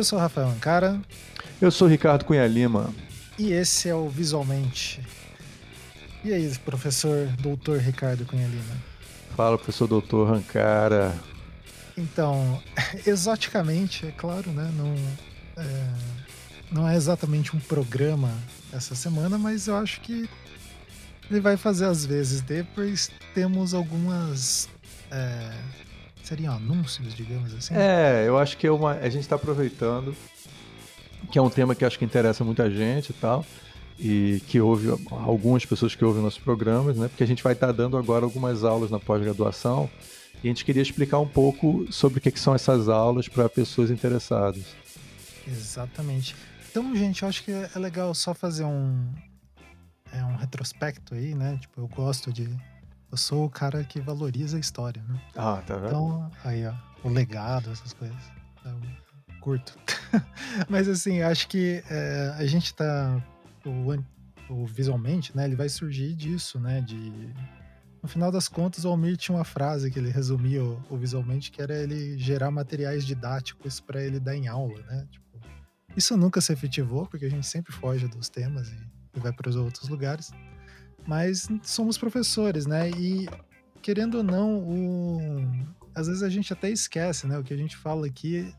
Eu 0.00 0.04
sou 0.04 0.18
Rafael 0.18 0.48
Ancara. 0.48 0.98
Eu 1.60 1.70
sou 1.70 1.86
Ricardo 1.86 2.24
Cunha 2.24 2.46
Lima. 2.46 2.90
E 3.38 3.52
esse 3.52 3.86
é 3.86 3.94
o 3.94 4.08
Visualmente. 4.08 5.06
E 6.24 6.32
aí, 6.32 6.50
professor 6.64 7.26
doutor 7.38 7.80
Ricardo 7.80 8.24
Cunha 8.24 8.46
Lima? 8.46 8.82
Fala, 9.36 9.58
professor 9.58 9.86
doutor 9.86 10.32
Ancara. 10.32 11.14
Então, 11.98 12.62
exoticamente, 13.06 14.06
é 14.06 14.10
claro, 14.10 14.50
né? 14.52 14.72
Não 14.74 14.94
é, 15.62 15.92
não 16.72 16.88
é 16.88 16.96
exatamente 16.96 17.54
um 17.54 17.60
programa 17.60 18.32
essa 18.72 18.94
semana, 18.94 19.36
mas 19.36 19.68
eu 19.68 19.76
acho 19.76 20.00
que 20.00 20.26
ele 21.30 21.40
vai 21.40 21.58
fazer 21.58 21.84
às 21.84 22.06
vezes. 22.06 22.40
Depois 22.40 23.10
temos 23.34 23.74
algumas. 23.74 24.66
É, 25.10 25.52
seriam 26.30 26.54
anúncios, 26.54 27.12
digamos 27.12 27.52
assim? 27.52 27.74
É, 27.74 28.24
eu 28.26 28.38
acho 28.38 28.56
que 28.56 28.64
é 28.64 28.70
uma, 28.70 28.92
a 28.92 29.08
gente 29.08 29.22
está 29.22 29.34
aproveitando, 29.34 30.14
que 31.30 31.36
é 31.36 31.42
um 31.42 31.50
tema 31.50 31.74
que 31.74 31.84
acho 31.84 31.98
que 31.98 32.04
interessa 32.04 32.44
muita 32.44 32.70
gente 32.70 33.10
e 33.10 33.12
tal, 33.14 33.44
e 33.98 34.40
que 34.46 34.60
houve 34.60 34.88
algumas 35.10 35.66
pessoas 35.66 35.96
que 35.96 36.04
ouvem 36.04 36.22
nossos 36.22 36.38
programas, 36.38 36.96
né? 36.96 37.08
Porque 37.08 37.24
a 37.24 37.26
gente 37.26 37.42
vai 37.42 37.54
estar 37.54 37.66
tá 37.66 37.72
dando 37.72 37.96
agora 37.96 38.24
algumas 38.24 38.62
aulas 38.62 38.92
na 38.92 39.00
pós-graduação 39.00 39.90
e 40.42 40.46
a 40.46 40.50
gente 40.50 40.64
queria 40.64 40.82
explicar 40.82 41.18
um 41.18 41.26
pouco 41.26 41.84
sobre 41.92 42.20
o 42.20 42.22
que, 42.22 42.30
que 42.30 42.40
são 42.40 42.54
essas 42.54 42.88
aulas 42.88 43.28
para 43.28 43.48
pessoas 43.48 43.90
interessadas. 43.90 44.64
Exatamente. 45.46 46.36
Então, 46.70 46.94
gente, 46.94 47.24
eu 47.24 47.28
acho 47.28 47.42
que 47.42 47.50
é 47.50 47.78
legal 47.78 48.14
só 48.14 48.32
fazer 48.32 48.64
um, 48.64 49.04
é 50.12 50.24
um 50.24 50.36
retrospecto 50.36 51.16
aí, 51.16 51.34
né? 51.34 51.58
Tipo, 51.60 51.80
eu 51.80 51.88
gosto 51.88 52.32
de 52.32 52.48
eu 53.10 53.16
sou 53.16 53.44
o 53.44 53.50
cara 53.50 53.82
que 53.82 54.00
valoriza 54.00 54.56
a 54.56 54.60
história, 54.60 55.02
né? 55.08 55.20
Ah, 55.34 55.62
tá 55.66 55.74
vendo? 55.76 55.88
Então, 55.88 56.30
aí, 56.44 56.64
ó, 56.66 56.74
o 57.02 57.08
legado, 57.08 57.70
essas 57.70 57.92
coisas. 57.92 58.16
Eu 58.64 58.80
curto. 59.40 59.76
Mas, 60.68 60.88
assim, 60.88 61.20
acho 61.22 61.48
que 61.48 61.82
é, 61.90 62.34
a 62.38 62.46
gente 62.46 62.72
tá. 62.72 63.20
O, 63.64 64.52
o, 64.52 64.66
visualmente, 64.66 65.36
né? 65.36 65.44
Ele 65.44 65.56
vai 65.56 65.68
surgir 65.68 66.14
disso, 66.14 66.60
né? 66.60 66.80
De. 66.80 67.34
No 68.02 68.08
final 68.08 68.30
das 68.32 68.48
contas, 68.48 68.84
o 68.84 68.88
Almir 68.88 69.16
tinha 69.16 69.36
uma 69.36 69.44
frase 69.44 69.90
que 69.90 69.98
ele 69.98 70.10
resumia 70.10 70.64
o, 70.64 70.82
o 70.88 70.96
visualmente, 70.96 71.50
que 71.50 71.60
era 71.60 71.74
ele 71.74 72.16
gerar 72.16 72.50
materiais 72.50 73.04
didáticos 73.04 73.78
para 73.78 74.02
ele 74.02 74.18
dar 74.18 74.34
em 74.36 74.46
aula, 74.46 74.80
né? 74.82 75.06
Tipo, 75.10 75.26
isso 75.96 76.16
nunca 76.16 76.40
se 76.40 76.52
efetivou, 76.52 77.06
porque 77.06 77.26
a 77.26 77.30
gente 77.30 77.46
sempre 77.46 77.72
foge 77.72 78.06
dos 78.06 78.28
temas 78.28 78.68
e, 78.70 78.78
e 79.16 79.20
vai 79.20 79.32
para 79.32 79.50
os 79.50 79.56
outros 79.56 79.88
lugares 79.88 80.32
mas 81.06 81.48
somos 81.62 81.98
professores, 81.98 82.66
né? 82.66 82.90
E 82.90 83.28
querendo 83.82 84.18
ou 84.18 84.22
não, 84.22 84.58
o... 84.58 85.18
às 85.94 86.06
vezes 86.06 86.22
a 86.22 86.28
gente 86.28 86.52
até 86.52 86.70
esquece, 86.70 87.26
né? 87.26 87.38
O 87.38 87.44
que 87.44 87.54
a 87.54 87.56
gente 87.56 87.76
fala 87.76 88.06
aqui, 88.06 88.52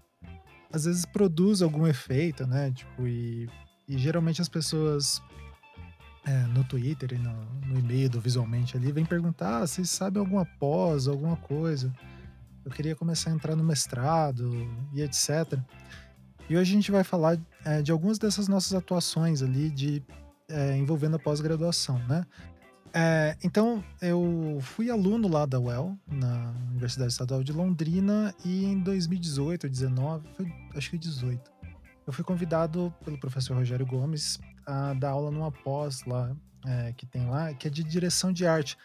às 0.71 0.85
vezes 0.85 1.05
produz 1.05 1.61
algum 1.61 1.87
efeito, 1.87 2.45
né? 2.45 2.71
Tipo, 2.71 3.07
e, 3.07 3.49
e 3.87 3.97
geralmente 3.97 4.41
as 4.41 4.49
pessoas 4.49 5.21
é, 6.25 6.43
no 6.47 6.63
Twitter 6.63 7.13
e 7.13 7.17
no, 7.17 7.33
no 7.67 7.79
e-mail 7.79 8.09
do 8.09 8.21
Visualmente 8.21 8.77
ali 8.77 8.91
vêm 8.91 9.05
perguntar: 9.05 9.61
ah, 9.61 9.67
vocês 9.67 9.89
sabem 9.89 10.19
alguma 10.19 10.45
pós, 10.45 11.07
alguma 11.07 11.35
coisa? 11.37 11.93
Eu 12.63 12.71
queria 12.71 12.95
começar 12.95 13.31
a 13.31 13.33
entrar 13.33 13.55
no 13.55 13.63
mestrado 13.63 14.51
e 14.93 15.01
etc. 15.01 15.59
E 16.49 16.55
hoje 16.55 16.71
a 16.71 16.75
gente 16.75 16.91
vai 16.91 17.03
falar 17.03 17.39
é, 17.65 17.81
de 17.81 17.91
algumas 17.91 18.19
dessas 18.19 18.47
nossas 18.47 18.73
atuações 18.73 19.41
ali 19.41 19.69
de 19.69 20.03
é, 20.51 20.77
envolvendo 20.77 21.15
a 21.15 21.19
pós-graduação, 21.19 21.97
né? 22.07 22.25
É, 22.93 23.37
então, 23.41 23.83
eu 24.01 24.59
fui 24.61 24.89
aluno 24.89 25.27
lá 25.27 25.45
da 25.45 25.59
UEL, 25.59 25.97
na 26.07 26.53
Universidade 26.71 27.11
Estadual 27.11 27.43
de 27.43 27.53
Londrina, 27.53 28.35
e 28.43 28.65
em 28.65 28.79
2018, 28.79 29.69
19, 29.69 30.27
foi, 30.35 30.53
acho 30.75 30.89
que 30.89 30.97
18, 30.97 31.51
eu 32.05 32.11
fui 32.11 32.23
convidado 32.23 32.93
pelo 33.05 33.17
professor 33.17 33.55
Rogério 33.55 33.85
Gomes 33.85 34.39
a 34.65 34.93
dar 34.93 35.11
aula 35.11 35.31
numa 35.31 35.51
pós 35.51 36.03
lá, 36.03 36.35
é, 36.65 36.93
que 36.93 37.05
tem 37.05 37.25
lá, 37.29 37.53
que 37.53 37.67
é 37.67 37.71
de 37.71 37.83
direção 37.83 38.33
de 38.33 38.45
arte. 38.45 38.77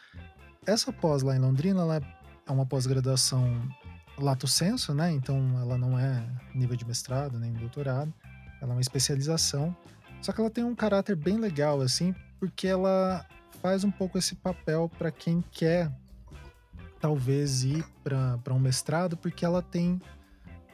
Essa 0.65 0.93
pós 0.93 1.23
lá 1.23 1.35
em 1.35 1.41
Londrina, 1.41 1.81
ela 1.81 2.01
é 2.47 2.53
uma 2.53 2.65
pós-graduação 2.65 3.69
lato 4.19 4.47
senso, 4.47 4.95
né? 4.95 5.11
Então, 5.11 5.59
ela 5.61 5.77
não 5.77 5.99
é 5.99 6.25
nível 6.55 6.77
de 6.77 6.87
mestrado 6.87 7.39
nem 7.39 7.53
doutorado, 7.53 8.15
ela 8.61 8.73
é 8.73 8.77
uma 8.77 8.81
especialização 8.81 9.77
só 10.21 10.33
que 10.33 10.41
ela 10.41 10.51
tem 10.51 10.65
um 10.65 10.75
caráter 10.75 11.17
bem 11.17 11.39
legal, 11.39 11.81
assim, 11.81 12.15
porque 12.39 12.67
ela 12.67 13.25
faz 13.63 13.85
um 13.85 13.91
pouco 13.91 14.19
esse 14.19 14.35
papel 14.35 14.91
para 14.99 15.11
quem 15.11 15.43
quer 15.51 15.91
talvez 17.01 17.63
ir 17.63 17.85
para 18.03 18.55
um 18.55 18.59
mestrado, 18.59 19.17
porque 19.17 19.45
ela 19.45 19.63
tem 19.63 20.01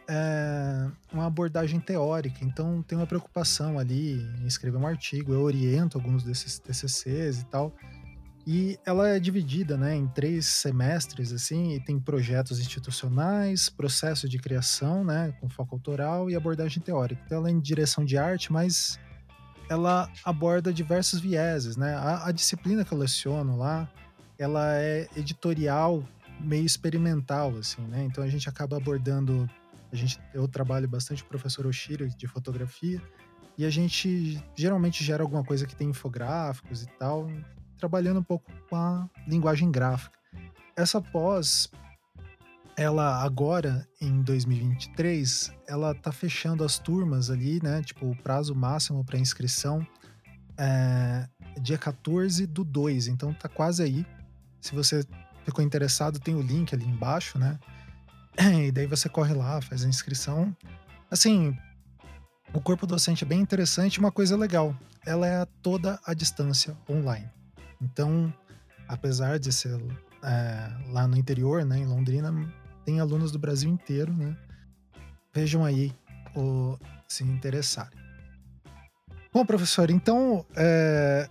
é, 0.08 0.88
uma 1.12 1.26
abordagem 1.26 1.80
teórica, 1.80 2.44
então 2.44 2.82
tem 2.82 2.96
uma 2.96 3.06
preocupação 3.06 3.78
ali 3.78 4.20
em 4.40 4.46
escrever 4.46 4.78
um 4.78 4.86
artigo, 4.86 5.32
eu 5.32 5.40
oriento 5.40 5.98
alguns 5.98 6.22
desses 6.22 6.58
TCCs 6.58 7.40
e 7.40 7.44
tal, 7.46 7.74
e 8.46 8.78
ela 8.84 9.08
é 9.08 9.20
dividida 9.20 9.76
né, 9.76 9.94
em 9.94 10.06
três 10.08 10.46
semestres, 10.46 11.32
assim, 11.32 11.74
e 11.74 11.80
tem 11.80 12.00
projetos 12.00 12.58
institucionais, 12.58 13.68
processo 13.68 14.28
de 14.28 14.38
criação, 14.38 15.04
né, 15.04 15.32
com 15.40 15.48
foco 15.48 15.76
autoral 15.76 16.28
e 16.28 16.34
abordagem 16.34 16.82
teórica. 16.82 17.22
Então 17.24 17.38
ela 17.38 17.48
é 17.48 17.52
em 17.52 17.60
direção 17.60 18.04
de 18.04 18.18
arte, 18.18 18.52
mas 18.52 18.98
ela 19.72 20.10
aborda 20.22 20.72
diversos 20.72 21.18
vieses, 21.18 21.76
né? 21.76 21.94
A, 21.94 22.26
a, 22.26 22.32
disciplina 22.32 22.84
que 22.84 22.92
eu 22.92 22.98
leciono 22.98 23.56
lá, 23.56 23.90
ela 24.38 24.74
é 24.76 25.08
editorial 25.16 26.06
meio 26.38 26.64
experimental, 26.64 27.56
assim, 27.56 27.80
né? 27.82 28.04
Então 28.04 28.22
a 28.22 28.28
gente 28.28 28.48
acaba 28.48 28.76
abordando, 28.76 29.48
a 29.90 29.96
gente, 29.96 30.20
eu 30.34 30.46
trabalho 30.46 30.86
bastante 30.86 31.22
com 31.22 31.26
o 31.26 31.30
professor 31.30 31.66
Oshiro 31.66 32.06
de 32.06 32.26
fotografia 32.26 33.00
e 33.56 33.64
a 33.64 33.70
gente 33.70 34.42
geralmente 34.54 35.02
gera 35.02 35.22
alguma 35.22 35.42
coisa 35.42 35.66
que 35.66 35.74
tem 35.74 35.88
infográficos 35.88 36.82
e 36.82 36.86
tal, 36.98 37.30
trabalhando 37.78 38.20
um 38.20 38.24
pouco 38.24 38.52
com 38.68 38.76
a 38.76 39.08
linguagem 39.26 39.70
gráfica. 39.70 40.18
Essa 40.76 41.00
pós 41.00 41.70
ela 42.76 43.22
agora, 43.22 43.86
em 44.00 44.22
2023, 44.22 45.52
ela 45.68 45.94
tá 45.94 46.10
fechando 46.10 46.64
as 46.64 46.78
turmas 46.78 47.30
ali, 47.30 47.60
né? 47.62 47.82
Tipo, 47.82 48.10
o 48.10 48.16
prazo 48.16 48.54
máximo 48.54 49.04
para 49.04 49.18
inscrição 49.18 49.86
é 50.58 51.28
dia 51.60 51.78
14 51.78 52.46
do 52.46 52.64
2, 52.64 53.08
então 53.08 53.32
tá 53.34 53.48
quase 53.48 53.82
aí. 53.82 54.06
Se 54.60 54.74
você 54.74 55.04
ficou 55.44 55.64
interessado, 55.64 56.18
tem 56.18 56.34
o 56.34 56.40
link 56.40 56.74
ali 56.74 56.84
embaixo, 56.84 57.38
né? 57.38 57.58
E 58.66 58.72
daí 58.72 58.86
você 58.86 59.08
corre 59.08 59.34
lá, 59.34 59.60
faz 59.60 59.84
a 59.84 59.88
inscrição. 59.88 60.56
Assim, 61.10 61.56
o 62.54 62.60
corpo 62.60 62.86
docente 62.86 63.24
é 63.24 63.26
bem 63.26 63.40
interessante, 63.40 63.98
uma 63.98 64.10
coisa 64.10 64.36
legal, 64.36 64.74
ela 65.04 65.26
é 65.26 65.46
toda 65.62 66.00
a 66.06 66.14
distância 66.14 66.76
online. 66.88 67.28
Então, 67.80 68.32
apesar 68.88 69.38
de 69.38 69.52
ser 69.52 69.78
é, 70.22 70.90
lá 70.90 71.06
no 71.06 71.16
interior, 71.16 71.64
né, 71.64 71.78
em 71.78 71.86
Londrina, 71.86 72.32
tem 72.84 73.00
alunos 73.00 73.32
do 73.32 73.38
Brasil 73.38 73.70
inteiro, 73.70 74.12
né? 74.12 74.36
Vejam 75.32 75.64
aí 75.64 75.92
o, 76.34 76.78
se 77.08 77.24
interessarem. 77.24 77.98
Bom, 79.32 79.46
professor, 79.46 79.90
então 79.90 80.44
é, 80.54 81.28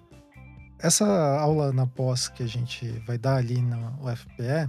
essa 0.79 1.06
aula 1.39 1.72
na 1.72 1.85
pós 1.85 2.28
que 2.28 2.41
a 2.41 2.47
gente 2.47 2.88
vai 3.06 3.17
dar 3.17 3.35
ali 3.35 3.62
no 3.62 4.09
UFPE, 4.09 4.67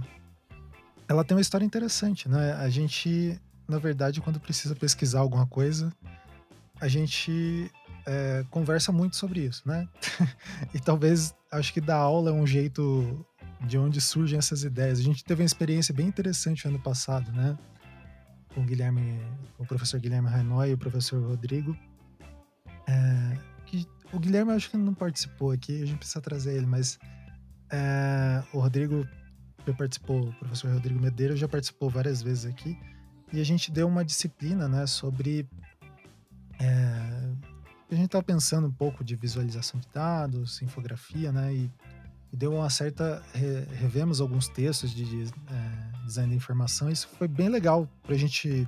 ela 1.07 1.23
tem 1.23 1.35
uma 1.35 1.41
história 1.41 1.65
interessante, 1.65 2.29
né? 2.29 2.53
A 2.53 2.69
gente, 2.69 3.39
na 3.67 3.79
verdade, 3.79 4.21
quando 4.21 4.39
precisa 4.39 4.75
pesquisar 4.75 5.19
alguma 5.19 5.47
coisa, 5.47 5.91
a 6.79 6.87
gente 6.87 7.71
é, 8.05 8.45
conversa 8.49 8.91
muito 8.91 9.15
sobre 9.15 9.41
isso, 9.41 9.63
né? 9.65 9.87
e 10.73 10.79
talvez 10.79 11.33
acho 11.51 11.73
que 11.73 11.81
dar 11.81 11.97
aula 11.97 12.29
é 12.29 12.33
um 12.33 12.45
jeito 12.45 13.25
de 13.65 13.77
onde 13.77 14.01
surgem 14.01 14.37
essas 14.37 14.63
ideias. 14.63 14.99
A 14.99 15.03
gente 15.03 15.23
teve 15.23 15.41
uma 15.41 15.45
experiência 15.45 15.93
bem 15.93 16.07
interessante 16.07 16.67
ano 16.67 16.79
passado, 16.79 17.31
né? 17.31 17.57
Com 18.53 18.61
o 18.61 18.65
Guilherme, 18.65 19.19
o 19.57 19.65
professor 19.65 19.99
Guilherme 19.99 20.29
Rainói 20.29 20.71
e 20.71 20.73
o 20.73 20.77
professor 20.77 21.21
Rodrigo. 21.23 21.75
É, 22.87 23.37
que, 23.65 23.87
o 24.11 24.19
Guilherme 24.19 24.51
acho 24.51 24.69
que 24.69 24.77
não 24.77 24.93
participou 24.93 25.51
aqui, 25.51 25.81
a 25.81 25.85
gente 25.85 25.97
precisa 25.97 26.21
trazer 26.21 26.55
ele, 26.55 26.65
mas 26.65 26.99
é, 27.71 28.43
o 28.53 28.59
Rodrigo 28.59 29.07
já 29.65 29.73
participou, 29.73 30.29
o 30.29 30.33
professor 30.33 30.71
Rodrigo 30.71 30.99
Medeiros 30.99 31.39
já 31.39 31.47
participou 31.47 31.89
várias 31.89 32.21
vezes 32.21 32.45
aqui, 32.45 32.77
e 33.31 33.39
a 33.39 33.43
gente 33.43 33.71
deu 33.71 33.87
uma 33.87 34.05
disciplina, 34.05 34.67
né, 34.67 34.85
sobre. 34.85 35.49
É, 36.59 37.33
a 37.89 37.95
gente 37.95 38.05
estava 38.05 38.23
pensando 38.23 38.67
um 38.67 38.71
pouco 38.71 39.03
de 39.03 39.15
visualização 39.15 39.79
de 39.79 39.87
dados, 39.93 40.61
infografia, 40.61 41.31
né, 41.31 41.53
e 41.53 41.71
e 42.33 42.35
deu 42.35 42.51
uma 42.51 42.69
certa. 42.69 43.21
Re, 43.31 43.67
revemos 43.75 44.19
alguns 44.19 44.47
textos 44.47 44.89
de, 44.89 45.05
de 45.05 45.31
é, 45.51 46.05
design 46.05 46.31
da 46.31 46.35
informação. 46.35 46.89
Isso 46.89 47.07
foi 47.07 47.27
bem 47.27 47.47
legal 47.47 47.87
para 48.01 48.15
a 48.15 48.17
gente 48.17 48.67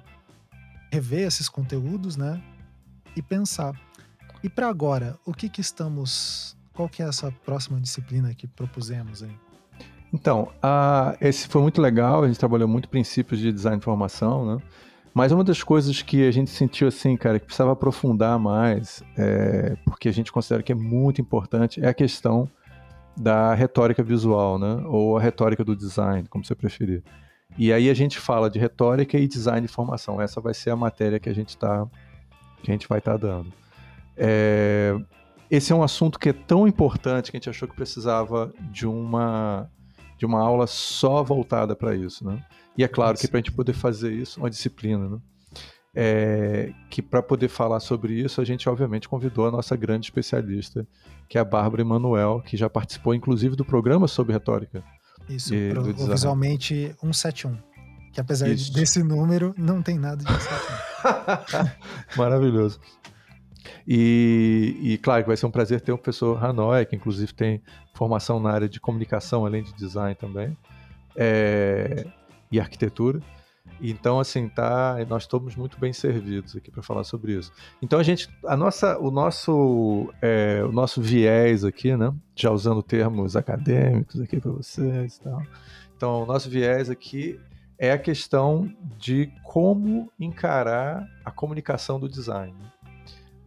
rever 0.92 1.26
esses 1.26 1.50
conteúdos, 1.50 2.16
né? 2.16 2.42
E 3.16 3.22
pensar. 3.24 3.74
E 4.44 4.50
para 4.50 4.70
agora, 4.70 5.18
o 5.26 5.34
que 5.34 5.50
que 5.50 5.60
estamos. 5.60 6.56
Qual 6.74 6.88
que 6.88 7.02
é 7.02 7.08
essa 7.08 7.32
próxima 7.32 7.80
disciplina 7.80 8.34
que 8.36 8.48
propusemos 8.48 9.24
aí? 9.24 9.36
Então, 10.14 10.52
esse 11.20 11.48
foi 11.48 11.62
muito 11.62 11.82
legal. 11.82 12.24
A 12.24 12.28
gente 12.28 12.38
trabalhou 12.38 12.68
muito 12.68 12.88
princípios 12.88 13.40
de 13.40 13.52
design 13.52 13.78
de 13.78 13.82
informação, 13.82 14.56
né? 14.56 14.62
Mas 15.14 15.32
uma 15.32 15.46
das 15.46 15.64
coisas 15.64 16.02
que 16.02 16.28
a 16.28 16.32
gente 16.32 16.52
sentiu 16.52 16.90
assim, 16.90 17.16
cara, 17.16 17.40
que 17.40 17.46
precisava 17.46 17.72
aprofundar 17.72 18.38
mais, 18.38 19.02
é, 19.18 19.78
porque 19.86 20.10
a 20.10 20.12
gente 20.12 20.30
considera 20.30 20.62
que 20.62 20.74
é 20.74 20.76
muito 20.76 21.22
importante, 21.22 21.84
é 21.84 21.88
a 21.88 21.94
questão 21.94 22.50
da 23.16 23.54
retórica 23.54 24.04
visual, 24.04 24.60
né? 24.60 24.84
Ou 24.86 25.18
a 25.18 25.22
retórica 25.22 25.64
do 25.64 25.76
design, 25.76 26.28
como 26.28 26.44
você 26.44 26.56
preferir. 26.56 27.04
E 27.58 27.72
aí 27.72 27.90
a 27.90 27.94
gente 27.94 28.20
fala 28.20 28.50
de 28.50 28.60
retórica 28.60 29.18
e 29.18 29.28
design 29.28 29.66
de 29.66 29.72
formação. 29.72 30.22
Essa 30.22 30.42
vai 30.42 30.54
ser 30.54 30.72
a 30.72 30.76
matéria 30.76 31.20
que 31.20 31.30
a 31.30 31.34
gente 31.34 31.58
tá, 31.58 31.88
que 32.62 32.72
a 32.72 32.74
gente 32.74 32.88
vai 32.88 33.00
estar 33.00 33.14
tá 33.14 33.18
dando. 33.18 33.54
É, 34.18 34.96
esse 35.50 35.72
é 35.72 35.76
um 35.76 35.84
assunto 35.84 36.20
que 36.20 36.30
é 36.30 36.34
tão 36.34 36.68
importante 36.68 37.32
que 37.32 37.38
a 37.38 37.40
gente 37.40 37.50
achou 37.50 37.68
que 37.68 37.76
precisava 37.76 38.54
de 38.72 38.88
uma 38.88 39.70
de 40.18 40.26
uma 40.26 40.40
aula 40.40 40.66
só 40.66 41.22
voltada 41.22 41.76
para 41.76 41.94
isso, 41.94 42.26
né? 42.26 42.42
E 42.78 42.84
é 42.84 42.88
claro 42.88 43.18
que 43.18 43.28
para 43.28 43.38
a 43.38 43.42
gente 43.42 43.52
poder 43.52 43.74
fazer 43.74 44.14
isso, 44.14 44.40
uma 44.40 44.50
disciplina, 44.50 45.10
né? 45.10 45.18
É, 45.94 46.74
que 46.90 47.02
para 47.02 47.22
poder 47.22 47.48
falar 47.48 47.80
sobre 47.80 48.14
isso, 48.14 48.42
a 48.42 48.46
gente 48.46 48.68
obviamente 48.68 49.08
convidou 49.08 49.48
a 49.48 49.52
nossa 49.52 49.76
grande 49.76 50.08
especialista, 50.08 50.86
que 51.28 51.38
é 51.38 51.42
a 51.42 51.46
Bárbara 51.46 51.82
Emanuel, 51.82 52.42
que 52.46 52.56
já 52.56 52.70
participou 52.70 53.14
inclusive 53.14 53.56
do 53.56 53.66
programa 53.66 54.08
sobre 54.08 54.34
retórica. 54.34 54.84
Isso, 55.28 55.54
e, 55.54 55.72
pro, 55.72 55.84
visualmente 55.84 56.96
171. 57.02 57.58
Que 58.14 58.22
apesar 58.22 58.48
isso. 58.48 58.72
desse 58.72 59.04
número, 59.04 59.54
não 59.58 59.82
tem 59.82 59.98
nada 59.98 60.24
de 60.24 60.32
171. 60.32 61.72
Maravilhoso. 62.18 62.80
E, 63.88 64.78
e, 64.82 64.98
claro 64.98 65.24
que 65.24 65.28
vai 65.28 65.38
ser 65.38 65.46
um 65.46 65.52
prazer 65.52 65.82
ter 65.82 65.92
o 65.92 65.98
professor 65.98 66.44
Hanoi, 66.44 66.86
que 66.86 66.96
inclusive 66.96 67.34
tem 67.34 67.62
formação 67.94 68.40
na 68.40 68.52
área 68.52 68.70
de 68.70 68.80
comunicação, 68.80 69.46
além 69.46 69.64
de 69.64 69.74
design 69.74 70.16
também, 70.16 70.58
é, 71.16 72.06
e 72.52 72.60
arquitetura. 72.60 73.20
Então, 73.82 74.20
assim, 74.20 74.48
tá, 74.48 74.98
nós 75.08 75.24
estamos 75.24 75.56
muito 75.56 75.80
bem 75.80 75.92
servidos 75.92 76.56
aqui 76.56 76.72
para 76.72 76.82
falar 76.82 77.04
sobre 77.04 77.34
isso. 77.34 77.52
Então, 77.82 78.00
a 78.00 78.04
gente, 78.04 78.30
a 78.46 78.56
nossa, 78.56 78.98
o 79.00 79.12
nosso, 79.12 80.14
é, 80.22 80.64
o 80.64 80.72
nosso 80.72 81.02
viés 81.02 81.64
aqui, 81.64 81.96
né, 81.96 82.14
já 82.36 82.52
usando 82.52 82.82
termos 82.82 83.36
acadêmicos 83.36 84.20
aqui 84.22 84.40
para 84.40 84.52
vocês 84.52 85.18
e 85.18 85.22
tal. 85.22 85.42
Então, 85.96 86.24
o 86.24 86.26
nosso 86.26 86.50
viés 86.50 86.90
aqui 86.90 87.40
é 87.78 87.92
a 87.92 87.98
questão 87.98 88.72
de 88.98 89.32
como 89.44 90.12
encarar 90.20 91.06
a 91.24 91.32
comunicação 91.32 92.00
do 92.00 92.08
design. 92.08 92.56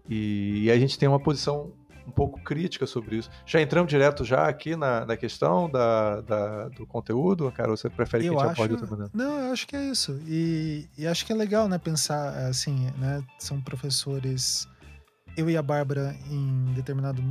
E, 0.08 0.64
e 0.64 0.70
a 0.70 0.78
gente 0.78 0.98
tem 0.98 1.08
uma 1.08 1.20
posição 1.20 1.72
um 2.08 2.10
pouco 2.10 2.40
crítica 2.40 2.86
sobre 2.86 3.16
isso. 3.16 3.30
Já 3.44 3.60
entramos 3.60 3.90
direto 3.90 4.24
já 4.24 4.48
aqui 4.48 4.74
na, 4.74 5.04
na 5.04 5.16
questão 5.16 5.70
da, 5.70 6.22
da, 6.22 6.68
do 6.70 6.86
conteúdo, 6.86 7.52
cara? 7.52 7.70
Ou 7.70 7.76
você 7.76 7.90
prefere 7.90 8.26
eu 8.26 8.34
que 8.34 8.40
a 8.40 8.46
gente 8.46 8.52
aborde 8.52 8.72
outra 8.74 8.88
maneira? 8.88 9.10
Não, 9.14 9.38
eu 9.38 9.52
acho 9.52 9.66
que 9.66 9.76
é 9.76 9.84
isso. 9.84 10.18
E, 10.26 10.88
e 10.96 11.06
acho 11.06 11.26
que 11.26 11.32
é 11.32 11.36
legal, 11.36 11.68
né, 11.68 11.76
pensar 11.76 12.30
assim, 12.48 12.90
né? 12.98 13.22
São 13.38 13.60
professores. 13.60 14.66
Eu 15.36 15.48
e 15.50 15.56
a 15.56 15.62
Bárbara, 15.62 16.16
em 16.30 16.72
determinado. 16.74 17.22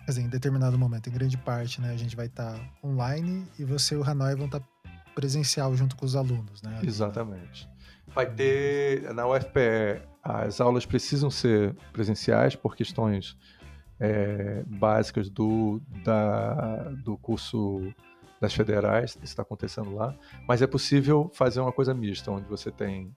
Quer 0.00 0.12
dizer, 0.12 0.22
em 0.22 0.28
determinado 0.28 0.76
momento, 0.76 1.08
em 1.08 1.12
grande 1.12 1.38
parte, 1.38 1.80
né? 1.80 1.92
A 1.92 1.96
gente 1.96 2.16
vai 2.16 2.26
estar 2.26 2.52
tá 2.52 2.60
online 2.84 3.46
e 3.58 3.64
você 3.64 3.94
e 3.94 3.98
o 3.98 4.04
Hanoi 4.04 4.34
vão 4.34 4.46
estar 4.46 4.60
tá 4.60 4.66
presencial 5.14 5.74
junto 5.74 5.96
com 5.96 6.04
os 6.04 6.16
alunos, 6.16 6.62
né? 6.62 6.80
Exatamente. 6.82 7.68
Vai 8.08 8.26
ter 8.26 9.12
na 9.14 9.26
UFPE 9.26 10.02
as 10.22 10.60
aulas 10.60 10.84
precisam 10.84 11.30
ser 11.30 11.74
presenciais 11.92 12.56
por 12.56 12.74
questões 12.74 13.36
é, 13.98 14.62
básicas 14.66 15.30
do, 15.30 15.80
da, 16.04 16.90
do 17.04 17.16
curso 17.16 17.92
das 18.40 18.54
federais, 18.54 19.12
isso 19.12 19.24
está 19.24 19.42
acontecendo 19.42 19.94
lá, 19.94 20.14
mas 20.46 20.60
é 20.60 20.66
possível 20.66 21.30
fazer 21.32 21.60
uma 21.60 21.72
coisa 21.72 21.94
mista, 21.94 22.30
onde 22.30 22.46
você 22.46 22.70
tem 22.70 23.14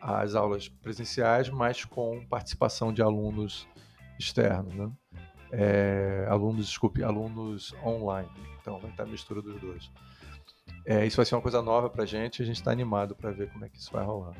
as 0.00 0.34
aulas 0.34 0.68
presenciais, 0.68 1.48
mas 1.48 1.84
com 1.84 2.24
participação 2.26 2.92
de 2.92 3.02
alunos 3.02 3.66
externos, 4.18 4.74
né? 4.74 4.90
É, 5.52 6.26
alunos, 6.28 6.66
desculpe, 6.66 7.02
alunos 7.02 7.72
online. 7.84 8.28
Então 8.60 8.78
vai 8.80 8.90
estar 8.90 9.04
a 9.04 9.06
mistura 9.06 9.40
dos 9.40 9.60
dois. 9.60 9.90
É, 10.84 11.06
isso 11.06 11.16
vai 11.16 11.24
ser 11.24 11.34
uma 11.34 11.42
coisa 11.42 11.62
nova 11.62 11.88
para 11.88 12.02
a 12.02 12.06
gente, 12.06 12.42
a 12.42 12.44
gente 12.44 12.56
está 12.56 12.70
animado 12.70 13.14
para 13.14 13.30
ver 13.30 13.50
como 13.50 13.64
é 13.64 13.68
que 13.68 13.78
isso 13.78 13.92
vai 13.92 14.04
rolar. 14.04 14.34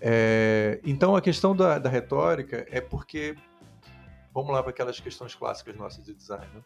É, 0.00 0.80
então 0.84 1.16
a 1.16 1.20
questão 1.20 1.54
da, 1.54 1.78
da, 1.78 1.88
retórica 1.88 2.66
é 2.70 2.80
porque, 2.80 3.36
vamos 4.34 4.52
lá 4.52 4.60
para 4.62 4.70
aquelas 4.70 4.98
questões 4.98 5.34
clássicas 5.34 5.76
nossas 5.76 6.04
de 6.04 6.12
design. 6.12 6.46
Né? 6.52 6.62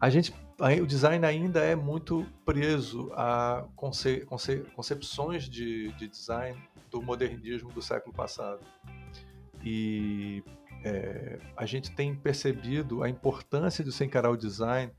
A 0.00 0.10
gente, 0.10 0.34
o 0.82 0.86
design 0.86 1.24
ainda 1.24 1.60
é 1.60 1.76
muito 1.76 2.26
preso 2.44 3.12
a 3.14 3.64
conce, 3.76 4.26
conce, 4.26 4.56
concepções 4.74 5.48
de, 5.48 5.92
de, 5.92 6.08
design 6.08 6.60
do 6.90 7.00
modernismo 7.00 7.70
do 7.70 7.80
século 7.80 8.12
passado. 8.12 8.60
E 9.64 10.42
é, 10.84 11.38
a 11.56 11.64
gente 11.64 11.94
tem 11.94 12.12
percebido 12.16 13.04
a 13.04 13.08
importância 13.08 13.84
de 13.84 13.92
se 13.92 14.04
encarar 14.04 14.30
o 14.30 14.36
design 14.36 14.90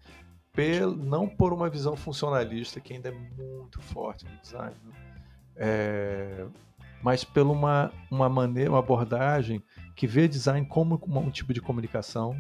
pel, 0.54 0.96
não 0.96 1.28
por 1.28 1.52
uma 1.52 1.70
visão 1.70 1.98
funcionalista 1.98 2.80
que 2.80 2.94
ainda 2.94 3.10
é 3.10 3.12
muito 3.12 3.82
forte 3.82 4.24
no 4.24 4.38
design. 4.40 4.76
Né? 4.86 4.94
É, 5.58 6.48
mas 7.04 7.26
pela 7.26 7.52
uma, 7.52 7.92
uma 8.10 8.30
maneira, 8.30 8.70
uma 8.72 8.80
abordagem 8.80 9.62
que 9.96 10.08
vê 10.08 10.28
design 10.28 10.66
como 10.68 11.00
um 11.06 11.32
tipo 11.32 11.54
de 11.54 11.62
comunicação, 11.62 12.36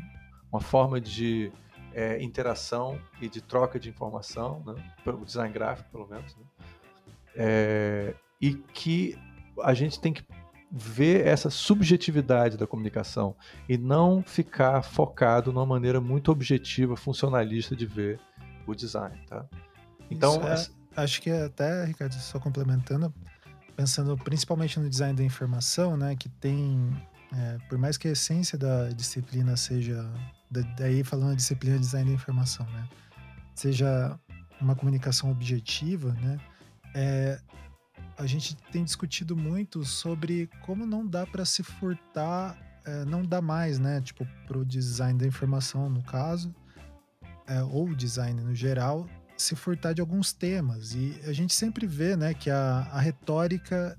uma 0.51 0.61
forma 0.61 0.99
de 0.99 1.51
é, 1.93 2.21
interação 2.21 2.99
e 3.21 3.29
de 3.29 3.41
troca 3.41 3.79
de 3.79 3.89
informação, 3.89 4.63
né? 4.65 4.75
o 5.05 5.25
design 5.25 5.53
gráfico 5.53 5.89
pelo 5.91 6.07
menos, 6.07 6.35
né? 6.35 6.43
é, 7.35 8.15
e 8.41 8.53
que 8.53 9.17
a 9.61 9.73
gente 9.73 9.99
tem 9.99 10.13
que 10.13 10.23
ver 10.71 11.27
essa 11.27 11.51
subjetividade 11.51 12.57
da 12.57 12.65
comunicação 12.65 13.35
e 13.69 13.77
não 13.77 14.23
ficar 14.23 14.81
focado 14.81 15.53
numa 15.53 15.65
maneira 15.65 16.01
muito 16.01 16.31
objetiva, 16.31 16.95
funcionalista 16.95 17.75
de 17.75 17.85
ver 17.85 18.19
o 18.65 18.73
design, 18.73 19.15
tá? 19.27 19.45
Então, 20.09 20.41
é, 20.47 20.65
acho 20.95 21.21
que 21.21 21.29
até, 21.29 21.85
Ricardo, 21.85 22.13
só 22.13 22.39
complementando, 22.39 23.13
pensando 23.75 24.17
principalmente 24.17 24.79
no 24.79 24.89
design 24.89 25.15
da 25.15 25.23
informação, 25.23 25.95
né, 25.95 26.15
que 26.15 26.27
tem, 26.27 26.91
é, 27.35 27.57
por 27.67 27.77
mais 27.77 27.97
que 27.97 28.07
a 28.07 28.11
essência 28.11 28.57
da 28.57 28.89
disciplina 28.89 29.57
seja, 29.57 30.07
daí 30.77 31.03
falando 31.03 31.35
disciplina 31.35 31.77
de 31.77 31.81
design 31.81 32.09
da 32.09 32.15
informação, 32.15 32.65
né, 32.67 32.87
seja 33.55 34.19
uma 34.61 34.75
comunicação 34.75 35.31
objetiva, 35.31 36.13
né, 36.13 36.39
é, 36.93 37.39
a 38.17 38.25
gente 38.25 38.55
tem 38.71 38.83
discutido 38.83 39.35
muito 39.35 39.83
sobre 39.83 40.47
como 40.61 40.85
não 40.85 41.05
dá 41.05 41.25
para 41.25 41.45
se 41.45 41.63
furtar, 41.63 42.57
é, 42.85 43.05
não 43.05 43.23
dá 43.23 43.41
mais, 43.41 43.79
né, 43.79 44.01
tipo, 44.01 44.27
para 44.47 44.57
o 44.57 44.65
design 44.65 45.17
da 45.17 45.25
informação, 45.25 45.89
no 45.89 46.03
caso, 46.03 46.53
é, 47.47 47.63
ou 47.63 47.93
design 47.95 48.41
no 48.41 48.53
geral, 48.53 49.07
se 49.35 49.55
furtar 49.55 49.93
de 49.93 50.01
alguns 50.01 50.31
temas. 50.31 50.93
E 50.93 51.19
a 51.25 51.33
gente 51.33 51.53
sempre 51.53 51.87
vê 51.87 52.15
né, 52.15 52.33
que 52.33 52.49
a, 52.49 52.87
a 52.91 52.99
retórica 52.99 53.97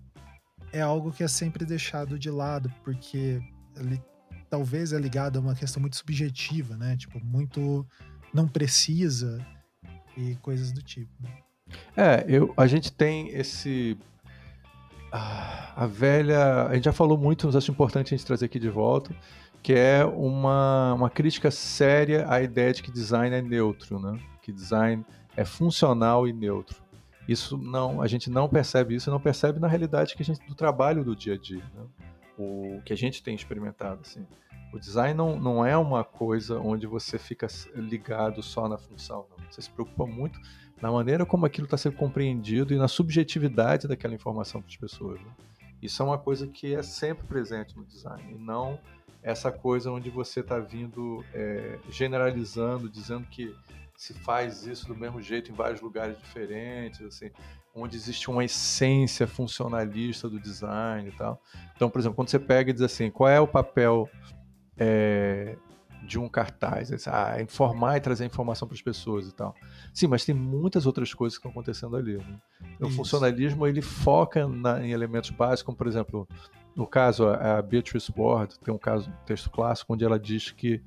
é 0.74 0.80
algo 0.80 1.12
que 1.12 1.22
é 1.22 1.28
sempre 1.28 1.64
deixado 1.64 2.18
de 2.18 2.30
lado, 2.30 2.70
porque 2.82 3.40
ele 3.76 4.02
talvez 4.50 4.92
é 4.92 4.98
ligado 4.98 5.38
a 5.38 5.40
uma 5.40 5.54
questão 5.54 5.80
muito 5.80 5.96
subjetiva, 5.96 6.76
né? 6.76 6.96
Tipo, 6.96 7.24
muito 7.24 7.86
não 8.32 8.48
precisa 8.48 9.44
e 10.16 10.34
coisas 10.36 10.72
do 10.72 10.82
tipo. 10.82 11.12
Né? 11.20 11.30
É, 11.96 12.24
eu, 12.28 12.52
a 12.56 12.66
gente 12.66 12.92
tem 12.92 13.28
esse. 13.28 13.96
A 15.12 15.86
velha. 15.86 16.66
A 16.66 16.74
gente 16.74 16.84
já 16.84 16.92
falou 16.92 17.16
muito, 17.16 17.46
mas 17.46 17.54
acho 17.54 17.70
importante 17.70 18.12
a 18.12 18.16
gente 18.16 18.26
trazer 18.26 18.46
aqui 18.46 18.58
de 18.58 18.68
volta, 18.68 19.14
que 19.62 19.72
é 19.72 20.04
uma, 20.04 20.94
uma 20.94 21.08
crítica 21.08 21.52
séria 21.52 22.26
à 22.28 22.42
ideia 22.42 22.72
de 22.72 22.82
que 22.82 22.90
design 22.90 23.34
é 23.34 23.40
neutro, 23.40 24.00
né? 24.00 24.18
Que 24.42 24.52
design 24.52 25.06
é 25.36 25.44
funcional 25.44 26.26
e 26.26 26.32
neutro. 26.32 26.83
Isso 27.26 27.56
não, 27.56 28.02
a 28.02 28.06
gente 28.06 28.28
não 28.30 28.48
percebe 28.48 28.94
isso, 28.94 29.10
não 29.10 29.20
percebe 29.20 29.58
na 29.58 29.68
realidade 29.68 30.14
que 30.14 30.22
a 30.22 30.24
gente 30.24 30.46
do 30.46 30.54
trabalho 30.54 31.04
do 31.04 31.16
dia 31.16 31.34
a 31.34 31.38
dia, 31.38 31.64
né? 31.74 31.84
o 32.36 32.80
que 32.84 32.92
a 32.92 32.96
gente 32.96 33.22
tem 33.22 33.34
experimentado 33.34 34.00
assim. 34.02 34.26
O 34.72 34.78
design 34.78 35.14
não, 35.14 35.38
não 35.38 35.64
é 35.64 35.76
uma 35.76 36.02
coisa 36.02 36.58
onde 36.58 36.86
você 36.86 37.18
fica 37.18 37.46
ligado 37.74 38.42
só 38.42 38.68
na 38.68 38.76
função, 38.76 39.26
não. 39.30 39.46
você 39.48 39.62
se 39.62 39.70
preocupa 39.70 40.04
muito 40.04 40.40
na 40.82 40.90
maneira 40.90 41.24
como 41.24 41.46
aquilo 41.46 41.66
está 41.66 41.76
sendo 41.76 41.96
compreendido 41.96 42.74
e 42.74 42.76
na 42.76 42.88
subjetividade 42.88 43.86
daquela 43.86 44.14
informação 44.14 44.60
para 44.60 44.68
as 44.68 44.76
pessoas. 44.76 45.20
Né? 45.20 45.30
Isso 45.80 46.02
é 46.02 46.04
uma 46.04 46.18
coisa 46.18 46.48
que 46.48 46.74
é 46.74 46.82
sempre 46.82 47.26
presente 47.26 47.76
no 47.76 47.84
design, 47.84 48.32
e 48.32 48.38
não 48.38 48.78
essa 49.22 49.50
coisa 49.50 49.90
onde 49.90 50.10
você 50.10 50.40
está 50.40 50.58
vindo 50.58 51.24
é, 51.32 51.78
generalizando, 51.88 52.90
dizendo 52.90 53.26
que 53.28 53.54
se 53.96 54.12
faz 54.12 54.66
isso 54.66 54.86
do 54.88 54.96
mesmo 54.96 55.20
jeito 55.20 55.50
em 55.50 55.54
vários 55.54 55.80
lugares 55.80 56.18
diferentes, 56.18 57.00
assim, 57.02 57.30
onde 57.74 57.96
existe 57.96 58.30
uma 58.30 58.44
essência 58.44 59.26
funcionalista 59.26 60.28
do 60.28 60.40
design 60.40 61.08
e 61.08 61.12
tal. 61.12 61.40
Então, 61.74 61.88
por 61.88 61.98
exemplo, 61.98 62.16
quando 62.16 62.28
você 62.28 62.38
pega 62.38 62.70
e 62.70 62.72
diz 62.72 62.82
assim, 62.82 63.10
qual 63.10 63.28
é 63.28 63.40
o 63.40 63.46
papel 63.46 64.08
é, 64.76 65.56
de 66.04 66.18
um 66.18 66.28
cartaz, 66.28 66.90
ah, 67.08 67.40
informar 67.40 67.96
e 67.96 68.00
trazer 68.00 68.24
informação 68.24 68.68
para 68.68 68.74
as 68.74 68.82
pessoas 68.82 69.28
e 69.28 69.32
tal. 69.32 69.54
Sim, 69.92 70.06
mas 70.06 70.24
tem 70.24 70.34
muitas 70.34 70.86
outras 70.86 71.14
coisas 71.14 71.38
que 71.38 71.40
estão 71.40 71.50
acontecendo 71.50 71.96
ali. 71.96 72.18
Né? 72.18 72.40
O 72.80 72.86
Isso. 72.86 72.96
funcionalismo 72.96 73.66
ele 73.66 73.80
foca 73.80 74.46
na, 74.46 74.84
em 74.84 74.92
elementos 74.92 75.30
básicos, 75.30 75.62
como 75.62 75.78
por 75.78 75.86
exemplo, 75.86 76.28
no 76.76 76.86
caso 76.86 77.26
a, 77.26 77.58
a 77.58 77.62
Beatrice 77.62 78.12
Ward 78.16 78.58
tem 78.60 78.74
um 78.74 78.78
caso, 78.78 79.08
um 79.08 79.24
texto 79.24 79.50
clássico 79.50 79.94
onde 79.94 80.04
ela 80.04 80.18
diz 80.18 80.50
que 80.50 80.82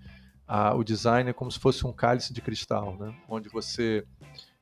a, 0.47 0.73
o 0.73 0.83
design 0.83 1.29
é 1.29 1.33
como 1.33 1.51
se 1.51 1.59
fosse 1.59 1.85
um 1.85 1.91
cálice 1.91 2.33
de 2.33 2.41
cristal, 2.41 2.95
né? 2.97 3.13
onde 3.27 3.49
você 3.49 4.05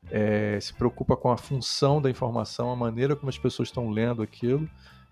é, 0.09 0.57
se 0.59 0.73
preocupa 0.73 1.15
com 1.15 1.31
a 1.31 1.37
função 1.37 2.01
da 2.01 2.09
informação, 2.09 2.71
a 2.71 2.75
maneira 2.75 3.15
como 3.15 3.29
as 3.29 3.37
pessoas 3.37 3.69
estão 3.69 3.89
lendo 3.89 4.21
aquilo, 4.21 4.69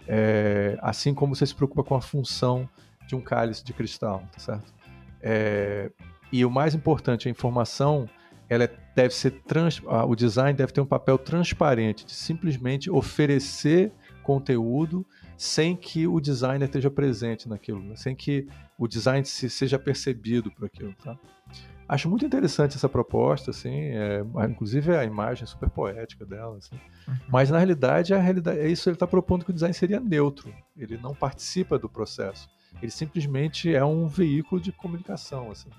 é, 0.07 0.77
assim 0.81 1.13
como 1.13 1.35
você 1.35 1.45
se 1.45 1.55
preocupa 1.55 1.83
com 1.83 1.95
a 1.95 2.01
função 2.01 2.67
de 3.07 3.15
um 3.15 3.21
cálice 3.21 3.63
de 3.63 3.73
cristal, 3.73 4.23
tá 4.31 4.39
certo? 4.39 4.73
É, 5.21 5.91
e 6.31 6.43
o 6.43 6.49
mais 6.49 6.73
importante, 6.73 7.27
a 7.27 7.31
informação, 7.31 8.09
ela 8.49 8.63
é, 8.63 8.75
deve 8.95 9.13
ser 9.13 9.31
trans, 9.45 9.81
o 10.07 10.15
design 10.15 10.53
deve 10.53 10.73
ter 10.73 10.81
um 10.81 10.85
papel 10.85 11.17
transparente 11.17 12.05
de 12.05 12.13
simplesmente 12.13 12.89
oferecer 12.89 13.91
conteúdo 14.23 15.05
sem 15.37 15.75
que 15.75 16.07
o 16.07 16.19
designer 16.19 16.65
esteja 16.65 16.89
presente 16.89 17.47
naquilo, 17.47 17.81
né? 17.81 17.95
sem 17.95 18.15
que 18.15 18.47
o 18.77 18.87
design 18.87 19.25
se, 19.25 19.49
seja 19.49 19.77
percebido 19.77 20.49
por 20.51 20.65
aquilo, 20.65 20.93
tá? 21.03 21.17
Acho 21.87 22.09
muito 22.09 22.25
interessante 22.25 22.77
essa 22.77 22.87
proposta, 22.87 23.51
assim, 23.51 23.75
é, 23.75 24.23
inclusive 24.49 24.95
a 24.95 25.03
imagem 25.03 25.45
super 25.45 25.69
poética 25.69 26.25
dela, 26.25 26.57
assim. 26.57 26.75
Uhum. 27.07 27.15
mas 27.27 27.51
na 27.51 27.57
realidade, 27.57 28.13
a 28.13 28.19
realidade 28.19 28.59
é 28.59 28.69
isso 28.69 28.89
ele 28.89 28.95
está 28.95 29.05
propondo 29.05 29.43
que 29.43 29.51
o 29.51 29.53
design 29.53 29.73
seria 29.73 29.99
neutro, 29.99 30.51
ele 30.77 30.97
não 30.97 31.13
participa 31.13 31.77
do 31.77 31.89
processo, 31.89 32.49
ele 32.81 32.91
simplesmente 32.91 33.73
é 33.75 33.83
um 33.83 34.07
veículo 34.07 34.61
de 34.61 34.71
comunicação, 34.71 35.51
assim. 35.51 35.69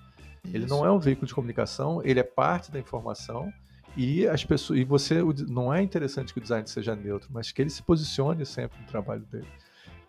Ele 0.53 0.67
não 0.67 0.85
é 0.85 0.93
um 0.93 0.99
veículo 0.99 1.27
de 1.27 1.35
comunicação, 1.35 2.03
ele 2.05 2.21
é 2.21 2.23
parte 2.23 2.71
da 2.71 2.79
informação 2.79 3.51
e 3.97 4.27
as 4.27 4.45
pessoas 4.45 4.81
e 4.81 4.85
você 4.85 5.21
não 5.49 5.73
é 5.73 5.83
interessante 5.83 6.33
que 6.33 6.39
o 6.39 6.43
design 6.43 6.67
seja 6.69 6.97
neutro, 6.97 7.29
mas 7.33 7.53
que 7.53 7.63
ele 7.63 7.71
se 7.71 7.83
posicione 7.83 8.45
sempre 8.45 8.81
no 8.81 8.87
trabalho 8.87 9.25
dele. 9.27 9.49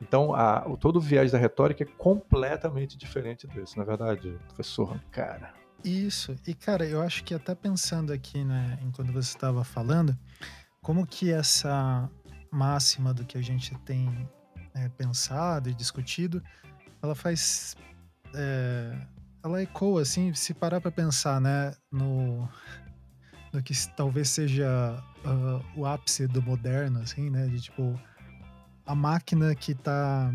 Então, 0.02 0.34
a, 0.34 0.68
o, 0.68 0.76
todo 0.76 0.98
o 0.98 1.02
viés 1.02 1.32
da 1.32 1.38
retórica 1.38 1.84
é 1.84 1.88
completamente 1.98 2.98
diferente 2.98 3.48
desse, 3.48 3.78
na 3.78 3.84
é 3.84 3.86
verdade, 3.86 4.38
professor 4.48 5.00
cara. 5.12 5.54
Isso. 5.84 6.36
E, 6.48 6.54
cara, 6.54 6.86
eu 6.86 7.02
acho 7.02 7.24
que 7.24 7.34
até 7.34 7.54
pensando 7.54 8.12
aqui, 8.12 8.44
né, 8.44 8.80
enquanto 8.82 9.14
você 9.14 9.30
estava 9.30 9.64
falando, 9.64 10.18
como 10.82 11.06
que 11.06 11.32
essa 11.32 12.10
máxima 12.52 13.14
do 13.14 13.24
que 13.24 13.38
a 13.38 13.42
gente 13.42 13.76
tem 13.80 14.28
é, 14.74 14.90
pensado 14.90 15.70
e 15.70 15.74
discutido, 15.74 16.42
ela 17.02 17.16
faz. 17.16 17.76
É, 18.34 18.98
ela 19.44 19.62
ecoa, 19.62 20.02
assim, 20.02 20.34
se 20.34 20.56
parar 20.56 20.82
para 20.82 20.92
pensar, 20.92 21.40
né, 21.40 21.74
no, 21.92 22.50
no 23.56 23.64
que 23.64 23.74
talvez 23.96 24.30
seja 24.30 25.02
uh, 25.26 25.80
o 25.80 25.86
ápice 25.86 26.28
do 26.28 26.42
moderno, 26.42 27.00
assim, 27.00 27.30
né, 27.30 27.48
de 27.48 27.62
tipo, 27.62 28.00
a 28.86 28.94
máquina 28.94 29.56
que 29.56 29.74
tá 29.74 30.32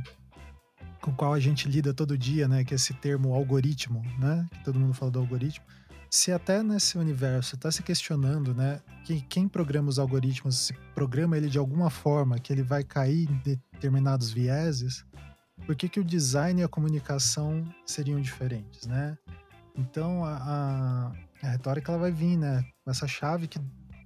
com 1.01 1.13
qual 1.15 1.33
a 1.33 1.41
gente 1.41 1.69
lida 1.69 1.95
todo 1.95 2.17
dia, 2.17 2.47
né? 2.47 2.65
Que 2.65 2.75
é 2.75 2.77
esse 2.77 2.93
termo 2.95 3.33
algoritmo, 3.33 4.03
né? 4.19 4.47
Que 4.53 4.65
todo 4.65 4.79
mundo 4.79 4.93
fala 4.93 5.11
do 5.11 5.19
algoritmo. 5.19 5.65
Se 6.11 6.33
até 6.33 6.63
nesse 6.63 6.99
universo 6.99 7.55
está 7.55 7.71
se 7.71 7.83
questionando, 7.83 8.55
né? 8.55 8.81
Que 9.05 9.21
quem 9.23 9.49
programa 9.49 9.89
os 9.89 9.99
algoritmos, 9.99 10.59
se 10.59 10.75
programa 10.95 11.37
ele 11.37 11.49
de 11.49 11.59
alguma 11.59 11.89
forma 11.89 12.39
que 12.39 12.53
ele 12.53 12.63
vai 12.63 12.85
cair 12.85 13.31
em 13.31 13.37
determinados 13.39 14.31
vieses, 14.31 15.05
por 15.65 15.75
que, 15.75 15.89
que 15.89 16.01
o 16.01 16.05
design 16.05 16.61
e 16.61 16.65
a 16.65 16.69
comunicação 16.69 17.65
seriam 17.87 18.21
diferentes, 18.21 18.87
né? 18.87 19.17
Então 19.77 20.25
a, 20.25 20.37
a, 20.37 21.13
a 21.47 21.51
retórica 21.51 21.93
ela 21.93 22.01
vai 22.01 22.13
vir, 22.13 22.37
né? 22.37 22.65
Essa 22.91 23.07
chave 23.07 23.47
que, 23.47 23.61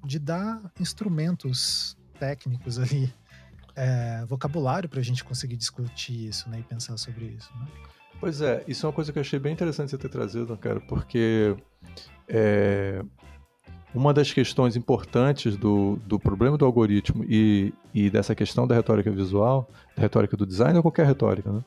de 0.04 0.18
dar 0.18 0.60
instrumentos 0.78 1.96
técnicos 2.18 2.78
ali 2.78 3.12
é, 3.74 4.24
vocabulário 4.26 4.88
para 4.88 5.00
a 5.00 5.02
gente 5.02 5.24
conseguir 5.24 5.56
discutir 5.56 6.28
isso 6.28 6.48
né, 6.48 6.60
e 6.60 6.62
pensar 6.62 6.96
sobre 6.96 7.26
isso. 7.26 7.50
Né? 7.58 7.66
Pois 8.20 8.40
é, 8.40 8.62
isso 8.68 8.86
é 8.86 8.88
uma 8.88 8.94
coisa 8.94 9.12
que 9.12 9.18
eu 9.18 9.22
achei 9.22 9.38
bem 9.38 9.52
interessante 9.52 9.90
você 9.90 9.98
ter 9.98 10.08
trazido, 10.08 10.56
cara, 10.56 10.80
porque 10.80 11.56
é, 12.28 13.04
uma 13.94 14.14
das 14.14 14.32
questões 14.32 14.76
importantes 14.76 15.56
do, 15.56 15.96
do 16.06 16.18
problema 16.18 16.56
do 16.56 16.64
algoritmo 16.64 17.24
e, 17.28 17.72
e 17.92 18.08
dessa 18.10 18.34
questão 18.34 18.66
da 18.66 18.74
retórica 18.74 19.10
visual, 19.10 19.68
da 19.96 20.02
retórica 20.02 20.36
do 20.36 20.46
design 20.46 20.76
ou 20.76 20.82
qualquer 20.82 21.06
retórica, 21.06 21.50
né, 21.52 21.64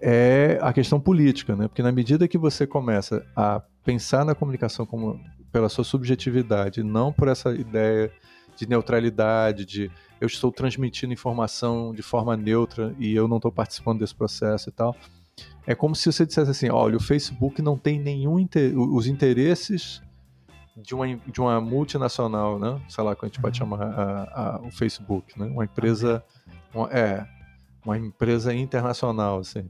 é 0.00 0.58
a 0.60 0.72
questão 0.72 1.00
política, 1.00 1.56
né? 1.56 1.68
Porque 1.68 1.82
na 1.82 1.90
medida 1.90 2.28
que 2.28 2.36
você 2.36 2.66
começa 2.66 3.24
a 3.34 3.62
pensar 3.84 4.24
na 4.24 4.34
comunicação 4.34 4.84
como 4.84 5.18
pela 5.52 5.68
sua 5.68 5.84
subjetividade, 5.84 6.82
não 6.82 7.12
por 7.12 7.28
essa 7.28 7.54
ideia 7.54 8.12
de 8.56 8.68
neutralidade, 8.68 9.64
de 9.64 9.90
eu 10.20 10.26
estou 10.26 10.50
transmitindo 10.50 11.12
informação 11.12 11.94
de 11.94 12.02
forma 12.02 12.36
neutra 12.36 12.94
e 12.98 13.14
eu 13.14 13.28
não 13.28 13.36
estou 13.36 13.52
participando 13.52 14.00
desse 14.00 14.14
processo 14.14 14.68
e 14.68 14.72
tal. 14.72 14.96
É 15.66 15.74
como 15.74 15.94
se 15.94 16.10
você 16.10 16.24
dissesse 16.24 16.50
assim: 16.50 16.70
olha, 16.70 16.96
o 16.96 17.00
Facebook 17.00 17.60
não 17.60 17.76
tem 17.76 17.98
nenhum 17.98 18.38
inter... 18.38 18.78
os 18.78 19.06
interesses 19.06 20.02
de 20.76 20.94
uma, 20.94 21.16
de 21.16 21.40
uma 21.40 21.60
multinacional, 21.60 22.58
né? 22.58 22.80
Sei 22.88 23.02
lá, 23.02 23.14
que 23.16 23.24
a 23.24 23.28
gente 23.28 23.40
pode 23.40 23.60
uhum. 23.60 23.70
chamar 23.70 23.82
a, 23.82 24.56
a, 24.56 24.60
o 24.60 24.70
Facebook, 24.70 25.38
né? 25.38 25.46
Uma 25.46 25.64
empresa, 25.64 26.24
uma, 26.72 26.88
é, 26.90 27.26
uma 27.84 27.98
empresa 27.98 28.54
internacional, 28.54 29.40
assim. 29.40 29.68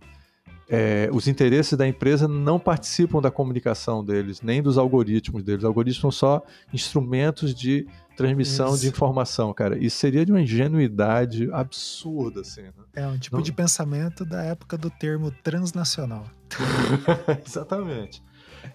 É, 0.69 1.09
os 1.13 1.29
interesses 1.29 1.79
da 1.79 1.87
empresa 1.87 2.27
não 2.27 2.59
participam 2.59 3.21
da 3.21 3.31
comunicação 3.31 4.05
deles, 4.05 4.43
nem 4.43 4.61
dos 4.61 4.77
algoritmos 4.77 5.43
deles. 5.45 5.61
Os 5.61 5.67
algoritmos 5.67 6.01
são 6.01 6.11
só 6.11 6.43
instrumentos 6.73 7.55
de 7.55 7.87
transmissão 8.17 8.75
Isso. 8.75 8.81
de 8.81 8.89
informação, 8.89 9.53
cara. 9.53 9.79
Isso 9.79 9.99
seria 9.99 10.25
de 10.25 10.33
uma 10.33 10.41
ingenuidade 10.41 11.49
absurda, 11.53 12.41
assim. 12.41 12.63
Né? 12.63 12.73
É 12.95 13.07
um 13.07 13.19
tipo 13.19 13.37
Não... 13.37 13.43
de 13.43 13.53
pensamento 13.53 14.25
da 14.25 14.43
época 14.43 14.77
do 14.77 14.91
termo 14.91 15.31
transnacional. 15.31 16.25
Exatamente. 17.47 18.23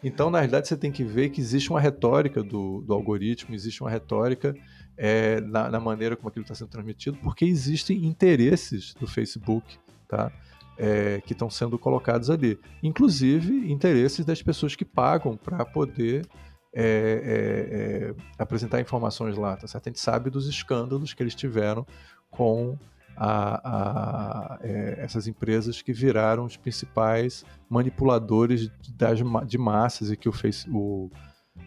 Então, 0.03 0.29
na 0.29 0.38
realidade, 0.38 0.67
você 0.67 0.77
tem 0.77 0.91
que 0.91 1.03
ver 1.03 1.29
que 1.29 1.41
existe 1.41 1.69
uma 1.69 1.81
retórica 1.81 2.41
do, 2.41 2.81
do 2.81 2.93
algoritmo, 2.93 3.53
existe 3.53 3.81
uma 3.81 3.89
retórica 3.89 4.55
é, 4.95 5.41
na, 5.41 5.69
na, 5.69 5.79
maneira 5.79 6.15
como 6.15 6.29
aquilo 6.29 6.43
está 6.43 6.55
sendo 6.55 6.69
transmitido, 6.69 7.17
porque 7.21 7.43
existem 7.43 8.05
interesses 8.05 8.93
do 8.93 9.07
Facebook, 9.07 9.77
tá? 10.07 10.31
É, 10.77 11.21
que 11.21 11.33
estão 11.33 11.49
sendo 11.49 11.77
colocados 11.77 12.29
ali. 12.29 12.57
Inclusive, 12.81 13.71
interesses 13.71 14.25
das 14.25 14.41
pessoas 14.41 14.75
que 14.75 14.85
pagam 14.85 15.37
para 15.37 15.63
poder 15.63 16.25
é, 16.73 16.83
é, 16.83 18.07
é, 18.09 18.15
apresentar 18.39 18.79
informações 18.79 19.37
lá, 19.37 19.57
tá 19.57 19.67
certo? 19.67 19.87
A 19.87 19.89
gente 19.89 19.99
sabe 19.99 20.29
dos 20.29 20.47
escândalos 20.47 21.13
que 21.13 21.21
eles 21.21 21.35
tiveram 21.35 21.85
com 22.29 22.77
a, 23.15 24.55
a, 24.55 24.59
é, 24.61 24.95
essas 24.99 25.27
empresas 25.27 25.81
que 25.81 25.91
viraram 25.91 26.45
os 26.45 26.55
principais 26.55 27.43
manipuladores 27.69 28.69
das, 28.95 29.19
de 29.45 29.57
massas 29.57 30.11
e 30.11 30.17
que 30.17 30.29
o, 30.29 30.31
face, 30.31 30.69
o 30.69 31.11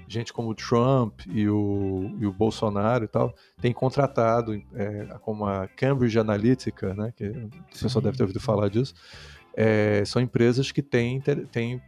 gente 0.09 0.33
como 0.33 0.51
o 0.51 0.55
Trump 0.55 1.21
e 1.27 1.49
o, 1.49 2.11
e 2.19 2.27
o 2.27 2.33
Bolsonaro 2.33 3.05
e 3.05 3.09
tal 3.09 3.35
tem 3.61 3.73
contratado, 3.73 4.55
é, 4.75 5.07
como 5.21 5.47
a 5.47 5.69
Cambridge 5.69 6.19
Analytica, 6.19 6.95
né, 6.95 7.13
que 7.17 7.29
o 7.29 7.51
pessoal 7.81 8.03
deve 8.03 8.17
ter 8.17 8.23
ouvido 8.23 8.41
falar 8.41 8.69
disso, 8.69 8.95
é, 9.57 10.05
são 10.05 10.21
empresas 10.21 10.73
que 10.73 10.83
têm, 10.83 11.21
têm 11.21 11.83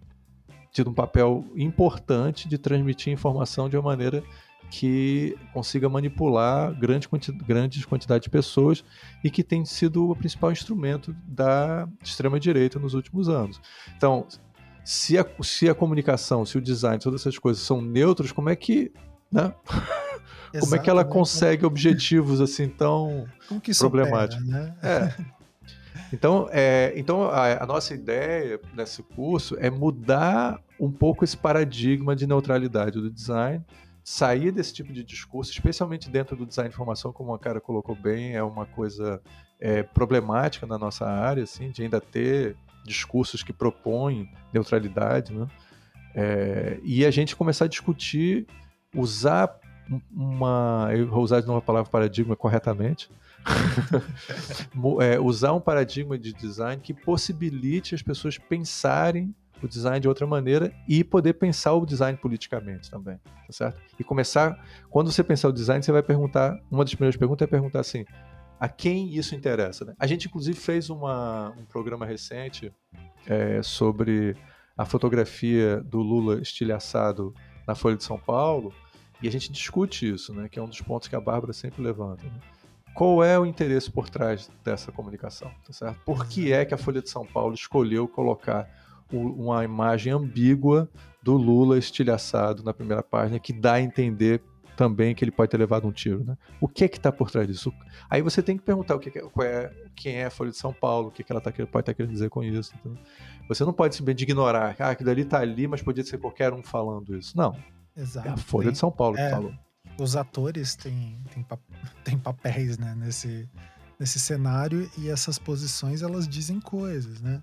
tido 0.71 0.91
um 0.91 0.95
papel 0.95 1.45
importante 1.57 2.49
de 2.49 2.59
transmitir 2.59 3.13
informação 3.13 3.69
de 3.69 3.77
uma 3.77 3.83
maneira 3.83 4.23
que 4.71 5.37
consiga 5.53 5.89
manipular 5.89 6.75
grande 6.75 7.09
quanti 7.09 7.31
grandes 7.33 7.85
quantidades 7.85 8.25
de 8.25 8.31
pessoas 8.31 8.85
e 9.23 9.31
que 9.31 9.45
tem 9.45 9.65
sido 9.65 10.11
o 10.11 10.17
principal 10.17 10.51
instrumento 10.51 11.15
da 11.27 11.89
extrema-direita 12.03 12.79
nos 12.79 12.95
últimos 12.95 13.29
anos. 13.29 13.61
Então, 13.97 14.27
se 14.87 15.19
a, 15.19 15.27
se 15.43 15.69
a 15.69 15.75
comunicação, 15.75 16.47
se 16.47 16.57
o 16.57 16.61
design, 16.61 17.01
todas 17.01 17.23
essas 17.23 17.37
coisas 17.37 17.61
são 17.61 17.83
neutros, 17.83 18.31
como 18.31 18.49
é 18.49 18.55
que. 18.55 18.93
Né? 19.33 19.53
como 20.61 20.77
é 20.77 20.79
que 20.79 20.89
ela 20.89 21.05
consegue 21.05 21.67
objetivos 21.67 22.41
assim 22.41 22.69
tão 22.69 23.27
problemáticos? 23.77 24.47
Né? 24.47 24.77
É. 24.81 25.25
Então, 26.13 26.49
é, 26.53 26.93
então 26.95 27.25
a, 27.25 27.65
a, 27.65 27.67
nossa 27.67 27.95
ideia 27.95 28.61
nesse 28.77 29.03
curso 29.03 29.57
é 29.59 29.69
mudar 29.69 30.63
um 30.79 30.93
pouco 30.93 31.25
esse 31.25 31.37
paradigma 31.37 32.15
de 32.15 32.25
neutralidade 32.25 33.01
do 33.01 33.11
design, 33.11 33.65
sair 34.05 34.53
desse 34.53 34.73
tipo 34.73 34.93
de 34.93 35.03
discurso, 35.03 35.51
especialmente 35.51 36.09
dentro 36.09 36.37
do 36.37 36.47
design 36.47 36.69
de 36.69 36.75
informação, 36.77 37.13
como 37.13 37.35
a 37.35 37.39
cara 37.41 37.61
colocou 37.61 37.97
bem, 37.97 38.37
é 38.37 38.43
uma 38.43 38.67
coisa 38.67 39.21
é, 39.59 39.83
problemática 39.83 40.65
na 40.65 40.79
nossa 40.79 41.05
área, 41.05 41.43
assim, 41.43 41.73
de 41.73 41.83
ainda 41.83 42.01
ter 42.01 42.57
discursos 42.87 43.43
que 43.43 43.53
propõem 43.53 44.31
neutralidade, 44.53 45.33
né? 45.33 45.47
É, 46.15 46.81
e 46.83 47.05
a 47.05 47.11
gente 47.11 47.37
começar 47.37 47.67
a 47.67 47.69
discutir, 47.69 48.47
usar 48.95 49.61
uma, 50.11 50.89
eu 50.93 51.07
vou 51.07 51.23
usar 51.23 51.41
de 51.41 51.47
novo 51.47 51.59
a 51.59 51.63
palavra 51.63 51.91
paradigma 51.91 52.35
corretamente, 52.35 53.11
é, 55.03 55.21
usar 55.21 55.53
um 55.53 55.61
paradigma 55.61 56.19
de 56.19 56.33
design 56.33 56.81
que 56.83 56.95
possibilite 56.95 57.95
as 57.95 58.03
pessoas 58.03 58.39
pensarem 58.39 59.35
o 59.63 59.69
design 59.69 60.01
de 60.01 60.09
outra 60.09 60.27
maneira 60.27 60.73
e 60.89 61.05
poder 61.05 61.35
pensar 61.35 61.73
o 61.75 61.87
design 61.87 62.19
politicamente 62.19 62.91
também, 62.91 63.19
tá 63.47 63.53
certo? 63.53 63.81
E 63.99 64.05
começar, 64.05 64.59
quando 64.91 65.11
você 65.11 65.23
pensar 65.23 65.49
o 65.49 65.53
design, 65.53 65.83
você 65.83 65.93
vai 65.93 66.03
perguntar, 66.03 66.59
uma 66.71 66.85
das 66.85 66.95
primeiras 66.95 67.17
perguntas 67.17 67.47
é 67.47 67.51
perguntar 67.51 67.81
assim, 67.81 68.05
a 68.59 68.69
quem 68.69 69.15
isso 69.15 69.35
interessa? 69.35 69.85
Né? 69.85 69.95
A 69.99 70.07
gente, 70.07 70.27
inclusive, 70.27 70.59
fez 70.59 70.91
uma, 70.91 71.51
um 71.59 71.65
programa 71.65 72.07
recente 72.07 72.73
é, 73.27 73.63
sobre 73.63 74.37
a 74.77 74.85
fotografia 74.85 75.81
do 75.81 75.99
Lula 75.99 76.41
estilhaçado 76.41 77.35
na 77.67 77.75
Folha 77.75 77.97
de 77.97 78.05
São 78.05 78.19
Paulo, 78.19 78.73
e 79.23 79.29
a 79.29 79.31
gente 79.31 79.51
discute 79.51 80.13
isso, 80.13 80.35
né, 80.35 80.49
que 80.49 80.59
é 80.59 80.63
um 80.63 80.69
dos 80.69 80.81
pontos 80.81 81.09
que 81.09 81.17
a 81.17 81.21
Bárbara 81.21 81.53
sempre 81.53 81.83
levanta. 81.83 82.25
Né? 82.25 82.39
Qual 82.95 83.25
é 83.25 83.39
o 83.39 83.47
interesse 83.47 83.91
por 83.91 84.09
trás 84.09 84.51
dessa 84.63 84.93
comunicação? 84.93 85.51
Tá 85.67 85.73
certo? 85.73 86.01
Por 86.05 86.27
que 86.27 86.53
é 86.53 86.65
que 86.65 86.75
a 86.75 86.79
Folha 86.79 87.03
de 87.03 87.11
São 87.11 87.27
Paulo 87.27 87.55
escolheu 87.55 88.07
colocar 88.07 88.69
uma 89.11 89.65
imagem 89.65 90.13
ambígua 90.13 90.89
do 91.23 91.37
Lula 91.37 91.79
estilhaçado 91.79 92.63
na 92.63 92.75
primeira 92.75 93.03
página, 93.03 93.39
que 93.39 93.53
dá 93.53 93.75
a 93.75 93.81
entender 93.81 94.43
também 94.77 95.15
que 95.15 95.25
ele 95.25 95.31
pode 95.31 95.51
ter 95.51 95.57
levado 95.57 95.89
um 95.89 95.93
tiro, 95.93 96.23
né? 96.23 96.37
O 96.61 96.69
que 96.69 96.85
é 96.85 96.89
que 96.89 96.99
está 96.99 97.11
por 97.11 97.31
trás 97.31 97.49
disso? 97.49 97.73
Aí 98.09 98.21
você 98.21 98.43
tem 98.43 98.57
que 98.57 98.63
perguntar 98.63 98.95
o 98.95 98.99
que 98.99 99.19
é, 99.19 99.23
qual 99.23 99.47
é, 99.47 99.73
quem 99.97 100.17
é 100.17 100.27
a 100.27 100.31
Folha 100.31 100.51
de 100.51 100.57
São 100.57 100.73
Paulo, 100.73 101.09
o 101.09 101.11
que, 101.11 101.23
é 101.23 101.25
que 101.25 101.33
ela 101.33 101.41
tá, 101.41 101.51
pode 101.51 101.63
estar 101.65 101.83
tá 101.83 101.95
querendo 101.95 102.13
dizer 102.13 102.29
com 102.29 102.45
isso. 102.45 102.75
Você 103.49 103.65
não 103.65 103.73
pode 103.73 103.95
simplesmente 103.95 104.23
ignorar, 104.23 104.77
ah, 104.79 104.91
aquilo 104.91 105.11
ali 105.11 105.23
está 105.23 105.41
ali, 105.41 105.67
mas 105.67 105.83
podia 105.83 106.05
ser 106.05 106.19
qualquer 106.19 106.53
um 106.53 106.63
falando 106.63 107.17
isso. 107.17 107.37
Não. 107.37 107.57
Exato. 107.97 108.29
É 108.29 108.31
a 108.31 108.37
Folha 108.37 108.65
tem, 108.65 108.73
de 108.73 108.79
São 108.79 108.93
Paulo 108.93 109.17
é, 109.17 109.25
que 109.25 109.31
falou. 109.31 109.55
Os 109.99 110.15
atores 110.15 110.77
têm, 110.77 111.19
têm, 111.33 111.47
têm 112.05 112.19
papéis 112.19 112.77
né, 112.77 112.95
nesse, 112.95 113.49
nesse 113.99 114.21
cenário 114.21 114.91
e 114.99 115.09
essas 115.09 115.39
posições 115.39 116.03
elas 116.03 116.29
dizem 116.29 116.61
coisas, 116.61 117.21
né? 117.21 117.43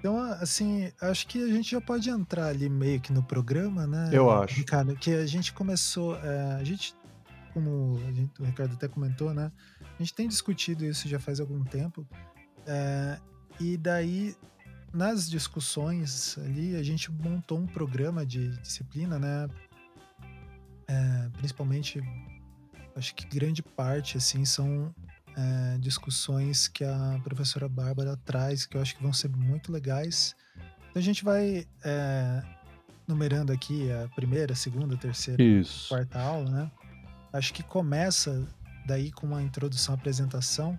Então, 0.00 0.18
assim, 0.18 0.90
acho 0.98 1.26
que 1.26 1.42
a 1.42 1.48
gente 1.48 1.70
já 1.72 1.80
pode 1.80 2.08
entrar 2.08 2.46
ali 2.46 2.70
meio 2.70 2.98
que 2.98 3.12
no 3.12 3.22
programa, 3.22 3.86
né? 3.86 4.08
Eu 4.10 4.30
acho. 4.30 4.56
Ricardo, 4.56 4.96
que 4.96 5.12
a 5.12 5.26
gente 5.26 5.52
começou. 5.52 6.16
É, 6.16 6.54
a 6.54 6.64
gente, 6.64 6.94
como 7.52 8.00
a 8.08 8.12
gente, 8.12 8.40
o 8.40 8.44
Ricardo 8.44 8.72
até 8.72 8.88
comentou, 8.88 9.34
né? 9.34 9.52
A 9.78 10.02
gente 10.02 10.14
tem 10.14 10.26
discutido 10.26 10.86
isso 10.86 11.06
já 11.06 11.20
faz 11.20 11.38
algum 11.38 11.62
tempo. 11.62 12.06
É, 12.66 13.18
e 13.60 13.76
daí, 13.76 14.34
nas 14.90 15.28
discussões 15.28 16.38
ali, 16.38 16.76
a 16.76 16.82
gente 16.82 17.12
montou 17.12 17.58
um 17.58 17.66
programa 17.66 18.24
de 18.24 18.56
disciplina, 18.56 19.18
né? 19.18 19.50
É, 20.88 21.28
principalmente, 21.36 22.00
acho 22.96 23.14
que 23.14 23.26
grande 23.26 23.62
parte, 23.62 24.16
assim, 24.16 24.46
são 24.46 24.94
é, 25.36 25.78
discussões 25.78 26.68
que 26.68 26.84
a 26.84 27.20
professora 27.22 27.68
Bárbara 27.68 28.16
traz, 28.24 28.66
que 28.66 28.76
eu 28.76 28.80
acho 28.82 28.96
que 28.96 29.02
vão 29.02 29.12
ser 29.12 29.28
muito 29.28 29.72
legais. 29.72 30.34
Então 30.90 31.00
a 31.00 31.02
gente 31.02 31.24
vai 31.24 31.66
é, 31.84 32.42
numerando 33.06 33.52
aqui 33.52 33.90
a 33.92 34.08
primeira, 34.14 34.54
segunda, 34.54 34.96
terceira, 34.96 35.42
Isso. 35.42 35.88
quarta 35.88 36.18
aula, 36.18 36.50
né? 36.50 36.70
Acho 37.32 37.54
que 37.54 37.62
começa 37.62 38.46
daí 38.86 39.10
com 39.12 39.26
uma 39.26 39.42
introdução, 39.42 39.94
apresentação, 39.94 40.78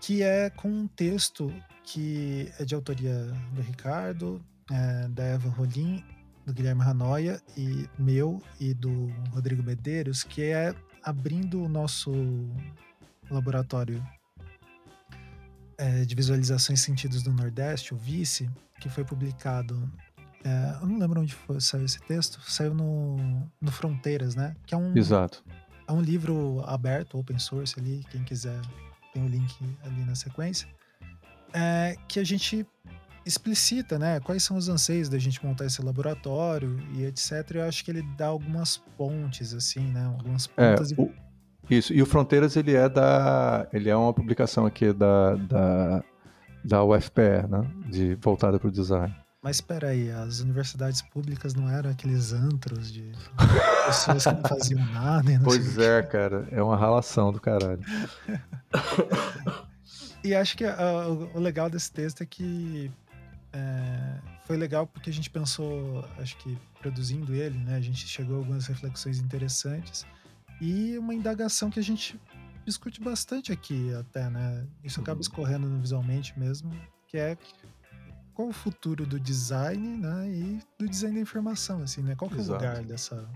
que 0.00 0.22
é 0.22 0.48
com 0.50 0.68
um 0.68 0.86
texto 0.86 1.52
que 1.84 2.50
é 2.58 2.64
de 2.64 2.74
autoria 2.74 3.32
do 3.52 3.60
Ricardo, 3.62 4.40
é, 4.70 5.08
da 5.08 5.24
Eva 5.24 5.48
Rolim, 5.48 6.04
do 6.46 6.52
Guilherme 6.52 6.82
Hanoia 6.82 7.42
e 7.56 7.86
meu 7.98 8.42
e 8.58 8.72
do 8.72 9.08
Rodrigo 9.32 9.62
Medeiros, 9.62 10.22
que 10.22 10.42
é 10.42 10.74
abrindo 11.02 11.62
o 11.62 11.68
nosso 11.68 12.12
laboratório 13.30 14.04
é, 15.76 16.04
de 16.04 16.14
visualizações 16.14 16.80
sentidos 16.80 17.22
do 17.22 17.32
Nordeste, 17.32 17.94
o 17.94 17.96
VICE, 17.96 18.50
que 18.80 18.88
foi 18.88 19.04
publicado. 19.04 19.90
É, 20.44 20.78
eu 20.80 20.86
não 20.86 20.98
lembro 20.98 21.20
onde 21.20 21.34
foi, 21.34 21.60
saiu 21.60 21.84
esse 21.84 22.00
texto, 22.00 22.40
saiu 22.42 22.74
no, 22.74 23.16
no 23.60 23.70
Fronteiras, 23.70 24.34
né? 24.34 24.56
Que 24.66 24.74
é 24.74 24.78
um, 24.78 24.96
Exato. 24.96 25.44
É 25.86 25.92
um 25.92 26.00
livro 26.00 26.62
aberto, 26.66 27.18
open 27.18 27.38
source 27.38 27.78
ali, 27.78 28.04
quem 28.10 28.22
quiser 28.24 28.60
tem 29.12 29.24
o 29.24 29.28
link 29.28 29.54
ali 29.82 30.04
na 30.04 30.14
sequência. 30.14 30.68
É, 31.52 31.96
que 32.06 32.20
a 32.20 32.24
gente 32.24 32.66
explicita, 33.24 33.98
né, 33.98 34.20
quais 34.20 34.42
são 34.42 34.56
os 34.56 34.68
anseios 34.68 35.08
da 35.08 35.18
gente 35.18 35.44
montar 35.44 35.66
esse 35.66 35.82
laboratório 35.82 36.78
e 36.94 37.04
etc. 37.04 37.50
Eu 37.54 37.64
acho 37.64 37.84
que 37.84 37.90
ele 37.90 38.02
dá 38.16 38.26
algumas 38.26 38.78
pontes, 38.96 39.52
assim, 39.52 39.80
né, 39.80 40.06
algumas 40.06 40.48
é, 40.56 40.70
pontas. 40.70 40.92
É, 40.92 40.94
o, 40.96 41.12
isso, 41.70 41.92
e 41.92 42.00
o 42.00 42.06
Fronteiras 42.06 42.56
ele 42.56 42.74
é 42.74 42.88
da. 42.88 43.68
Ele 43.72 43.90
é 43.90 43.96
uma 43.96 44.12
publicação 44.12 44.64
aqui 44.64 44.92
da, 44.92 45.34
da, 45.34 46.04
da 46.64 46.84
UFPR, 46.84 47.46
né? 47.48 47.70
De, 47.86 48.14
voltada 48.16 48.58
para 48.58 48.68
o 48.68 48.72
design. 48.72 49.14
Mas 49.42 49.56
espera 49.56 49.88
aí, 49.88 50.10
as 50.10 50.40
universidades 50.40 51.00
públicas 51.00 51.54
não 51.54 51.68
eram 51.68 51.90
aqueles 51.90 52.32
antros 52.32 52.90
de 52.92 53.12
pessoas 53.86 54.24
que 54.24 54.32
não 54.32 54.42
faziam 54.42 54.84
nada? 54.92 55.30
Não 55.30 55.44
pois 55.44 55.78
é, 55.78 56.02
cara, 56.02 56.48
é 56.50 56.62
uma 56.62 56.76
ralação 56.76 57.32
do 57.32 57.40
caralho. 57.40 57.80
e 60.24 60.34
acho 60.34 60.56
que 60.56 60.64
uh, 60.64 61.30
o 61.34 61.38
legal 61.38 61.70
desse 61.70 61.92
texto 61.92 62.22
é 62.22 62.26
que 62.26 62.90
é, 63.52 64.18
foi 64.44 64.56
legal 64.56 64.86
porque 64.86 65.08
a 65.08 65.12
gente 65.12 65.30
pensou, 65.30 66.04
acho 66.18 66.36
que 66.38 66.58
produzindo 66.80 67.32
ele, 67.32 67.58
né, 67.58 67.76
a 67.76 67.80
gente 67.80 68.08
chegou 68.08 68.36
a 68.36 68.38
algumas 68.40 68.66
reflexões 68.66 69.20
interessantes 69.20 70.04
e 70.60 70.98
uma 70.98 71.14
indagação 71.14 71.70
que 71.70 71.78
a 71.78 71.82
gente 71.82 72.20
discute 72.64 73.00
bastante 73.00 73.52
aqui 73.52 73.92
até, 73.94 74.28
né? 74.28 74.66
Isso 74.84 75.00
acaba 75.00 75.16
uhum. 75.16 75.22
escorrendo 75.22 75.68
no 75.68 75.80
visualmente 75.80 76.38
mesmo, 76.38 76.70
que 77.06 77.16
é 77.16 77.36
qual 78.34 78.48
o 78.48 78.52
futuro 78.52 79.06
do 79.06 79.18
design, 79.18 79.98
né? 79.98 80.28
E 80.28 80.60
do 80.78 80.88
design 80.88 81.16
da 81.16 81.22
informação, 81.22 81.82
assim, 81.82 82.02
né? 82.02 82.14
Qual 82.14 82.30
que 82.30 82.38
é 82.38 82.42
o 82.42 82.52
lugar 82.52 82.82
dessa... 82.84 83.28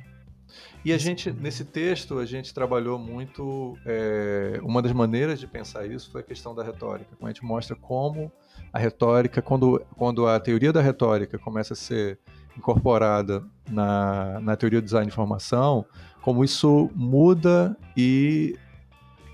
E 0.85 0.93
a 0.93 0.99
gente, 0.99 1.31
nesse 1.33 1.65
texto, 1.65 2.19
a 2.19 2.27
gente 2.27 2.53
trabalhou 2.53 2.99
muito. 2.99 3.77
É, 3.87 4.61
uma 4.63 4.83
das 4.83 4.93
maneiras 4.93 5.41
de 5.41 5.47
pensar 5.47 5.87
isso 5.87 6.11
foi 6.11 6.21
a 6.21 6.25
questão 6.25 6.55
da 6.55 6.63
retórica. 6.63 7.17
A 7.23 7.27
gente 7.29 7.45
mostra 7.45 7.75
como 7.75 8.31
a 8.71 8.79
retórica, 8.79 9.41
quando, 9.41 9.83
quando 9.97 10.27
a 10.27 10.39
teoria 10.39 10.73
da 10.73 10.83
retórica 10.83 11.39
começa 11.39 11.73
a 11.73 11.77
ser 11.77 12.19
incorporada 12.57 13.43
na, 13.71 14.41
na 14.41 14.57
teoria 14.57 14.81
do 14.81 14.85
design 14.85 15.07
de 15.07 15.13
informação, 15.13 15.87
como 16.23 16.45
isso 16.45 16.91
muda 16.95 17.77
e 17.97 18.57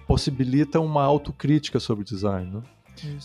possibilita 0.07 0.81
uma 0.81 1.05
autocrítica 1.05 1.79
sobre 1.79 2.03
o 2.03 2.05
design. 2.05 2.51
Né? 2.51 2.63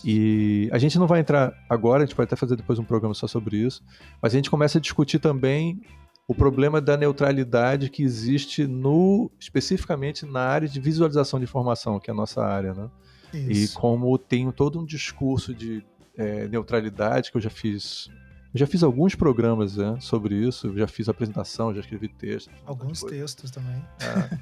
E 0.04 0.68
a 0.70 0.78
gente 0.78 0.98
não 0.98 1.06
vai 1.06 1.20
entrar 1.20 1.52
agora, 1.68 2.02
a 2.02 2.06
gente 2.06 2.14
pode 2.14 2.26
até 2.26 2.36
fazer 2.36 2.56
depois 2.56 2.78
um 2.78 2.84
programa 2.84 3.14
só 3.14 3.26
sobre 3.26 3.56
isso, 3.56 3.82
mas 4.22 4.32
a 4.32 4.36
gente 4.36 4.50
começa 4.50 4.78
a 4.78 4.80
discutir 4.80 5.18
também 5.18 5.80
o 6.28 6.34
problema 6.34 6.80
da 6.80 6.96
neutralidade 6.96 7.90
que 7.90 8.02
existe 8.02 8.66
no 8.66 9.30
especificamente 9.38 10.24
na 10.24 10.40
área 10.40 10.68
de 10.68 10.80
visualização 10.80 11.38
de 11.38 11.44
informação, 11.44 11.98
que 11.98 12.10
é 12.10 12.12
a 12.12 12.16
nossa 12.16 12.42
área, 12.44 12.72
né? 12.72 12.88
E 13.34 13.68
como 13.68 14.16
tem 14.16 14.50
todo 14.52 14.78
um 14.78 14.84
discurso 14.84 15.52
de 15.52 15.84
é, 16.16 16.46
neutralidade 16.46 17.32
que 17.32 17.36
eu 17.36 17.40
já 17.40 17.50
fiz 17.50 18.08
já 18.54 18.66
fiz 18.66 18.82
alguns 18.82 19.14
programas 19.14 19.76
né, 19.76 19.96
sobre 20.00 20.36
isso, 20.36 20.76
já 20.76 20.86
fiz 20.86 21.08
apresentação, 21.08 21.74
já 21.74 21.80
escrevi 21.80 22.08
texto. 22.08 22.50
Alguns 22.64 23.02
textos 23.02 23.50
também. 23.50 23.84
É. 24.00 24.38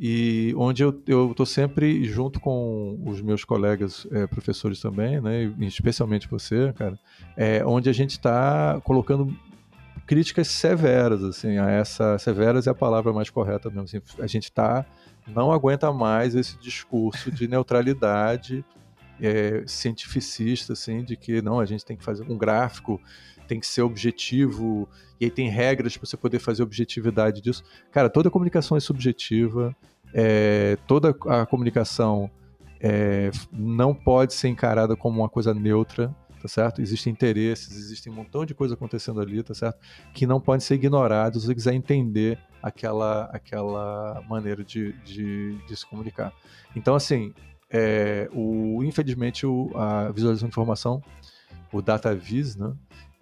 e 0.00 0.54
onde 0.56 0.82
eu 0.82 1.30
estou 1.30 1.44
sempre 1.44 2.04
junto 2.04 2.40
com 2.40 2.98
os 3.04 3.20
meus 3.20 3.44
colegas 3.44 4.06
é, 4.10 4.26
professores 4.26 4.80
também, 4.80 5.20
né, 5.20 5.52
especialmente 5.60 6.26
você, 6.28 6.72
cara, 6.72 6.98
é, 7.36 7.64
onde 7.64 7.90
a 7.90 7.92
gente 7.92 8.12
está 8.12 8.80
colocando 8.82 9.36
críticas 10.06 10.48
severas, 10.48 11.22
assim, 11.22 11.58
a 11.58 11.70
essa 11.70 12.18
severas 12.18 12.66
é 12.66 12.70
a 12.70 12.74
palavra 12.74 13.12
mais 13.12 13.30
correta 13.30 13.68
mesmo. 13.68 13.84
Assim, 13.84 14.00
a 14.18 14.26
gente 14.26 14.44
está 14.44 14.86
não 15.26 15.52
aguenta 15.52 15.92
mais 15.92 16.34
esse 16.34 16.58
discurso 16.58 17.30
de 17.30 17.46
neutralidade 17.46 18.64
é, 19.20 19.62
cientificista, 19.66 20.72
assim, 20.72 21.04
de 21.04 21.16
que 21.16 21.42
não, 21.42 21.60
a 21.60 21.66
gente 21.66 21.84
tem 21.84 21.96
que 21.96 22.04
fazer 22.04 22.24
um 22.24 22.36
gráfico 22.36 23.00
tem 23.50 23.58
que 23.58 23.66
ser 23.66 23.82
objetivo, 23.82 24.88
e 25.20 25.24
aí 25.24 25.30
tem 25.30 25.48
regras 25.48 25.96
para 25.96 26.06
você 26.06 26.16
poder 26.16 26.38
fazer 26.38 26.62
objetividade 26.62 27.40
disso. 27.40 27.64
Cara, 27.90 28.08
toda 28.08 28.30
comunicação 28.30 28.76
é 28.76 28.80
subjetiva, 28.80 29.74
é, 30.14 30.78
toda 30.86 31.10
a 31.26 31.44
comunicação 31.44 32.30
é, 32.80 33.32
não 33.52 33.92
pode 33.92 34.34
ser 34.34 34.46
encarada 34.46 34.94
como 34.94 35.18
uma 35.18 35.28
coisa 35.28 35.52
neutra, 35.52 36.14
tá 36.40 36.46
certo? 36.46 36.80
Existem 36.80 37.12
interesses, 37.12 37.76
existe 37.76 38.08
um 38.08 38.14
montão 38.14 38.46
de 38.46 38.54
coisa 38.54 38.74
acontecendo 38.74 39.20
ali, 39.20 39.42
tá 39.42 39.52
certo? 39.52 39.80
Que 40.14 40.28
não 40.28 40.40
podem 40.40 40.60
ser 40.60 40.76
ignorados 40.76 41.42
se 41.42 41.48
você 41.48 41.54
quiser 41.56 41.74
entender 41.74 42.38
aquela, 42.62 43.24
aquela 43.32 44.22
maneira 44.28 44.62
de, 44.62 44.92
de, 45.02 45.58
de 45.66 45.76
se 45.76 45.84
comunicar. 45.84 46.32
Então, 46.76 46.94
assim, 46.94 47.34
é, 47.68 48.30
o, 48.32 48.84
infelizmente, 48.84 49.44
o, 49.44 49.72
a 49.74 50.12
visualização 50.12 50.48
de 50.48 50.52
informação, 50.52 51.02
o 51.72 51.82
data 51.82 52.14
vis, 52.14 52.54
né? 52.54 52.72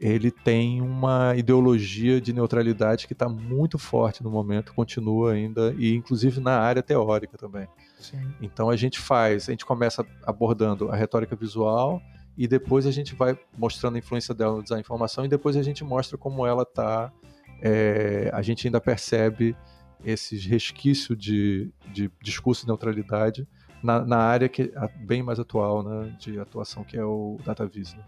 Ele 0.01 0.31
tem 0.31 0.81
uma 0.81 1.35
ideologia 1.37 2.21
de 2.21 2.33
neutralidade 2.33 3.07
que 3.07 3.13
está 3.13 3.29
muito 3.29 3.79
forte 3.79 4.23
no 4.23 4.31
momento, 4.31 4.73
continua 4.73 5.33
ainda, 5.33 5.75
e 5.77 5.95
inclusive 5.95 6.41
na 6.41 6.59
área 6.59 6.83
teórica 6.83 7.37
também. 7.37 7.67
Sim. 7.99 8.33
Então 8.41 8.71
a 8.71 8.77
gente 8.77 8.99
faz, 8.99 9.49
a 9.49 9.53
gente 9.53 9.67
começa 9.67 10.07
abordando 10.25 10.89
a 10.89 10.97
retórica 10.97 11.35
visual 11.35 12.01
e 12.37 12.47
depois 12.47 12.87
a 12.87 12.93
gente 12.93 13.17
vai 13.17 13.37
mostrando 13.57 13.97
a 13.97 13.99
influência 13.99 14.33
dela 14.33 14.57
no 14.57 14.63
design 14.63 14.81
de 14.81 14.87
informação 14.87 15.25
e 15.25 15.29
depois 15.29 15.57
a 15.57 15.63
gente 15.63 15.83
mostra 15.83 16.17
como 16.17 16.47
ela 16.47 16.63
está. 16.63 17.13
É, 17.61 18.31
a 18.33 18.41
gente 18.41 18.69
ainda 18.69 18.81
percebe 18.81 19.57
esses 20.05 20.45
resquícios 20.47 21.19
de, 21.19 21.73
de 21.93 22.09
discurso 22.23 22.63
de 22.63 22.69
neutralidade 22.69 23.49
na, 23.83 24.05
na 24.05 24.19
área 24.19 24.49
que 24.49 24.73
é 24.73 24.89
bem 25.05 25.25
mais 25.25 25.41
atual 25.41 25.83
né, 25.83 26.15
de 26.21 26.39
atuação, 26.39 26.85
que 26.85 26.97
é 26.97 27.05
o 27.05 27.37
Data 27.45 27.67
Viz. 27.67 27.95
Né? 27.95 28.05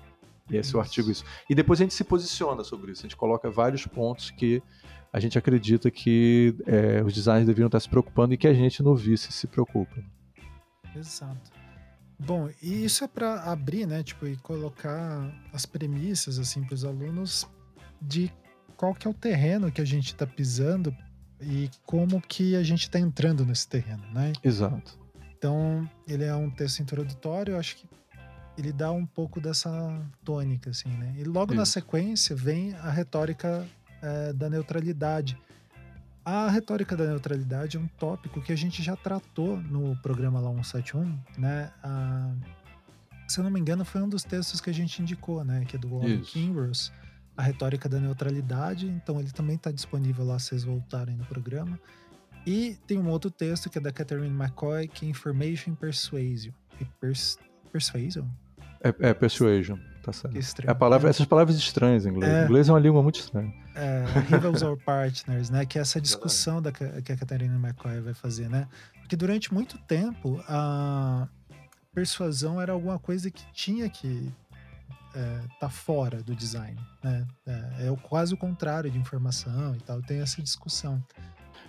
E 0.50 0.56
esse 0.56 0.74
é 0.74 0.78
o 0.78 0.80
artigo 0.80 1.10
isso. 1.10 1.24
E 1.48 1.54
depois 1.54 1.80
a 1.80 1.84
gente 1.84 1.94
se 1.94 2.04
posiciona 2.04 2.64
sobre 2.64 2.92
isso. 2.92 3.02
A 3.02 3.08
gente 3.08 3.16
coloca 3.16 3.50
vários 3.50 3.86
pontos 3.86 4.30
que 4.30 4.62
a 5.12 5.18
gente 5.18 5.38
acredita 5.38 5.90
que 5.90 6.54
é, 6.66 7.02
os 7.02 7.12
designers 7.12 7.46
deveriam 7.46 7.66
estar 7.66 7.80
se 7.80 7.88
preocupando 7.88 8.34
e 8.34 8.36
que 8.36 8.46
a 8.46 8.54
gente 8.54 8.82
no 8.82 8.94
vice 8.94 9.32
se 9.32 9.46
preocupa. 9.46 9.96
Exato. 10.94 11.50
Bom, 12.18 12.50
e 12.62 12.84
isso 12.84 13.02
é 13.02 13.08
para 13.08 13.44
abrir, 13.44 13.86
né, 13.86 14.02
tipo, 14.02 14.26
e 14.26 14.36
colocar 14.36 15.32
as 15.52 15.64
premissas 15.64 16.38
assim 16.38 16.62
para 16.62 16.74
os 16.74 16.84
alunos 16.84 17.48
de 18.00 18.30
qual 18.76 18.94
que 18.94 19.06
é 19.06 19.10
o 19.10 19.14
terreno 19.14 19.72
que 19.72 19.80
a 19.80 19.84
gente 19.84 20.06
está 20.06 20.26
pisando 20.26 20.94
e 21.40 21.70
como 21.86 22.20
que 22.20 22.54
a 22.56 22.62
gente 22.62 22.82
está 22.82 22.98
entrando 22.98 23.44
nesse 23.44 23.66
terreno, 23.66 24.04
né? 24.12 24.32
Exato. 24.44 24.98
Então, 25.36 25.88
ele 26.06 26.24
é 26.24 26.34
um 26.34 26.50
texto 26.50 26.80
introdutório, 26.80 27.54
eu 27.54 27.58
acho 27.58 27.76
que 27.76 27.88
ele 28.56 28.72
dá 28.72 28.90
um 28.90 29.06
pouco 29.06 29.40
dessa 29.40 29.70
tônica, 30.24 30.70
assim, 30.70 30.88
né? 30.90 31.14
E 31.18 31.24
logo 31.24 31.52
Isso. 31.52 31.58
na 31.58 31.66
sequência 31.66 32.34
vem 32.36 32.74
a 32.74 32.90
retórica 32.90 33.66
é, 34.02 34.32
da 34.32 34.48
neutralidade. 34.50 35.38
A 36.24 36.48
retórica 36.50 36.96
da 36.96 37.06
neutralidade 37.06 37.76
é 37.76 37.80
um 37.80 37.86
tópico 37.86 38.40
que 38.42 38.52
a 38.52 38.56
gente 38.56 38.82
já 38.82 38.94
tratou 38.94 39.56
no 39.56 39.96
programa 39.96 40.38
lá 40.40 40.50
171, 40.50 41.18
né? 41.38 41.72
A, 41.82 42.34
se 43.26 43.38
eu 43.38 43.44
não 43.44 43.50
me 43.50 43.60
engano, 43.60 43.84
foi 43.84 44.02
um 44.02 44.08
dos 44.08 44.22
textos 44.22 44.60
que 44.60 44.68
a 44.68 44.74
gente 44.74 45.00
indicou, 45.00 45.42
né? 45.44 45.64
Que 45.64 45.76
é 45.76 45.78
do 45.78 45.88
Warren 45.88 46.20
Kinross, 46.20 46.92
a 47.36 47.42
retórica 47.42 47.88
da 47.88 47.98
neutralidade. 47.98 48.86
Então 48.86 49.18
ele 49.18 49.30
também 49.30 49.56
está 49.56 49.70
disponível 49.70 50.24
lá 50.24 50.38
se 50.38 50.48
vocês 50.48 50.64
voltarem 50.64 51.16
no 51.16 51.24
programa. 51.24 51.80
E 52.46 52.76
tem 52.86 52.98
um 52.98 53.08
outro 53.08 53.30
texto 53.30 53.68
que 53.68 53.78
é 53.78 53.80
da 53.80 53.92
Catherine 53.92 54.28
McCoy, 54.28 54.88
que 54.88 55.06
é 55.06 55.08
Information 55.08 55.74
Persuasion. 55.74 56.52
Pers 56.98 57.38
Persuasion? 57.70 58.26
É, 58.83 59.11
é 59.11 59.14
Persuasion, 59.14 59.78
tá 60.02 60.12
certo. 60.12 60.66
É 60.66 60.70
a 60.70 60.74
palavra, 60.74 61.09
é. 61.09 61.11
Essas 61.11 61.26
palavras 61.26 61.56
estranhas 61.56 62.06
em 62.06 62.11
inglês. 62.11 62.33
É, 62.33 62.44
inglês 62.44 62.68
é 62.68 62.72
uma 62.72 62.78
língua 62.78 63.02
muito 63.02 63.20
estranha. 63.20 63.52
É, 63.74 64.04
Rivals 64.28 64.62
or 64.62 64.76
Partners, 64.78 65.50
né? 65.50 65.66
Que 65.66 65.78
é 65.78 65.83
essa 65.83 66.00
discussão 66.00 66.62
da, 66.62 66.72
que 66.72 66.85
a 66.85 67.16
Catherine 67.16 67.54
McCoy 67.56 68.00
vai 68.00 68.14
fazer, 68.14 68.48
né? 68.48 68.66
Porque 69.00 69.16
durante 69.16 69.52
muito 69.52 69.76
tempo 69.78 70.42
a 70.48 71.28
persuasão 71.92 72.61
era 72.61 72.72
alguma 72.72 72.98
coisa 72.98 73.30
que 73.30 73.44
tinha 73.52 73.88
que 73.88 74.33
é, 75.14 75.40
tá 75.59 75.68
fora 75.68 76.22
do 76.22 76.35
design, 76.35 76.80
né? 77.02 77.26
É, 77.46 77.88
é 77.88 77.96
quase 78.02 78.33
o 78.33 78.37
contrário 78.37 78.90
de 78.90 78.98
informação 78.98 79.74
e 79.74 79.80
tal. 79.80 80.00
Tem 80.02 80.20
essa 80.20 80.40
discussão. 80.40 81.02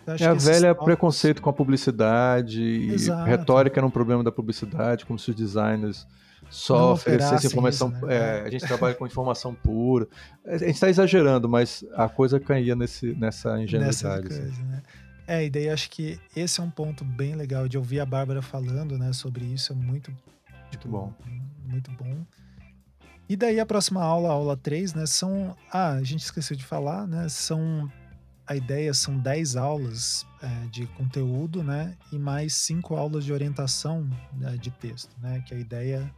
É 0.08 0.26
a 0.26 0.34
velha 0.34 0.70
tópicos... 0.70 0.86
preconceito 0.86 1.42
com 1.42 1.50
a 1.50 1.54
publicidade, 1.54 2.92
Exato. 2.92 3.24
retórica 3.24 3.80
era 3.80 3.86
um 3.86 3.92
problema 3.92 4.24
da 4.24 4.32
publicidade, 4.32 5.06
como 5.06 5.20
se 5.20 5.30
os 5.30 5.36
designers 5.36 6.08
só 6.50 6.94
oferecessem 6.94 7.50
informação. 7.50 7.90
Isso, 7.90 8.06
né? 8.06 8.16
é, 8.16 8.42
a 8.42 8.50
gente 8.50 8.66
trabalha 8.66 8.96
com 8.96 9.06
informação 9.06 9.54
pura. 9.54 10.08
A 10.46 10.58
gente 10.58 10.72
está 10.72 10.90
exagerando, 10.90 11.48
mas 11.48 11.86
a 11.94 12.10
coisa 12.10 12.40
caía 12.40 12.76
nesse, 12.76 13.14
nessa 13.14 13.62
ingenuidade. 13.62 13.86
Nessa 13.86 14.14
assim. 14.16 14.28
coisa, 14.28 14.64
né? 14.64 14.84
É, 15.28 15.46
e 15.46 15.50
daí 15.50 15.70
acho 15.70 15.90
que 15.90 16.20
esse 16.36 16.60
é 16.60 16.64
um 16.64 16.70
ponto 16.70 17.06
bem 17.06 17.36
legal 17.36 17.68
de 17.68 17.78
ouvir 17.78 18.02
a 18.02 18.06
Bárbara 18.06 18.42
falando, 18.42 18.98
né, 18.98 19.14
sobre 19.14 19.46
isso, 19.46 19.72
é 19.72 19.76
muito, 19.76 20.12
muito 20.70 20.88
bom. 20.90 21.14
Muito 21.64 21.90
bom. 21.92 22.26
E 23.30 23.38
daí 23.38 23.58
a 23.58 23.66
próxima 23.66 24.04
aula, 24.04 24.30
aula 24.30 24.58
3, 24.58 24.94
né, 24.94 25.06
são, 25.06 25.56
ah, 25.72 25.94
a 25.94 26.04
gente 26.04 26.20
esqueceu 26.20 26.58
de 26.58 26.66
falar, 26.66 27.08
né, 27.08 27.30
são 27.30 27.90
a 28.48 28.56
ideia 28.56 28.94
são 28.94 29.18
10 29.18 29.56
aulas 29.56 30.26
é, 30.42 30.68
de 30.68 30.86
conteúdo, 30.88 31.64
né? 31.64 31.98
E 32.12 32.18
mais 32.18 32.54
5 32.56 32.96
aulas 32.96 33.24
de 33.24 33.32
orientação 33.32 34.10
né, 34.34 34.58
de 34.58 34.72
texto, 34.72 35.16
né? 35.20 35.42
Que 35.46 35.54
a 35.54 35.58
ideia 35.58 36.14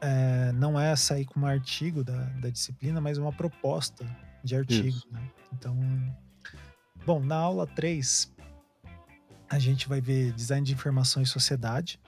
é, 0.00 0.52
não 0.52 0.78
é 0.78 0.94
sair 0.96 1.24
com 1.24 1.40
um 1.40 1.46
artigo 1.46 2.02
da, 2.02 2.24
da 2.40 2.48
disciplina, 2.48 3.00
mas 3.00 3.18
uma 3.18 3.32
proposta 3.32 4.04
de 4.42 4.56
artigo, 4.56 4.98
né? 5.10 5.22
Então, 5.52 5.76
bom, 7.04 7.20
na 7.20 7.36
aula 7.36 7.66
3, 7.66 8.32
a 9.48 9.58
gente 9.58 9.88
vai 9.88 10.00
ver 10.00 10.32
design 10.32 10.64
de 10.64 10.72
informação 10.72 11.22
e 11.22 11.26
sociedade, 11.26 12.00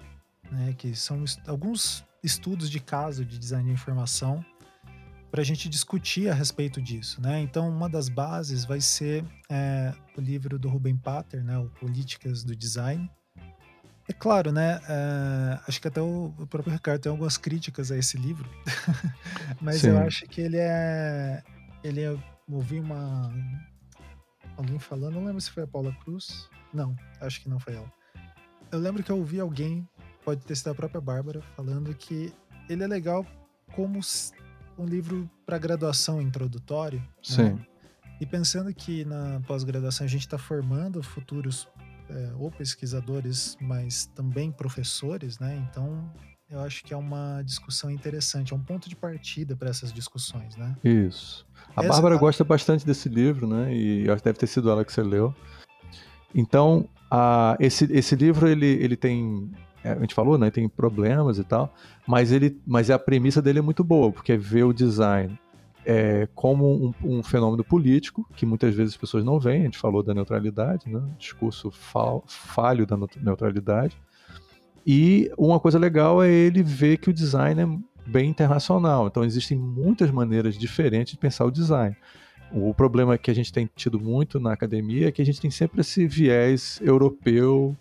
né? 0.50 0.74
Que 0.76 0.94
são 0.94 1.24
alguns 1.46 2.04
estudos 2.22 2.70
de 2.70 2.80
caso 2.80 3.24
de 3.24 3.38
design 3.38 3.66
de 3.68 3.74
informação 3.74 4.44
para 5.32 5.40
a 5.40 5.44
gente 5.44 5.66
discutir 5.66 6.28
a 6.28 6.34
respeito 6.34 6.78
disso, 6.78 7.18
né? 7.18 7.40
Então, 7.40 7.66
uma 7.66 7.88
das 7.88 8.10
bases 8.10 8.66
vai 8.66 8.82
ser 8.82 9.24
é, 9.48 9.90
o 10.14 10.20
livro 10.20 10.58
do 10.58 10.68
Ruben 10.68 10.94
Pater, 10.94 11.42
né? 11.42 11.56
O 11.56 11.70
Políticas 11.70 12.44
do 12.44 12.54
Design. 12.54 13.10
É 14.06 14.12
claro, 14.12 14.52
né? 14.52 14.78
É, 14.86 15.58
acho 15.66 15.80
que 15.80 15.88
até 15.88 16.02
o, 16.02 16.34
próprio 16.50 16.74
Ricardo 16.74 17.00
tem 17.00 17.10
algumas 17.10 17.38
críticas 17.38 17.90
a 17.90 17.96
esse 17.96 18.18
livro, 18.18 18.46
mas 19.58 19.80
Sim. 19.80 19.88
eu 19.88 19.98
acho 20.00 20.26
que 20.26 20.42
ele 20.42 20.58
é, 20.58 21.42
ele 21.82 22.02
é, 22.02 22.14
ouvi 22.46 22.78
uma 22.78 23.32
alguém 24.54 24.78
falando, 24.78 25.14
não 25.14 25.24
lembro 25.24 25.40
se 25.40 25.50
foi 25.50 25.62
a 25.62 25.66
Paula 25.66 25.96
Cruz, 26.04 26.46
não, 26.74 26.94
acho 27.22 27.40
que 27.40 27.48
não 27.48 27.58
foi 27.58 27.76
ela. 27.76 27.90
Eu 28.70 28.78
lembro 28.78 29.02
que 29.02 29.10
eu 29.10 29.16
ouvi 29.16 29.40
alguém, 29.40 29.88
pode 30.26 30.44
ter 30.44 30.54
sido 30.56 30.72
a 30.72 30.74
própria 30.74 31.00
Bárbara, 31.00 31.40
falando 31.56 31.94
que 31.94 32.34
ele 32.68 32.84
é 32.84 32.86
legal 32.86 33.26
como 33.74 34.02
um 34.78 34.84
livro 34.84 35.28
para 35.44 35.58
graduação 35.58 36.20
introdutório. 36.20 36.98
Né? 36.98 37.06
Sim. 37.22 37.42
Né? 37.42 37.66
E 38.20 38.26
pensando 38.26 38.72
que 38.72 39.04
na 39.04 39.40
pós-graduação 39.46 40.06
a 40.06 40.08
gente 40.08 40.22
está 40.22 40.38
formando 40.38 41.02
futuros 41.02 41.68
é, 42.08 42.32
ou 42.38 42.50
pesquisadores, 42.50 43.56
mas 43.60 44.06
também 44.14 44.52
professores, 44.52 45.38
né? 45.38 45.56
Então 45.68 46.08
eu 46.48 46.60
acho 46.60 46.84
que 46.84 46.92
é 46.92 46.96
uma 46.96 47.42
discussão 47.42 47.90
interessante, 47.90 48.52
é 48.52 48.56
um 48.56 48.62
ponto 48.62 48.88
de 48.88 48.94
partida 48.94 49.56
para 49.56 49.70
essas 49.70 49.92
discussões, 49.92 50.54
né? 50.56 50.76
Isso. 50.84 51.46
A 51.74 51.80
Essa, 51.80 51.94
Bárbara 51.94 52.16
gosta 52.16 52.44
bastante 52.44 52.84
desse 52.84 53.08
livro, 53.08 53.46
né? 53.46 53.74
E 53.74 54.08
acho 54.10 54.18
que 54.18 54.24
deve 54.24 54.38
ter 54.38 54.46
sido 54.46 54.70
ela 54.70 54.84
que 54.84 54.92
você 54.92 55.02
leu. 55.02 55.34
Então, 56.34 56.86
a, 57.10 57.56
esse, 57.58 57.90
esse 57.90 58.14
livro 58.14 58.46
ele, 58.46 58.66
ele 58.66 58.96
tem 58.96 59.50
a 59.90 59.98
gente 59.98 60.14
falou, 60.14 60.38
né, 60.38 60.50
tem 60.50 60.68
problemas 60.68 61.38
e 61.38 61.44
tal, 61.44 61.72
mas 62.06 62.32
ele, 62.32 62.60
mas 62.66 62.90
a 62.90 62.98
premissa 62.98 63.42
dele 63.42 63.58
é 63.58 63.62
muito 63.62 63.82
boa, 63.82 64.12
porque 64.12 64.32
é 64.32 64.36
ver 64.36 64.64
o 64.64 64.72
design 64.72 65.38
é, 65.84 66.28
como 66.34 66.94
um, 67.02 67.18
um, 67.18 67.22
fenômeno 67.22 67.64
político, 67.64 68.26
que 68.36 68.46
muitas 68.46 68.74
vezes 68.74 68.94
as 68.94 69.00
pessoas 69.00 69.24
não 69.24 69.38
veem, 69.38 69.62
a 69.62 69.64
gente 69.64 69.78
falou 69.78 70.02
da 70.02 70.14
neutralidade, 70.14 70.88
né, 70.88 71.02
discurso 71.18 71.70
fal, 71.70 72.22
falho 72.26 72.86
da 72.86 72.96
neutralidade, 73.20 73.96
e 74.86 75.30
uma 75.36 75.60
coisa 75.60 75.78
legal 75.78 76.22
é 76.22 76.30
ele 76.30 76.62
ver 76.62 76.98
que 76.98 77.10
o 77.10 77.12
design 77.12 77.60
é 77.60 78.08
bem 78.08 78.30
internacional, 78.30 79.06
então 79.06 79.24
existem 79.24 79.56
muitas 79.56 80.10
maneiras 80.10 80.56
diferentes 80.56 81.12
de 81.12 81.18
pensar 81.18 81.44
o 81.44 81.50
design. 81.50 81.96
O 82.54 82.74
problema 82.74 83.16
que 83.16 83.30
a 83.30 83.34
gente 83.34 83.52
tem 83.52 83.68
tido 83.74 83.98
muito 83.98 84.38
na 84.38 84.52
academia 84.52 85.08
é 85.08 85.12
que 85.12 85.22
a 85.22 85.24
gente 85.24 85.40
tem 85.40 85.50
sempre 85.50 85.80
esse 85.80 86.06
viés 86.06 86.78
europeu, 86.82 87.74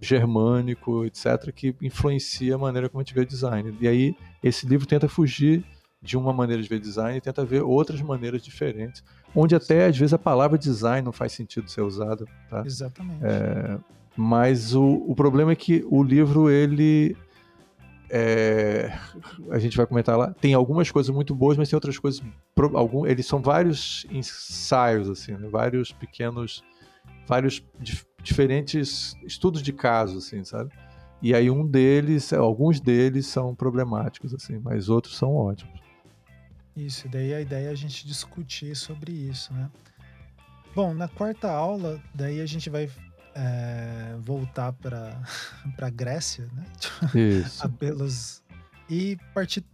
germânico, 0.00 1.04
etc., 1.04 1.52
que 1.52 1.74
influencia 1.80 2.54
a 2.54 2.58
maneira 2.58 2.88
como 2.88 3.00
a 3.00 3.04
gente 3.04 3.14
vê 3.14 3.24
design. 3.24 3.76
E 3.80 3.88
aí, 3.88 4.16
esse 4.42 4.66
livro 4.66 4.86
tenta 4.86 5.08
fugir 5.08 5.64
de 6.02 6.16
uma 6.16 6.32
maneira 6.32 6.62
de 6.62 6.68
ver 6.68 6.78
design 6.78 7.16
e 7.18 7.20
tenta 7.20 7.44
ver 7.44 7.62
outras 7.62 8.00
maneiras 8.00 8.42
diferentes, 8.42 9.02
onde 9.34 9.54
até 9.54 9.86
às 9.86 9.96
vezes 9.96 10.12
a 10.12 10.18
palavra 10.18 10.56
design 10.56 11.04
não 11.04 11.12
faz 11.12 11.32
sentido 11.32 11.70
ser 11.70 11.80
usada. 11.80 12.24
Tá? 12.48 12.62
Exatamente. 12.64 13.24
É, 13.24 13.78
mas 14.16 14.74
o, 14.74 15.04
o 15.06 15.14
problema 15.14 15.52
é 15.52 15.56
que 15.56 15.84
o 15.90 16.02
livro, 16.02 16.50
ele. 16.50 17.16
É, 18.08 18.96
a 19.50 19.58
gente 19.58 19.76
vai 19.76 19.84
comentar 19.84 20.16
lá. 20.16 20.32
Tem 20.32 20.54
algumas 20.54 20.90
coisas 20.90 21.12
muito 21.12 21.34
boas, 21.34 21.58
mas 21.58 21.68
tem 21.68 21.76
outras 21.76 21.98
coisas. 21.98 22.22
Algum, 22.74 23.04
eles 23.04 23.26
são 23.26 23.42
vários 23.42 24.06
ensaios, 24.10 25.10
assim, 25.10 25.32
né? 25.32 25.48
vários 25.50 25.92
pequenos. 25.92 26.62
Vários 27.26 27.58
diferentes 28.26 29.16
estudos 29.24 29.62
de 29.62 29.72
caso, 29.72 30.18
assim, 30.18 30.44
sabe? 30.44 30.70
E 31.22 31.34
aí 31.34 31.50
um 31.50 31.66
deles, 31.66 32.32
alguns 32.32 32.80
deles 32.80 33.26
são 33.26 33.54
problemáticos, 33.54 34.34
assim, 34.34 34.58
mas 34.58 34.88
outros 34.88 35.16
são 35.16 35.34
ótimos. 35.34 35.80
Isso, 36.76 37.08
daí 37.08 37.32
a 37.32 37.40
ideia 37.40 37.68
é 37.68 37.70
a 37.70 37.74
gente 37.74 38.06
discutir 38.06 38.76
sobre 38.76 39.12
isso, 39.12 39.52
né? 39.54 39.70
Bom, 40.74 40.92
na 40.92 41.08
quarta 41.08 41.50
aula, 41.50 41.98
daí 42.14 42.40
a 42.40 42.46
gente 42.46 42.68
vai 42.68 42.90
é, 43.34 44.14
voltar 44.20 44.74
para 44.74 45.18
a 45.80 45.90
Grécia, 45.90 46.46
né? 46.52 46.64
Isso. 47.14 47.64
Apelos 47.64 48.42
e 48.90 49.16
partir 49.32 49.64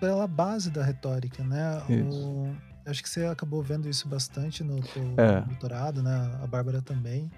pela 0.00 0.26
base 0.26 0.70
da 0.70 0.84
retórica, 0.84 1.44
né? 1.44 1.80
O, 2.10 2.52
acho 2.84 3.02
que 3.02 3.08
você 3.08 3.24
acabou 3.26 3.62
vendo 3.62 3.88
isso 3.88 4.06
bastante 4.08 4.62
no 4.62 4.82
teu 4.82 5.14
é. 5.16 5.40
doutorado, 5.42 6.02
né? 6.02 6.38
A 6.42 6.46
Bárbara 6.46 6.82
também. 6.82 7.30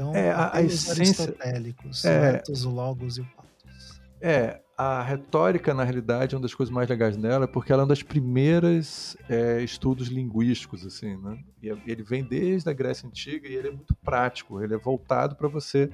Então, 0.00 0.14
é, 0.14 0.30
a, 0.30 0.56
a 0.56 0.62
essência, 0.62 0.92
aristotélicos, 0.92 2.04
é, 2.06 2.36
etos, 2.36 2.64
logos 2.64 3.18
e 3.18 3.20
o 3.20 3.24
patos. 3.36 4.00
É, 4.18 4.58
a 4.78 5.02
retórica, 5.02 5.74
na 5.74 5.84
realidade, 5.84 6.34
é 6.34 6.38
uma 6.38 6.42
das 6.42 6.54
coisas 6.54 6.74
mais 6.74 6.88
legais 6.88 7.18
dela, 7.18 7.46
porque 7.46 7.70
ela 7.70 7.82
é 7.82 7.84
uma 7.84 7.88
das 7.90 8.02
primeiras 8.02 9.14
é, 9.28 9.62
estudos 9.62 10.08
linguísticos, 10.08 10.86
assim, 10.86 11.18
né? 11.18 11.38
E 11.62 11.68
é, 11.68 11.76
ele 11.86 12.02
vem 12.02 12.24
desde 12.24 12.70
a 12.70 12.72
Grécia 12.72 13.06
Antiga 13.06 13.46
e 13.46 13.54
ele 13.54 13.68
é 13.68 13.70
muito 13.70 13.94
prático, 13.96 14.62
ele 14.62 14.72
é 14.72 14.78
voltado 14.78 15.36
para 15.36 15.48
você 15.48 15.90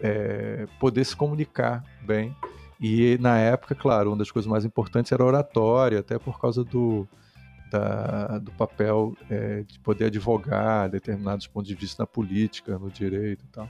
é, 0.00 0.66
poder 0.80 1.04
se 1.04 1.14
comunicar 1.14 1.84
bem. 2.04 2.34
E 2.80 3.18
na 3.20 3.38
época, 3.38 3.72
claro, 3.72 4.10
uma 4.10 4.16
das 4.18 4.32
coisas 4.32 4.50
mais 4.50 4.64
importantes 4.64 5.12
era 5.12 5.22
a 5.22 5.26
oratória, 5.26 6.00
até 6.00 6.18
por 6.18 6.40
causa 6.40 6.64
do, 6.64 7.06
da, 7.70 8.38
do 8.38 8.50
papel 8.52 9.16
é, 9.30 9.62
de 9.62 9.78
poder 9.80 10.06
advogar 10.06 10.88
determinados 10.88 11.46
pontos 11.46 11.68
de 11.68 11.74
vista 11.74 12.02
na 12.02 12.06
política, 12.06 12.78
no 12.78 12.90
direito 12.90 13.44
e 13.44 13.48
tal. 13.48 13.68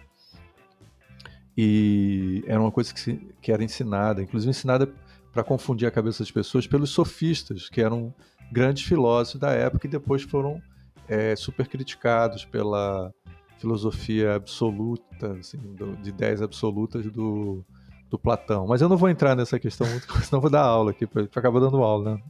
E 1.57 2.45
era 2.47 2.61
uma 2.61 2.71
coisa 2.71 2.95
que, 2.95 3.01
se, 3.01 3.15
que 3.43 3.51
era 3.51 3.65
ensinada, 3.65 4.23
inclusive 4.23 4.51
ensinada 4.51 4.93
para 5.33 5.43
confundir 5.43 5.89
a 5.89 5.91
cabeça 5.91 6.23
das 6.23 6.31
pessoas 6.31 6.67
pelos 6.67 6.91
sofistas, 6.91 7.69
que 7.69 7.81
eram 7.81 8.15
grandes 8.53 8.85
filósofos 8.85 9.41
da 9.41 9.51
época 9.51 9.87
e 9.87 9.91
depois 9.91 10.23
foram 10.23 10.63
é, 11.09 11.35
super 11.35 11.67
criticados 11.67 12.45
pela 12.45 13.13
filosofia 13.59 14.37
absoluta, 14.37 15.33
assim, 15.33 15.59
do, 15.75 15.97
de 15.97 16.11
ideias 16.11 16.41
absolutas 16.41 17.05
do, 17.11 17.65
do 18.11 18.19
Platão. 18.19 18.67
Mas 18.67 18.81
eu 18.81 18.89
não 18.89 18.97
vou 18.97 19.09
entrar 19.09 19.35
nessa 19.37 19.59
questão 19.59 19.87
muito, 19.87 20.07
senão 20.25 20.41
vou 20.41 20.51
dar 20.51 20.63
aula 20.63 20.91
aqui, 20.91 21.07
para 21.07 21.23
acabar 21.23 21.61
dando 21.61 21.83
aula, 21.83 22.15
né? 22.15 22.23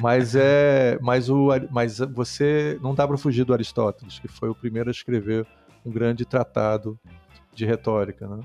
Mas 0.00 0.34
é, 0.34 0.98
mas 1.00 1.28
o, 1.28 1.48
mas 1.70 1.98
você 1.98 2.78
não 2.82 2.94
dá 2.94 3.06
para 3.06 3.16
fugir 3.16 3.44
do 3.44 3.52
Aristóteles, 3.52 4.18
que 4.18 4.28
foi 4.28 4.48
o 4.48 4.54
primeiro 4.54 4.88
a 4.88 4.92
escrever 4.92 5.46
um 5.84 5.90
grande 5.90 6.24
tratado 6.24 6.98
de 7.52 7.64
retórica, 7.64 8.26
né? 8.26 8.40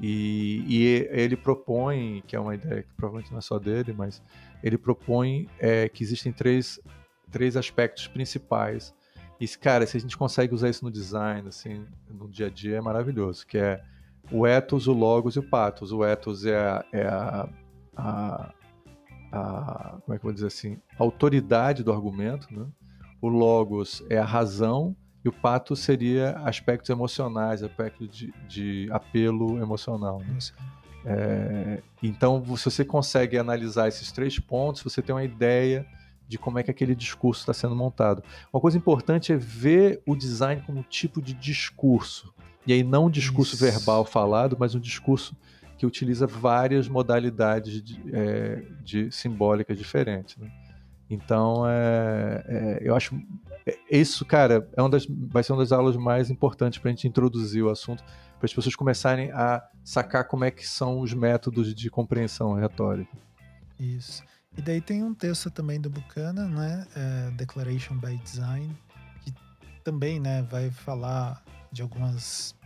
E, 0.00 0.64
e 0.68 1.08
ele 1.10 1.36
propõe, 1.36 2.22
que 2.26 2.36
é 2.36 2.40
uma 2.40 2.54
ideia 2.54 2.82
que 2.82 2.94
provavelmente 2.94 3.32
não 3.32 3.38
é 3.38 3.42
só 3.42 3.58
dele, 3.58 3.92
mas 3.92 4.22
ele 4.62 4.78
propõe 4.78 5.48
é, 5.58 5.88
que 5.88 6.04
existem 6.04 6.32
três, 6.32 6.80
três 7.30 7.56
aspectos 7.56 8.06
principais. 8.06 8.94
E, 9.40 9.48
cara, 9.48 9.86
se 9.86 9.96
a 9.96 10.00
gente 10.00 10.16
consegue 10.16 10.54
usar 10.54 10.68
isso 10.68 10.84
no 10.84 10.90
design, 10.90 11.48
assim, 11.48 11.84
no 12.08 12.28
dia 12.28 12.46
a 12.46 12.50
dia, 12.50 12.76
é 12.76 12.80
maravilhoso, 12.80 13.46
que 13.46 13.58
é 13.58 13.82
o 14.30 14.46
ethos, 14.46 14.86
o 14.86 14.92
logos 14.92 15.36
e 15.36 15.38
o 15.38 15.42
pathos. 15.42 15.92
O 15.92 16.04
ethos 16.04 16.44
é 16.44 16.56
a, 16.56 16.84
é 16.92 17.06
a, 17.06 17.48
a, 17.96 18.52
a, 19.32 19.98
como 20.04 20.14
é 20.14 20.18
que 20.18 20.24
vou 20.24 20.32
dizer 20.32 20.46
assim, 20.46 20.78
autoridade 20.98 21.82
do 21.82 21.92
argumento, 21.92 22.46
né? 22.50 22.66
O 23.20 23.28
logos 23.28 24.04
é 24.08 24.18
a 24.18 24.24
razão 24.24 24.94
e 25.24 25.28
o 25.28 25.32
pathos 25.32 25.80
seria 25.80 26.38
aspectos 26.38 26.88
emocionais, 26.88 27.62
aspectos 27.62 28.08
de, 28.08 28.32
de 28.48 28.88
apelo 28.92 29.60
emocional. 29.60 30.20
Né? 30.20 30.38
É, 31.04 31.82
então, 32.02 32.44
se 32.56 32.64
você 32.70 32.84
consegue 32.84 33.36
analisar 33.36 33.88
esses 33.88 34.12
três 34.12 34.38
pontos, 34.38 34.82
você 34.82 35.02
tem 35.02 35.14
uma 35.14 35.24
ideia 35.24 35.84
de 36.28 36.38
como 36.38 36.58
é 36.58 36.62
que 36.62 36.70
aquele 36.70 36.94
discurso 36.94 37.40
está 37.40 37.54
sendo 37.54 37.74
montado. 37.74 38.22
Uma 38.52 38.60
coisa 38.60 38.76
importante 38.76 39.32
é 39.32 39.36
ver 39.36 40.02
o 40.06 40.14
design 40.14 40.62
como 40.64 40.80
um 40.80 40.82
tipo 40.82 41.22
de 41.22 41.32
discurso. 41.32 42.32
E 42.68 42.72
aí 42.74 42.84
não 42.84 43.06
um 43.06 43.10
discurso 43.10 43.54
Isso. 43.54 43.64
verbal 43.64 44.04
falado, 44.04 44.54
mas 44.60 44.74
um 44.74 44.78
discurso 44.78 45.34
que 45.78 45.86
utiliza 45.86 46.26
várias 46.26 46.86
modalidades 46.86 47.82
de, 47.82 47.98
é, 48.12 48.62
de 48.82 49.10
simbólicas 49.10 49.78
diferentes. 49.78 50.36
Né? 50.36 50.50
Então, 51.08 51.66
é, 51.66 52.44
é, 52.46 52.78
eu 52.82 52.94
acho 52.94 53.18
é, 53.64 53.78
isso, 53.90 54.22
cara, 54.26 54.68
é 54.76 54.82
uma 54.82 54.90
das, 54.90 55.06
vai 55.08 55.42
ser 55.42 55.54
uma 55.54 55.60
das 55.62 55.72
aulas 55.72 55.96
mais 55.96 56.28
importantes 56.28 56.78
para 56.78 56.90
a 56.90 56.92
gente 56.92 57.08
introduzir 57.08 57.62
o 57.62 57.70
assunto, 57.70 58.04
para 58.04 58.44
as 58.44 58.52
pessoas 58.52 58.76
começarem 58.76 59.32
a 59.32 59.66
sacar 59.82 60.28
como 60.28 60.44
é 60.44 60.50
que 60.50 60.68
são 60.68 61.00
os 61.00 61.14
métodos 61.14 61.74
de 61.74 61.88
compreensão 61.88 62.52
retórica. 62.52 63.16
Isso. 63.80 64.22
E 64.58 64.60
daí 64.60 64.82
tem 64.82 65.02
um 65.02 65.14
texto 65.14 65.50
também 65.50 65.80
do 65.80 65.88
Buchanan, 65.88 66.50
né, 66.50 66.86
é, 66.94 67.30
Declaration 67.30 67.96
by 67.96 68.14
Design, 68.18 68.76
que 69.22 69.32
também, 69.82 70.20
né, 70.20 70.42
vai 70.42 70.70
falar 70.70 71.42
de 71.72 71.80
algumas 71.80 72.57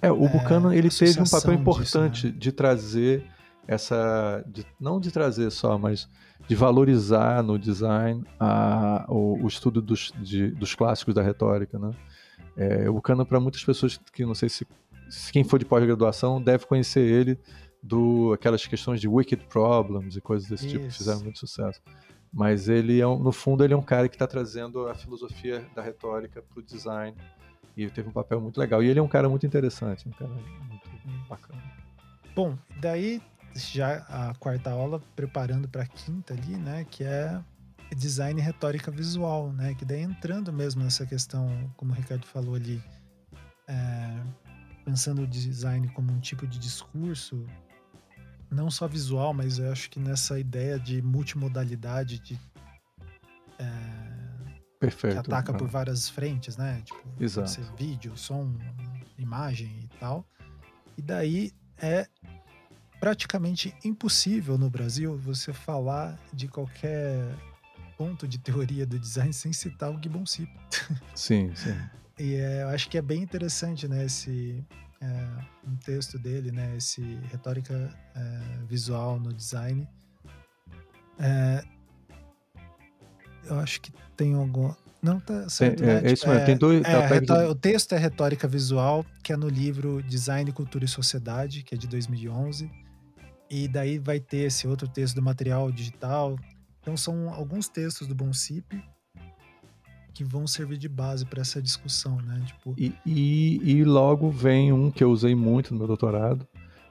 é, 0.00 0.10
o 0.10 0.28
Buchanan 0.28 0.74
ele 0.74 0.88
teve 0.90 1.20
um 1.20 1.24
papel 1.24 1.54
importante 1.54 2.22
disso, 2.22 2.34
né? 2.34 2.38
de 2.38 2.52
trazer 2.52 3.24
essa, 3.66 4.42
de, 4.46 4.64
não 4.80 4.98
de 4.98 5.10
trazer 5.10 5.50
só, 5.50 5.76
mas 5.78 6.08
de 6.48 6.54
valorizar 6.54 7.42
no 7.42 7.58
design 7.58 8.24
a, 8.40 9.04
o, 9.08 9.44
o 9.44 9.46
estudo 9.46 9.82
dos, 9.82 10.12
de, 10.16 10.50
dos 10.52 10.74
clássicos 10.74 11.14
da 11.14 11.22
retórica, 11.22 11.78
né? 11.78 11.90
É, 12.56 12.88
o 12.88 12.94
Buchanan 12.94 13.24
para 13.24 13.38
muitas 13.38 13.62
pessoas 13.62 14.00
que 14.12 14.24
não 14.24 14.34
sei 14.34 14.48
se, 14.48 14.66
se 15.08 15.30
quem 15.30 15.44
for 15.44 15.58
de 15.58 15.64
pós-graduação 15.64 16.42
deve 16.42 16.66
conhecer 16.66 17.00
ele 17.00 17.38
do 17.82 18.32
aquelas 18.32 18.66
questões 18.66 19.00
de 19.00 19.06
wicked 19.06 19.44
problems 19.48 20.16
e 20.16 20.20
coisas 20.20 20.48
desse 20.48 20.66
Isso. 20.66 20.74
tipo 20.74 20.88
que 20.88 20.94
fizeram 20.94 21.20
muito 21.20 21.38
sucesso. 21.38 21.80
Mas 22.32 22.68
ele 22.68 23.00
é 23.00 23.06
um, 23.06 23.18
no 23.18 23.32
fundo 23.32 23.62
ele 23.62 23.74
é 23.74 23.76
um 23.76 23.82
cara 23.82 24.08
que 24.08 24.16
está 24.16 24.26
trazendo 24.26 24.88
a 24.88 24.94
filosofia 24.94 25.64
da 25.74 25.82
retórica 25.82 26.42
para 26.42 26.60
o 26.60 26.62
design 26.62 27.16
e 27.76 27.88
teve 27.90 28.08
um 28.08 28.12
papel 28.12 28.40
muito 28.40 28.58
legal. 28.58 28.82
E 28.82 28.88
ele 28.88 28.98
é 28.98 29.02
um 29.02 29.08
cara 29.08 29.28
muito 29.28 29.46
interessante, 29.46 30.08
um 30.08 30.12
cara 30.12 30.30
muito 30.30 31.28
bacana. 31.28 31.62
Bom, 32.34 32.56
daí 32.80 33.22
já 33.54 34.04
a 34.08 34.34
quarta 34.34 34.70
aula 34.70 35.00
preparando 35.16 35.68
para 35.68 35.82
a 35.82 35.86
quinta 35.86 36.34
ali, 36.34 36.56
né, 36.56 36.84
que 36.90 37.04
é 37.04 37.40
design 37.96 38.40
e 38.40 38.44
retórica 38.44 38.90
visual, 38.90 39.52
né, 39.52 39.74
que 39.74 39.84
daí 39.84 40.02
entrando 40.02 40.52
mesmo 40.52 40.82
nessa 40.82 41.06
questão, 41.06 41.48
como 41.76 41.92
o 41.92 41.94
Ricardo 41.94 42.26
falou 42.26 42.54
ali, 42.54 42.82
é, 43.66 44.20
pensando 44.84 45.22
o 45.22 45.26
design 45.26 45.88
como 45.88 46.12
um 46.12 46.20
tipo 46.20 46.46
de 46.46 46.58
discurso, 46.58 47.44
não 48.50 48.70
só 48.70 48.86
visual, 48.86 49.34
mas 49.34 49.58
eu 49.58 49.70
acho 49.70 49.90
que 49.90 50.00
nessa 50.00 50.38
ideia 50.38 50.78
de 50.78 51.02
multimodalidade, 51.02 52.18
de 52.18 52.38
é, 53.58 54.07
Perfeito. 54.78 55.14
Que 55.14 55.18
ataca 55.18 55.52
por 55.52 55.68
várias 55.68 56.08
frentes, 56.08 56.56
né? 56.56 56.82
Tipo, 56.84 57.02
Exato. 57.20 57.60
vídeo, 57.76 58.16
som, 58.16 58.54
imagem 59.18 59.70
e 59.82 59.98
tal. 59.98 60.24
E 60.96 61.02
daí 61.02 61.52
é 61.80 62.08
praticamente 63.00 63.74
impossível 63.84 64.58
no 64.58 64.68
Brasil 64.68 65.16
você 65.16 65.52
falar 65.52 66.18
de 66.32 66.48
qualquer 66.48 67.34
ponto 67.96 68.26
de 68.28 68.38
teoria 68.38 68.86
do 68.86 68.98
design 68.98 69.32
sem 69.32 69.52
citar 69.52 69.90
o 69.90 70.00
Gibbon 70.00 70.26
Cip. 70.26 70.50
Sim, 71.14 71.52
sim. 71.54 71.76
e 72.18 72.34
é, 72.36 72.62
eu 72.62 72.68
acho 72.68 72.88
que 72.88 72.96
é 72.96 73.02
bem 73.02 73.22
interessante, 73.22 73.88
né, 73.88 74.04
esse 74.04 74.64
é, 75.00 75.28
um 75.66 75.74
texto 75.76 76.18
dele, 76.18 76.52
né, 76.52 76.76
esse 76.76 77.02
retórica 77.30 77.92
é, 78.14 78.64
visual 78.66 79.18
no 79.18 79.32
design. 79.32 79.88
É, 81.18 81.64
acho 83.68 83.80
que 83.80 83.92
tem 84.16 84.34
algum. 84.34 84.72
Não, 85.02 85.20
tá 85.20 85.48
certo. 85.48 85.84
É, 85.84 85.86
né? 85.86 86.00
é, 86.04 86.10
é 86.10 86.12
isso 86.12 86.26
mesmo. 86.26 86.42
É, 86.42 86.46
tem 86.46 86.56
dois. 86.56 86.82
É, 86.84 87.20
tá, 87.20 87.48
O 87.48 87.54
texto 87.54 87.94
é 87.94 87.98
Retórica 87.98 88.48
Visual, 88.48 89.04
que 89.22 89.32
é 89.32 89.36
no 89.36 89.48
livro 89.48 90.02
Design, 90.02 90.50
Cultura 90.50 90.84
e 90.84 90.88
Sociedade, 90.88 91.62
que 91.62 91.74
é 91.74 91.78
de 91.78 91.86
2011. 91.86 92.70
E 93.50 93.68
daí 93.68 93.98
vai 93.98 94.18
ter 94.18 94.38
esse 94.38 94.66
outro 94.66 94.88
texto 94.88 95.14
do 95.14 95.22
material 95.22 95.70
digital. 95.70 96.36
Então 96.80 96.96
são 96.96 97.30
alguns 97.30 97.68
textos 97.68 98.06
do 98.06 98.14
Bonsip 98.14 98.82
que 100.12 100.24
vão 100.24 100.48
servir 100.48 100.78
de 100.78 100.88
base 100.88 101.24
para 101.24 101.42
essa 101.42 101.62
discussão, 101.62 102.16
né? 102.22 102.42
Tipo... 102.44 102.74
E, 102.76 102.92
e, 103.06 103.60
e, 103.62 103.84
logo 103.84 104.30
vem 104.30 104.72
um 104.72 104.90
que 104.90 105.04
eu 105.04 105.12
usei 105.12 105.32
muito 105.32 105.72
no 105.72 105.78
meu 105.78 105.86
doutorado, 105.86 106.44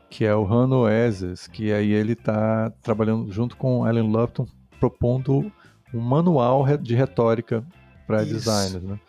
que 0.10 0.24
é 0.24 0.34
o 0.34 0.48
Hanno 0.48 0.88
Eses, 0.88 1.46
que 1.46 1.74
aí 1.74 1.92
ele 1.92 2.14
está 2.14 2.70
trabalhando 2.82 3.30
junto 3.30 3.58
com 3.58 3.84
Alan 3.84 4.08
Lupton, 4.08 4.48
propondo 4.80 5.52
um 5.94 6.00
manual 6.00 6.66
de 6.78 6.96
retórica 6.96 7.66
para 8.06 8.24
designers, 8.24 8.84
né? 8.84 9.00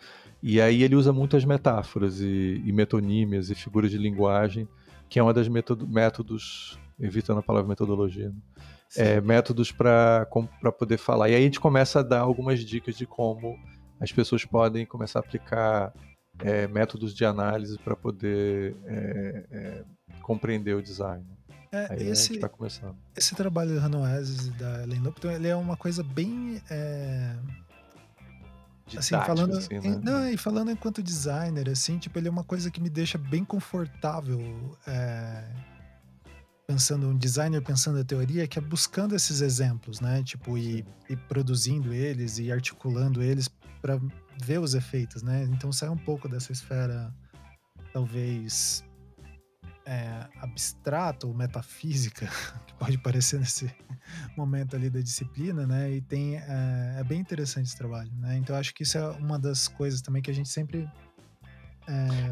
E 0.41 0.61
aí 0.61 0.83
ele 0.83 0.95
usa 0.95 1.11
muitas 1.11 1.43
metáforas 1.43 2.21
e, 2.21 2.61
e, 2.65 2.71
metonímias 2.71 3.49
e 3.49 3.55
figuras 3.55 3.91
de 3.91 3.97
linguagem, 3.97 4.67
que 5.09 5.19
é 5.19 5.23
uma 5.23 5.33
das 5.33 5.47
método, 5.49 5.85
métodos, 5.87 6.79
evitando 6.97 7.39
a 7.39 7.43
palavra 7.43 7.67
metodologia, 7.67 8.29
né? 8.29 8.35
é, 8.95 9.19
métodos 9.21 9.71
para 9.71 10.25
poder 10.77 10.97
falar. 10.97 11.29
E 11.29 11.35
aí 11.35 11.41
a 11.41 11.43
gente 11.43 11.59
começa 11.59 11.99
a 11.99 12.03
dar 12.03 12.21
algumas 12.21 12.61
dicas 12.61 12.95
de 12.95 13.05
como 13.05 13.57
as 13.99 14.11
pessoas 14.11 14.45
podem 14.45 14.85
começar 14.85 15.19
a 15.19 15.21
aplicar 15.21 15.93
é, 16.39 16.67
métodos 16.67 17.13
de 17.13 17.25
análise 17.25 17.77
para 17.79 17.95
poder 17.95 18.75
é, 18.85 19.45
é, 19.51 19.83
compreender 20.21 20.73
o 20.73 20.81
design. 20.81 21.25
É, 21.71 21.87
Aí 21.91 22.09
esse, 22.09 22.31
a 22.31 22.33
gente 22.33 22.39
tá 22.39 22.49
começando. 22.49 22.95
Esse 23.15 23.35
trabalho 23.35 23.79
do 23.79 23.79
Hanoises 23.79 24.47
e 24.47 24.51
da 24.51 24.83
Ellen 24.83 24.99
Lupton, 24.99 25.31
ele 25.31 25.47
é 25.47 25.55
uma 25.55 25.77
coisa 25.77 26.03
bem. 26.03 26.61
É... 26.69 27.35
Assim, 28.97 29.15
falando, 29.15 29.55
assim, 29.55 29.79
né? 29.79 29.99
não, 30.01 30.27
e 30.27 30.35
falando 30.35 30.71
enquanto 30.71 31.03
designer, 31.03 31.69
assim, 31.69 31.99
tipo, 31.99 32.17
ele 32.17 32.27
é 32.27 32.31
uma 32.31 32.43
coisa 32.43 32.71
que 32.71 32.81
me 32.81 32.89
deixa 32.89 33.19
bem 33.19 33.45
confortável 33.45 34.41
é, 34.87 35.43
pensando 36.65 37.07
um 37.07 37.15
designer 37.15 37.61
pensando 37.61 37.99
a 37.99 38.03
teoria, 38.03 38.47
que 38.47 38.57
é 38.57 38.61
buscando 38.61 39.15
esses 39.15 39.41
exemplos, 39.41 39.99
né? 39.99 40.23
Tipo, 40.23 40.57
e, 40.57 40.83
e 41.07 41.15
produzindo 41.15 41.93
eles 41.93 42.39
e 42.39 42.51
articulando 42.51 43.21
eles 43.21 43.47
para 43.79 43.99
ver 44.41 44.59
os 44.59 44.73
efeitos, 44.73 45.21
né? 45.21 45.43
Então 45.51 45.71
sai 45.71 45.89
um 45.89 45.97
pouco 45.97 46.27
dessa 46.27 46.51
esfera, 46.51 47.13
talvez 47.93 48.83
é, 49.89 50.27
abstrata 50.39 51.25
ou 51.25 51.33
metafísica, 51.33 52.27
que 52.67 52.73
pode 52.75 52.97
parecer 52.99 53.39
nesse 53.39 53.73
momento 54.37 54.75
ali 54.75 54.87
da 54.87 54.99
disciplina, 54.99 55.65
né? 55.65 55.91
E 55.91 56.01
tem 56.01 56.37
é, 56.37 56.97
é, 56.99 57.03
bem 57.03 57.19
interessante 57.19 57.65
esse 57.65 57.77
trabalho, 57.77 58.11
né? 58.19 58.37
Então 58.37 58.55
acho 58.55 58.73
que 58.73 58.83
isso 58.83 58.99
é 58.99 59.09
uma 59.11 59.39
das 59.39 59.67
coisas 59.67 59.99
também 59.99 60.21
que 60.21 60.29
a 60.29 60.33
gente 60.33 60.49
sempre 60.49 60.87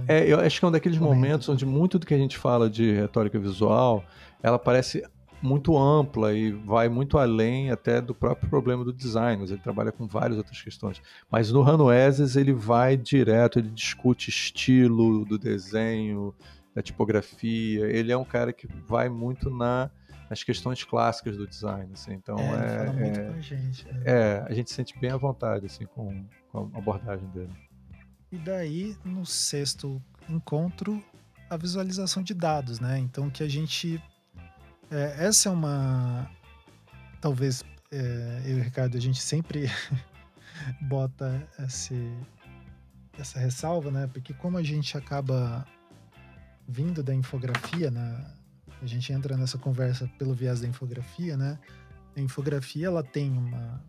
é, 0.07 0.19
é 0.19 0.31
eu 0.31 0.39
acho 0.39 0.59
que 0.59 0.65
é 0.65 0.67
um 0.67 0.71
daqueles 0.71 0.99
comenta. 0.99 1.15
momentos 1.15 1.49
onde 1.49 1.65
muito 1.65 1.97
do 1.97 2.05
que 2.05 2.13
a 2.13 2.17
gente 2.17 2.37
fala 2.37 2.69
de 2.69 2.91
retórica 2.93 3.39
visual, 3.39 4.05
ela 4.43 4.59
parece 4.59 5.03
muito 5.41 5.75
ampla 5.77 6.33
e 6.33 6.51
vai 6.51 6.89
muito 6.89 7.17
além 7.17 7.71
até 7.71 7.99
do 7.99 8.13
próprio 8.13 8.49
problema 8.49 8.83
do 8.83 8.93
design, 8.93 9.43
ele 9.43 9.57
trabalha 9.57 9.91
com 9.91 10.07
várias 10.07 10.37
outras 10.37 10.61
questões. 10.61 11.01
Mas 11.31 11.51
no 11.51 11.63
Hanueses 11.63 12.35
ele 12.35 12.53
vai 12.53 12.95
direto, 12.95 13.57
ele 13.57 13.69
discute 13.69 14.29
estilo 14.29 15.25
do 15.25 15.37
desenho, 15.37 16.33
da 16.77 16.83
tipografia, 16.83 17.87
ele 17.87 18.11
é 18.11 18.17
um 18.17 18.23
cara 18.23 18.53
que 18.53 18.67
vai 18.87 19.09
muito 19.09 19.49
na, 19.49 19.89
nas 20.29 20.43
questões 20.43 20.83
clásicas 20.83 21.35
do 21.35 21.47
design, 21.47 21.91
assim, 21.91 22.13
então 22.13 22.37
é, 22.37 22.85
é, 23.17 23.29
a 23.29 23.41
gente, 23.41 23.85
né? 23.87 24.03
é, 24.05 24.45
a 24.47 24.53
gente 24.53 24.71
sente 24.71 24.95
bem 24.99 25.09
à 25.09 25.17
vontade 25.17 25.65
assim 25.65 25.87
com, 25.87 26.23
com 26.51 26.69
a 26.75 26.77
abordagem 26.77 27.27
dele. 27.29 27.51
E 28.31 28.37
daí, 28.37 28.95
no 29.03 29.25
sexto 29.25 29.99
encontro, 30.29 31.03
a 31.49 31.57
visualização 31.57 32.21
de 32.21 32.35
dados, 32.35 32.79
né? 32.79 32.99
Então, 32.99 33.27
que 33.27 33.41
a 33.41 33.49
gente 33.49 33.99
é, 34.91 35.25
essa 35.25 35.49
é 35.49 35.51
uma. 35.51 36.29
Talvez 37.19 37.63
é, 37.91 38.43
eu 38.45 38.57
e 38.57 38.59
o 38.59 38.63
Ricardo, 38.63 38.95
a 38.95 39.01
gente 39.01 39.19
sempre 39.19 39.65
bota 40.81 41.43
esse, 41.57 42.15
essa 43.17 43.39
ressalva, 43.39 43.89
né? 43.89 44.05
Porque 44.13 44.31
como 44.31 44.59
a 44.59 44.63
gente 44.63 44.95
acaba 44.95 45.65
vindo 46.67 47.01
da 47.01 47.13
infografia, 47.13 47.89
né? 47.89 48.25
A 48.81 48.85
gente 48.85 49.11
entra 49.11 49.37
nessa 49.37 49.57
conversa 49.57 50.07
pelo 50.19 50.33
viés 50.33 50.61
da 50.61 50.67
infografia, 50.67 51.37
né? 51.37 51.57
A 52.15 52.19
infografia 52.19 52.87
ela 52.87 53.03
tem 53.03 53.31
uma, 53.31 53.83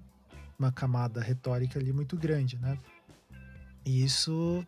uma 0.58 0.72
camada 0.72 1.20
retórica 1.20 1.78
ali 1.78 1.92
muito 1.92 2.16
grande, 2.16 2.56
né? 2.58 2.78
E 3.84 4.04
isso 4.04 4.64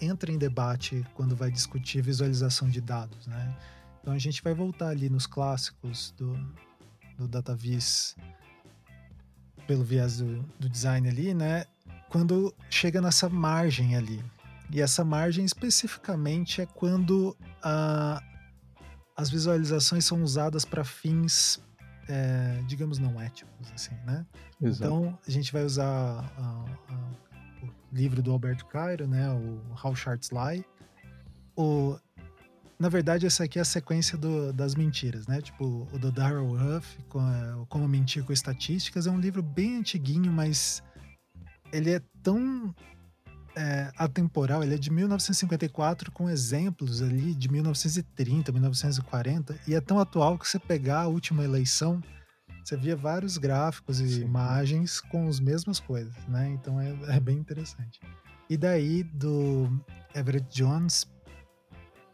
entra 0.00 0.30
em 0.30 0.38
debate 0.38 1.04
quando 1.14 1.34
vai 1.34 1.50
discutir 1.50 2.02
visualização 2.02 2.68
de 2.68 2.80
dados, 2.80 3.26
né? 3.26 3.56
Então 4.00 4.14
a 4.14 4.18
gente 4.18 4.42
vai 4.42 4.54
voltar 4.54 4.88
ali 4.88 5.10
nos 5.10 5.26
clássicos 5.26 6.14
do, 6.16 6.38
do 7.18 7.26
DataVis 7.26 8.14
pelo 9.66 9.82
viés 9.82 10.18
do, 10.18 10.42
do 10.60 10.68
design 10.68 11.08
ali, 11.08 11.34
né? 11.34 11.64
Quando 12.08 12.54
chega 12.70 13.00
nessa 13.00 13.28
margem 13.28 13.96
ali. 13.96 14.22
E 14.70 14.80
essa 14.80 15.04
margem 15.04 15.44
especificamente 15.44 16.60
é 16.60 16.66
quando 16.66 17.36
a, 17.62 18.20
as 19.16 19.30
visualizações 19.30 20.04
são 20.04 20.22
usadas 20.22 20.64
para 20.64 20.84
fins, 20.84 21.60
é, 22.08 22.62
digamos, 22.66 22.98
não 22.98 23.20
éticos, 23.20 23.72
assim, 23.74 23.94
né? 24.04 24.26
Exato. 24.60 24.84
Então 24.84 25.18
a 25.26 25.30
gente 25.30 25.52
vai 25.52 25.64
usar 25.64 25.86
a, 25.86 26.64
a, 26.88 27.64
o 27.64 27.70
livro 27.92 28.22
do 28.22 28.32
Alberto 28.32 28.66
Cairo, 28.66 29.06
né? 29.06 29.30
O 29.30 29.60
How 29.82 29.94
Charts 29.94 30.30
Lie. 30.30 30.64
O, 31.56 31.98
na 32.78 32.88
verdade, 32.88 33.24
essa 33.24 33.44
aqui 33.44 33.58
é 33.58 33.62
a 33.62 33.64
sequência 33.64 34.18
do, 34.18 34.52
das 34.52 34.74
mentiras, 34.74 35.26
né? 35.26 35.40
Tipo, 35.40 35.88
o 35.92 35.98
do 35.98 36.10
Darrell 36.10 36.50
Huff, 36.52 37.02
com, 37.08 37.66
Como 37.68 37.88
Mentir 37.88 38.24
com 38.24 38.32
Estatísticas, 38.32 39.06
é 39.06 39.10
um 39.10 39.20
livro 39.20 39.42
bem 39.42 39.76
antiguinho, 39.76 40.32
mas 40.32 40.82
ele 41.72 41.92
é 41.92 42.02
tão 42.22 42.74
é, 43.56 43.90
atemporal, 43.96 44.62
ele 44.62 44.74
é 44.74 44.78
de 44.78 44.90
1954, 44.90 46.12
com 46.12 46.28
exemplos 46.28 47.00
ali 47.00 47.34
de 47.34 47.50
1930, 47.50 48.52
1940, 48.52 49.58
e 49.66 49.74
é 49.74 49.80
tão 49.80 49.98
atual 49.98 50.38
que 50.38 50.46
você 50.46 50.58
pegar 50.58 51.02
a 51.02 51.06
última 51.06 51.42
eleição, 51.42 52.02
você 52.62 52.76
via 52.76 52.94
vários 52.94 53.38
gráficos 53.38 53.98
e 54.00 54.08
Sim. 54.08 54.22
imagens 54.22 55.00
com 55.00 55.26
as 55.26 55.40
mesmas 55.40 55.80
coisas, 55.80 56.14
né? 56.28 56.48
Então 56.50 56.80
é, 56.80 56.94
é 57.08 57.20
bem 57.20 57.38
interessante. 57.38 57.98
E 58.50 58.56
daí, 58.56 59.02
do 59.02 59.68
Everett 60.14 60.46
Jones, 60.50 61.06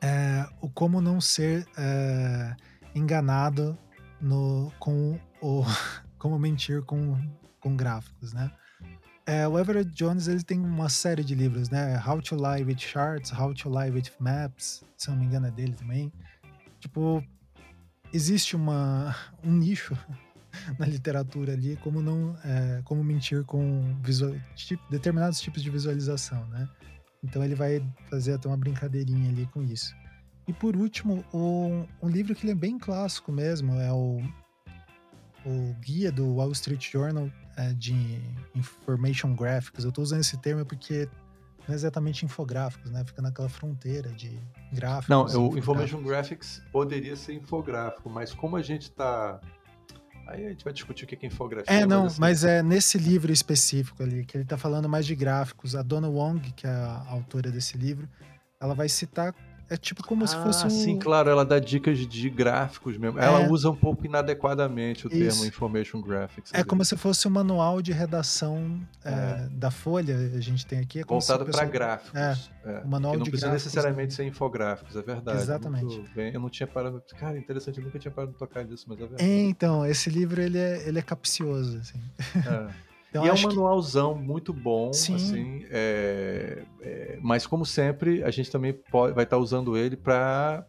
é, 0.00 0.46
o 0.61 0.70
como 0.70 1.00
não 1.00 1.20
ser 1.20 1.66
é, 1.76 2.55
enganado 2.94 3.76
no, 4.20 4.72
com 4.78 5.18
o 5.40 5.64
como 6.18 6.38
mentir 6.38 6.83
com, 6.83 7.18
com 7.59 7.76
gráficos, 7.76 8.33
né? 8.33 8.50
É, 9.24 9.46
o 9.46 9.56
Everett 9.56 9.90
Jones 9.90 10.26
ele 10.26 10.42
tem 10.42 10.58
uma 10.58 10.88
série 10.88 11.22
de 11.22 11.35
livros, 11.35 11.70
né? 11.70 12.02
How 12.04 12.20
to 12.20 12.35
Lie 12.35 12.64
with 12.64 12.78
Charts, 12.78 13.32
How 13.32 13.54
to 13.54 13.68
Lie 13.68 13.90
with 13.90 14.11
Maps, 14.18 14.85
se 14.96 15.11
não 15.11 15.16
me 15.16 15.26
engano 15.26 15.46
é 15.46 15.50
dele 15.50 15.74
também. 15.74 16.12
Tipo, 16.80 17.22
existe 18.12 18.56
uma, 18.56 19.14
um 19.44 19.52
nicho 19.52 19.96
na 20.78 20.87
literatura 20.87 21.52
ali 21.52 21.76
como 21.76 22.02
não 22.02 22.37
é, 22.44 22.82
como 22.85 23.04
mentir 23.04 23.44
com 23.44 23.96
visual, 24.02 24.35
tipo, 24.56 24.82
determinados 24.90 25.40
tipos 25.40 25.62
de 25.62 25.70
visualização, 25.70 26.44
né? 26.48 26.68
Então 27.22 27.44
ele 27.44 27.54
vai 27.54 27.80
fazer 28.11 28.32
até 28.32 28.48
uma 28.48 28.56
brincadeirinha 28.56 29.30
ali 29.30 29.46
com 29.46 29.62
isso. 29.62 29.94
E 30.48 30.52
por 30.52 30.74
último, 30.74 31.24
um, 31.32 31.87
um 32.02 32.08
livro 32.08 32.35
que 32.35 32.50
é 32.50 32.54
bem 32.54 32.76
clássico 32.76 33.30
mesmo, 33.30 33.74
é 33.74 33.92
o, 33.92 34.20
o 35.46 35.74
guia 35.80 36.11
do 36.11 36.35
Wall 36.35 36.50
Street 36.50 36.90
Journal 36.90 37.30
de 37.77 38.21
Information 38.55 39.35
Graphics. 39.35 39.85
Eu 39.85 39.91
estou 39.91 40.03
usando 40.03 40.21
esse 40.21 40.37
termo 40.38 40.65
porque 40.65 41.09
não 41.67 41.73
é 41.73 41.75
exatamente 41.75 42.25
infográficos, 42.25 42.91
né? 42.91 43.05
Fica 43.05 43.23
naquela 43.23 43.49
fronteira 43.49 44.11
de 44.11 44.38
gráficos. 44.73 45.09
Não, 45.09 45.49
o 45.49 45.57
Information 45.57 46.03
Graphics 46.03 46.62
poderia 46.73 47.17
ser 47.17 47.35
infográfico, 47.35 48.09
mas 48.11 48.33
como 48.33 48.57
a 48.57 48.62
gente 48.62 48.83
está 48.83 49.41
Aí 50.27 50.47
a 50.47 50.49
gente 50.51 50.65
vai 50.65 50.73
discutir 50.73 51.05
o 51.05 51.07
que 51.07 51.19
é 51.21 51.27
infografia. 51.27 51.75
É, 51.75 51.85
não, 51.85 52.05
mas, 52.05 52.12
assim... 52.12 52.21
mas, 52.21 52.45
é 52.45 52.62
nesse 52.62 52.97
livro 52.97 53.33
específico 53.33 54.03
ali, 54.03 54.25
que 54.25 54.37
ele 54.37 54.45
está 54.45 54.57
falando 54.57 54.88
mais 54.88 55.05
de 55.05 55.15
gráficos. 55.15 55.75
A 55.75 55.83
Donna 55.83 56.09
Wong, 56.09 56.53
que 56.53 56.67
é 56.67 56.71
a 56.71 57.05
autora 57.09 57.51
desse 57.51 57.77
livro, 57.77 58.09
ela 58.61 58.75
vai 58.75 58.88
citar. 58.88 59.35
É 59.72 59.76
tipo 59.78 60.06
como 60.06 60.24
ah, 60.24 60.26
se 60.26 60.37
fosse 60.37 60.66
um. 60.66 60.70
Sim, 60.70 60.98
claro, 60.98 61.30
ela 61.30 61.46
dá 61.46 61.58
dicas 61.58 61.96
de 61.98 62.28
gráficos 62.28 62.98
mesmo. 62.98 63.18
É. 63.18 63.24
Ela 63.24 63.48
usa 63.48 63.70
um 63.70 63.74
pouco 63.74 64.04
inadequadamente 64.04 65.06
o 65.06 65.08
Isso. 65.08 65.18
termo 65.18 65.46
Information 65.46 66.02
Graphics. 66.02 66.52
É 66.52 66.62
como 66.62 66.85
se 66.85 66.94
fosse 66.94 67.26
um 67.26 67.30
manual 67.30 67.80
de 67.80 67.90
redação 67.90 68.78
é, 69.02 69.11
é. 69.11 69.48
da 69.50 69.70
Folha, 69.70 70.14
a 70.14 70.40
gente 70.40 70.66
tem 70.66 70.80
aqui. 70.80 71.00
É 71.00 71.04
Voltado 71.04 71.46
para 71.46 71.64
gráficos. 71.64 72.20
É, 72.20 72.37
é. 72.66 72.85
Manual 72.85 73.14
não 73.14 73.22
de 73.22 73.30
precisa 73.30 73.46
gráficos. 73.46 73.72
necessariamente 73.72 74.12
ser 74.12 74.24
infográficos, 74.24 74.94
é 74.94 75.00
verdade. 75.00 75.38
Exatamente. 75.38 76.04
Eu 76.16 76.38
não 76.38 76.50
tinha 76.50 76.66
parado. 76.66 77.02
Cara, 77.18 77.38
interessante, 77.38 77.78
eu 77.78 77.85
nunca 77.85 77.98
tinha 77.98 78.12
parado 78.12 78.32
de 78.32 78.38
tocar 78.38 78.66
nisso, 78.66 78.85
mas 78.88 78.98
é 78.98 79.06
verdade. 79.06 79.24
então, 79.24 79.87
esse 79.87 80.11
livro 80.11 80.42
ele 80.42 80.58
é, 80.58 80.87
ele 80.87 80.98
é 80.98 81.02
capcioso, 81.02 81.78
assim. 81.78 81.98
É. 82.37 82.72
Então, 83.12 83.27
e 83.27 83.29
é 83.29 83.33
um 83.35 83.42
manualzão 83.42 84.14
que... 84.14 84.22
muito 84.22 84.55
bom, 84.55 84.90
Sim. 84.90 85.16
assim, 85.16 85.66
é, 85.70 86.62
é, 86.81 87.18
mas 87.20 87.46
como 87.46 87.66
sempre, 87.66 88.25
a 88.25 88.31
gente 88.31 88.51
também 88.51 88.72
pode, 88.72 89.12
vai 89.12 89.25
estar 89.25 89.37
usando 89.37 89.77
ele 89.77 89.98
para, 89.98 90.66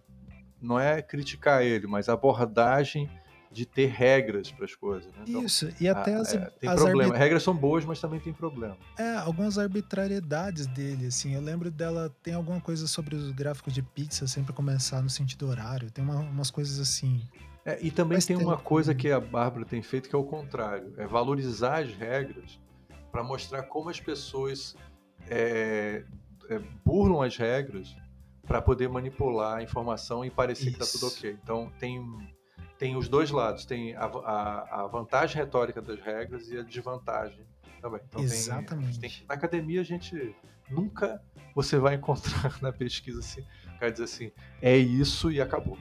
não 0.61 0.77
é 0.77 1.01
criticar 1.01 1.63
ele, 1.63 1.87
mas 1.87 2.09
abordagem 2.09 3.09
de 3.49 3.65
ter 3.65 3.85
regras 3.85 4.51
para 4.51 4.65
as 4.65 4.75
coisas. 4.75 5.09
Né? 5.13 5.23
Então, 5.25 5.45
Isso, 5.45 5.71
e 5.79 5.87
até 5.87 6.15
a, 6.15 6.19
as, 6.19 6.33
é, 6.33 6.51
tem 6.59 6.69
as 6.69 6.75
problema. 6.75 7.03
Arbit... 7.03 7.19
Regras 7.19 7.43
são 7.43 7.55
boas, 7.55 7.85
mas 7.85 8.01
também 8.01 8.19
tem 8.19 8.33
problema. 8.33 8.75
É, 8.97 9.15
algumas 9.15 9.57
arbitrariedades 9.57 10.67
dele, 10.67 11.05
assim. 11.05 11.35
Eu 11.35 11.41
lembro 11.41 11.71
dela, 11.71 12.13
tem 12.21 12.33
alguma 12.33 12.59
coisa 12.59 12.87
sobre 12.87 13.15
os 13.15 13.31
gráficos 13.31 13.73
de 13.73 13.81
pizza 13.81 14.27
sempre 14.27 14.51
começar 14.51 15.01
no 15.01 15.09
sentido 15.09 15.47
horário. 15.47 15.89
Tem 15.91 16.03
uma, 16.03 16.15
umas 16.15 16.51
coisas 16.51 16.77
assim. 16.79 17.21
É, 17.65 17.79
e 17.81 17.89
também 17.91 18.17
Mas 18.17 18.25
tem, 18.25 18.37
tem 18.37 18.45
uma 18.45 18.57
coisa 18.57 18.93
que 18.93 19.09
a 19.09 19.19
Bárbara 19.19 19.65
tem 19.65 19.81
feito 19.81 20.09
que 20.09 20.15
é 20.15 20.17
o 20.17 20.23
contrário: 20.23 20.93
é 20.97 21.07
valorizar 21.07 21.81
as 21.81 21.93
regras 21.93 22.59
para 23.11 23.23
mostrar 23.23 23.63
como 23.63 23.89
as 23.89 23.99
pessoas 23.99 24.75
é, 25.29 26.03
é, 26.49 26.59
burlam 26.83 27.21
as 27.21 27.37
regras 27.37 27.95
para 28.45 28.61
poder 28.61 28.89
manipular 28.89 29.59
a 29.59 29.63
informação 29.63 30.25
e 30.25 30.29
parecer 30.29 30.69
Isso. 30.69 30.77
que 30.77 30.83
está 30.83 30.97
tudo 30.97 31.07
ok. 31.07 31.37
Então 31.41 31.71
tem, 31.79 32.03
tem 32.77 32.97
os 32.97 33.07
dois 33.07 33.31
lados: 33.31 33.65
tem 33.65 33.95
a, 33.95 34.05
a, 34.05 34.83
a, 34.83 34.87
vantagem 34.87 35.37
retórica 35.37 35.81
das 35.81 36.01
regras 36.01 36.49
e 36.49 36.57
a 36.57 36.63
desvantagem 36.63 37.45
também. 37.81 38.01
Então, 38.07 38.21
Exatamente. 38.21 38.99
Tem, 38.99 39.09
tem, 39.09 39.25
na 39.27 39.35
academia 39.35 39.79
a 39.79 39.85
gente 39.85 40.35
nunca 40.69 41.21
você 41.55 41.77
vai 41.77 41.95
encontrar 41.95 42.57
na 42.61 42.73
pesquisa 42.73 43.19
assim, 43.19 43.41
o 43.75 43.79
cara 43.79 43.91
diz 43.91 44.01
assim, 44.01 44.31
é 44.61 44.75
isso 44.75 45.31
e 45.31 45.39
acabou. 45.39 45.77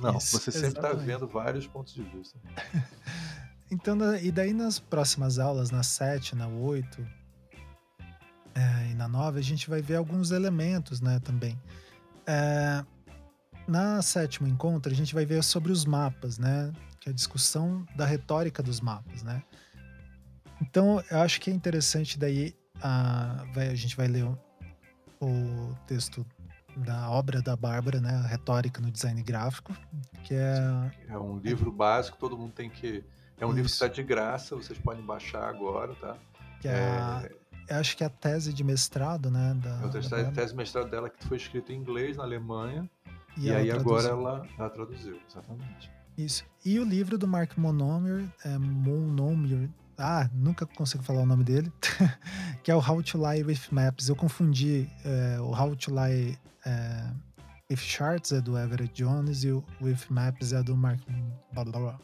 Não, 0.00 0.16
Isso, 0.16 0.38
você 0.38 0.52
sempre 0.52 0.78
está 0.78 0.92
vendo 0.92 1.26
vários 1.26 1.66
pontos 1.66 1.94
de 1.94 2.02
vista. 2.02 2.38
então, 3.70 3.96
e 4.16 4.30
daí 4.30 4.52
nas 4.52 4.78
próximas 4.78 5.38
aulas, 5.38 5.70
na 5.70 5.82
7, 5.82 6.34
na 6.34 6.46
8 6.46 7.06
é, 8.54 8.90
e 8.90 8.94
na 8.94 9.06
9, 9.06 9.38
a 9.38 9.42
gente 9.42 9.70
vai 9.70 9.80
ver 9.80 9.96
alguns 9.96 10.30
elementos 10.30 11.00
né, 11.00 11.20
também. 11.20 11.58
É, 12.26 12.84
na 13.68 14.02
sétimo 14.02 14.48
encontro, 14.48 14.90
a 14.90 14.94
gente 14.94 15.14
vai 15.14 15.24
ver 15.24 15.44
sobre 15.44 15.70
os 15.70 15.84
mapas, 15.84 16.38
né? 16.38 16.72
Que 17.00 17.08
é 17.08 17.12
a 17.12 17.14
discussão 17.14 17.86
da 17.94 18.06
retórica 18.06 18.62
dos 18.62 18.80
mapas, 18.80 19.22
né? 19.22 19.42
Então, 20.60 21.02
eu 21.10 21.20
acho 21.20 21.40
que 21.40 21.50
é 21.50 21.52
interessante 21.52 22.18
daí, 22.18 22.56
a, 22.82 23.44
vai, 23.54 23.68
a 23.68 23.74
gente 23.74 23.96
vai 23.96 24.08
ler 24.08 24.24
o, 24.24 24.38
o 25.20 25.76
texto 25.86 26.26
da 26.78 27.10
obra 27.10 27.42
da 27.42 27.56
Bárbara, 27.56 28.00
né? 28.00 28.26
Retórica 28.28 28.80
no 28.80 28.90
design 28.90 29.22
gráfico, 29.22 29.74
que 30.24 30.34
é 30.34 30.90
é 31.08 31.18
um 31.18 31.38
livro 31.38 31.70
básico, 31.70 32.16
todo 32.18 32.36
mundo 32.36 32.52
tem 32.52 32.70
que 32.70 33.04
é 33.40 33.46
um 33.46 33.50
Isso. 33.50 33.56
livro 33.56 33.68
que 33.68 33.74
está 33.74 33.88
de 33.88 34.02
graça, 34.02 34.56
vocês 34.56 34.78
podem 34.78 35.04
baixar 35.04 35.48
agora, 35.48 35.94
tá? 35.94 36.16
Que 36.60 36.68
é, 36.68 37.30
é... 37.68 37.74
acho 37.74 37.96
que 37.96 38.02
é 38.02 38.06
a 38.06 38.10
tese 38.10 38.52
de 38.52 38.64
mestrado, 38.64 39.30
né? 39.30 39.54
Da, 39.62 39.70
é 39.70 40.18
a 40.18 40.22
da 40.24 40.32
tese 40.32 40.52
de 40.52 40.56
mestrado 40.56 40.90
dela 40.90 41.08
que 41.08 41.24
foi 41.26 41.36
escrita 41.36 41.72
em 41.72 41.76
inglês 41.76 42.16
na 42.16 42.24
Alemanha 42.24 42.88
e, 43.36 43.46
e 43.46 43.54
aí 43.54 43.68
traduziu. 43.68 43.96
agora 43.96 44.08
ela, 44.08 44.46
ela 44.58 44.70
traduziu, 44.70 45.20
exatamente. 45.28 45.90
Isso. 46.16 46.44
E 46.64 46.80
o 46.80 46.84
livro 46.84 47.16
do 47.16 47.28
Mark 47.28 47.56
Monomier, 47.56 48.28
é 48.44 48.58
Monomier, 48.58 49.70
ah, 49.96 50.28
nunca 50.32 50.66
consigo 50.66 51.02
falar 51.02 51.22
o 51.22 51.26
nome 51.26 51.44
dele, 51.44 51.72
que 52.62 52.70
é 52.70 52.74
o 52.74 52.78
How 52.78 53.02
to 53.02 53.18
Lie 53.18 53.44
with 53.44 53.60
Maps. 53.70 54.08
Eu 54.08 54.16
confundi 54.16 54.88
é, 55.04 55.40
o 55.40 55.50
How 55.50 55.76
to 55.76 55.92
Lie 55.92 56.38
é, 56.68 57.10
with 57.70 57.78
Charts 57.78 58.32
é 58.32 58.40
do 58.40 58.58
Everett 58.58 58.92
Jones 58.94 59.44
e 59.44 59.50
o 59.50 59.64
With 59.80 60.00
Maps 60.10 60.52
é 60.52 60.62
do 60.62 60.76
Mark. 60.76 61.00
Blá, 61.52 61.64
blá, 61.64 61.80
blá. 61.80 62.00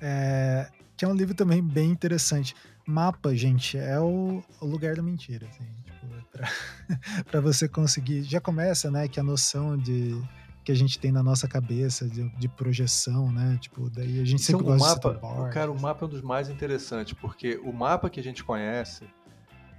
é, 0.00 0.68
que 0.96 1.04
é 1.04 1.08
um 1.08 1.14
livro 1.14 1.34
também 1.34 1.62
bem 1.62 1.90
interessante. 1.90 2.54
Mapa, 2.86 3.34
gente, 3.34 3.78
é 3.78 3.98
o, 3.98 4.42
o 4.60 4.66
lugar 4.66 4.94
da 4.94 5.02
mentira. 5.02 5.46
Assim, 5.48 5.64
tipo, 5.84 6.06
é 6.14 7.22
para 7.22 7.40
você 7.40 7.66
conseguir. 7.66 8.22
Já 8.22 8.40
começa, 8.40 8.90
né, 8.90 9.08
que 9.08 9.18
a 9.18 9.22
noção 9.22 9.76
de 9.76 10.20
que 10.62 10.72
a 10.72 10.74
gente 10.74 10.98
tem 10.98 11.12
na 11.12 11.22
nossa 11.22 11.46
cabeça 11.46 12.08
de, 12.08 12.26
de 12.38 12.48
projeção, 12.48 13.30
né? 13.30 13.58
Tipo, 13.60 13.90
daí 13.90 14.18
a 14.18 14.24
gente 14.24 14.42
sempre 14.42 14.64
gosta 14.64 15.12
mapa, 15.12 15.46
de 15.46 15.52
Cara, 15.52 15.70
o 15.70 15.78
mapa 15.78 16.04
é 16.04 16.08
um 16.08 16.10
dos 16.10 16.22
mais 16.22 16.48
interessantes, 16.48 17.12
porque 17.12 17.60
o 17.62 17.70
mapa 17.70 18.08
que 18.08 18.18
a 18.18 18.22
gente 18.22 18.42
conhece 18.42 19.04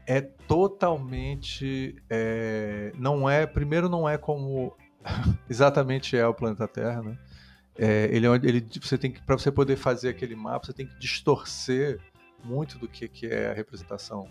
é 0.05 0.21
totalmente. 0.21 1.95
É, 2.09 2.91
não 2.95 3.29
é. 3.29 3.45
Primeiro, 3.45 3.89
não 3.89 4.07
é 4.07 4.17
como 4.17 4.75
exatamente 5.49 6.15
é 6.17 6.25
o 6.27 6.33
planeta 6.33 6.67
Terra, 6.67 7.01
né? 7.01 7.17
É, 7.77 8.09
ele, 8.11 8.25
é 8.25 8.35
ele, 8.35 8.65
você 8.81 8.97
tem 8.97 9.11
que 9.11 9.21
para 9.21 9.37
você 9.37 9.51
poder 9.51 9.75
fazer 9.75 10.09
aquele 10.09 10.35
mapa, 10.35 10.65
você 10.65 10.73
tem 10.73 10.87
que 10.87 10.97
distorcer 10.97 11.99
muito 12.43 12.77
do 12.77 12.87
que, 12.87 13.07
que 13.07 13.27
é 13.27 13.49
a 13.49 13.53
representação 13.53 14.29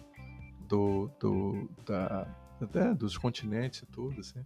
do, 0.66 1.10
do 1.20 1.68
da, 1.84 2.26
dos 2.96 3.18
continentes 3.18 3.82
e 3.82 3.86
tudo, 3.86 4.20
assim. 4.20 4.40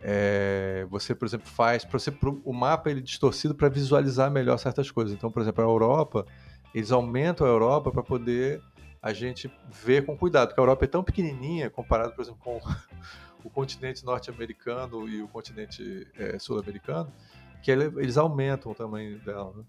É, 0.00 0.86
você, 0.90 1.14
por 1.14 1.24
exemplo, 1.24 1.46
faz 1.46 1.84
para 1.84 1.98
você 1.98 2.10
pro, 2.10 2.42
o 2.44 2.52
mapa 2.52 2.90
ele 2.90 3.00
é 3.00 3.02
distorcido 3.02 3.54
para 3.54 3.70
visualizar 3.70 4.30
melhor 4.30 4.58
certas 4.58 4.90
coisas. 4.90 5.14
Então, 5.14 5.30
por 5.30 5.40
exemplo, 5.40 5.64
a 5.64 5.66
Europa, 5.66 6.26
eles 6.74 6.92
aumentam 6.92 7.46
a 7.46 7.50
Europa 7.50 7.90
para 7.90 8.02
poder 8.02 8.60
a 9.04 9.12
gente 9.12 9.52
ver 9.70 10.06
com 10.06 10.16
cuidado, 10.16 10.48
porque 10.48 10.60
a 10.60 10.62
Europa 10.62 10.86
é 10.86 10.88
tão 10.88 11.04
pequenininha 11.04 11.68
comparado, 11.68 12.14
por 12.14 12.22
exemplo, 12.22 12.40
com 12.42 12.58
o 13.44 13.50
continente 13.50 14.02
norte-americano 14.02 15.06
e 15.06 15.20
o 15.20 15.28
continente 15.28 16.10
é, 16.16 16.38
sul-americano, 16.38 17.12
que 17.62 17.70
ele, 17.70 17.84
eles 18.00 18.16
aumentam 18.16 18.72
o 18.72 18.74
tamanho 18.74 19.18
dela. 19.18 19.52
Né? 19.54 19.64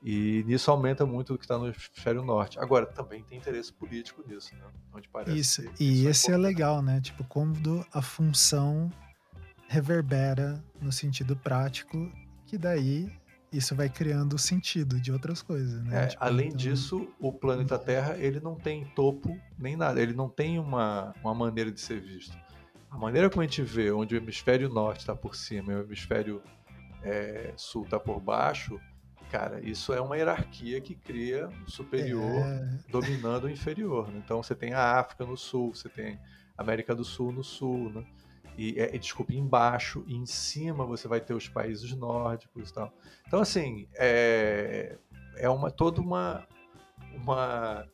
E 0.00 0.44
nisso 0.46 0.70
aumenta 0.70 1.04
muito 1.04 1.34
o 1.34 1.38
que 1.38 1.44
está 1.44 1.58
no 1.58 1.66
hemisfério 1.66 2.22
norte. 2.22 2.60
Agora, 2.60 2.86
também 2.86 3.24
tem 3.24 3.38
interesse 3.38 3.72
político 3.72 4.22
nisso, 4.24 4.54
né? 4.54 4.64
Onde 4.94 5.08
parece 5.08 5.36
isso, 5.36 5.62
e 5.80 6.02
isso 6.02 6.06
é 6.06 6.10
esse 6.12 6.30
é, 6.30 6.34
é 6.34 6.36
legal, 6.36 6.80
né? 6.80 7.00
Tipo, 7.00 7.24
como 7.24 7.56
a 7.92 8.00
função 8.00 8.88
reverbera 9.66 10.62
no 10.80 10.92
sentido 10.92 11.34
prático, 11.34 12.08
que 12.44 12.56
daí 12.56 13.10
isso 13.52 13.74
vai 13.74 13.88
criando 13.88 14.38
sentido 14.38 15.00
de 15.00 15.12
outras 15.12 15.42
coisas, 15.42 15.82
né? 15.84 16.04
É, 16.04 16.06
tipo, 16.08 16.24
além 16.24 16.48
então... 16.48 16.56
disso, 16.56 17.08
o 17.20 17.32
planeta 17.32 17.78
Terra 17.78 18.16
ele 18.18 18.40
não 18.40 18.54
tem 18.54 18.84
topo 18.94 19.38
nem 19.58 19.76
nada, 19.76 20.00
ele 20.00 20.14
não 20.14 20.28
tem 20.28 20.58
uma, 20.58 21.14
uma 21.22 21.34
maneira 21.34 21.70
de 21.70 21.80
ser 21.80 22.00
visto. 22.00 22.36
A 22.90 22.98
maneira 22.98 23.28
como 23.28 23.42
a 23.42 23.44
gente 23.44 23.62
vê, 23.62 23.90
onde 23.90 24.14
o 24.14 24.18
hemisfério 24.18 24.68
norte 24.68 25.00
está 25.00 25.14
por 25.14 25.34
cima 25.34 25.72
e 25.72 25.76
o 25.76 25.82
hemisfério 25.82 26.42
é, 27.02 27.52
sul 27.56 27.84
está 27.84 27.98
por 27.98 28.20
baixo, 28.20 28.80
cara, 29.30 29.60
isso 29.60 29.92
é 29.92 30.00
uma 30.00 30.16
hierarquia 30.16 30.80
que 30.80 30.94
cria 30.94 31.48
o 31.66 31.70
superior 31.70 32.44
é... 32.44 32.78
dominando 32.90 33.44
o 33.44 33.50
inferior. 33.50 34.10
Né? 34.10 34.20
Então 34.24 34.42
você 34.42 34.54
tem 34.54 34.72
a 34.72 34.98
África 34.98 35.24
no 35.24 35.36
sul, 35.36 35.74
você 35.74 35.88
tem 35.88 36.18
a 36.56 36.62
América 36.62 36.94
do 36.94 37.04
Sul 37.04 37.32
no 37.32 37.44
sul, 37.44 37.90
né? 37.90 38.04
E 38.56 38.78
é, 38.80 38.96
desculpa, 38.96 39.34
embaixo 39.34 40.04
e 40.06 40.14
em 40.14 40.26
cima 40.26 40.84
você 40.84 41.06
vai 41.06 41.20
ter 41.20 41.34
os 41.34 41.48
países 41.48 41.92
nórdicos 41.92 42.70
e 42.70 42.72
tal. 42.72 42.92
Então, 43.26 43.40
assim, 43.40 43.86
é, 43.94 44.96
é 45.36 45.48
uma, 45.48 45.70
toda 45.70 46.00
uma, 46.00 46.46
uma 47.12 47.86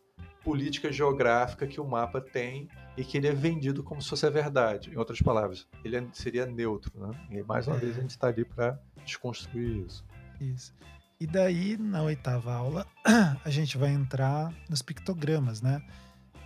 política 0.45 0.93
geográfica 0.93 1.67
que 1.67 1.81
o 1.81 1.85
mapa 1.85 2.21
tem 2.21 2.69
e 2.97 3.05
que 3.05 3.17
ele 3.17 3.29
é 3.29 3.33
vendido 3.33 3.83
como 3.83 4.01
se 4.01 4.09
fosse 4.09 4.27
a 4.27 4.31
verdade. 4.31 4.91
Em 4.91 4.97
outras 4.97 5.21
palavras, 5.21 5.67
ele 5.85 5.97
é, 5.97 6.07
seria 6.13 6.47
neutro, 6.47 6.93
né? 6.95 7.11
E 7.31 7.43
mais 7.43 7.67
uma 7.67 7.77
é. 7.77 7.81
vez 7.81 7.99
a 7.99 8.01
gente 8.01 8.11
está 8.11 8.29
ali 8.29 8.45
para 8.45 8.79
desconstruir 9.05 9.87
isso. 9.87 10.05
Isso. 10.41 10.75
E 11.21 11.27
daí, 11.27 11.77
na 11.77 12.03
oitava 12.03 12.53
aula, 12.53 12.87
a 13.45 13.51
gente 13.51 13.79
vai 13.79 13.91
entrar 13.91 14.53
nos 14.69 14.83
pictogramas, 14.83 15.63
né? 15.63 15.81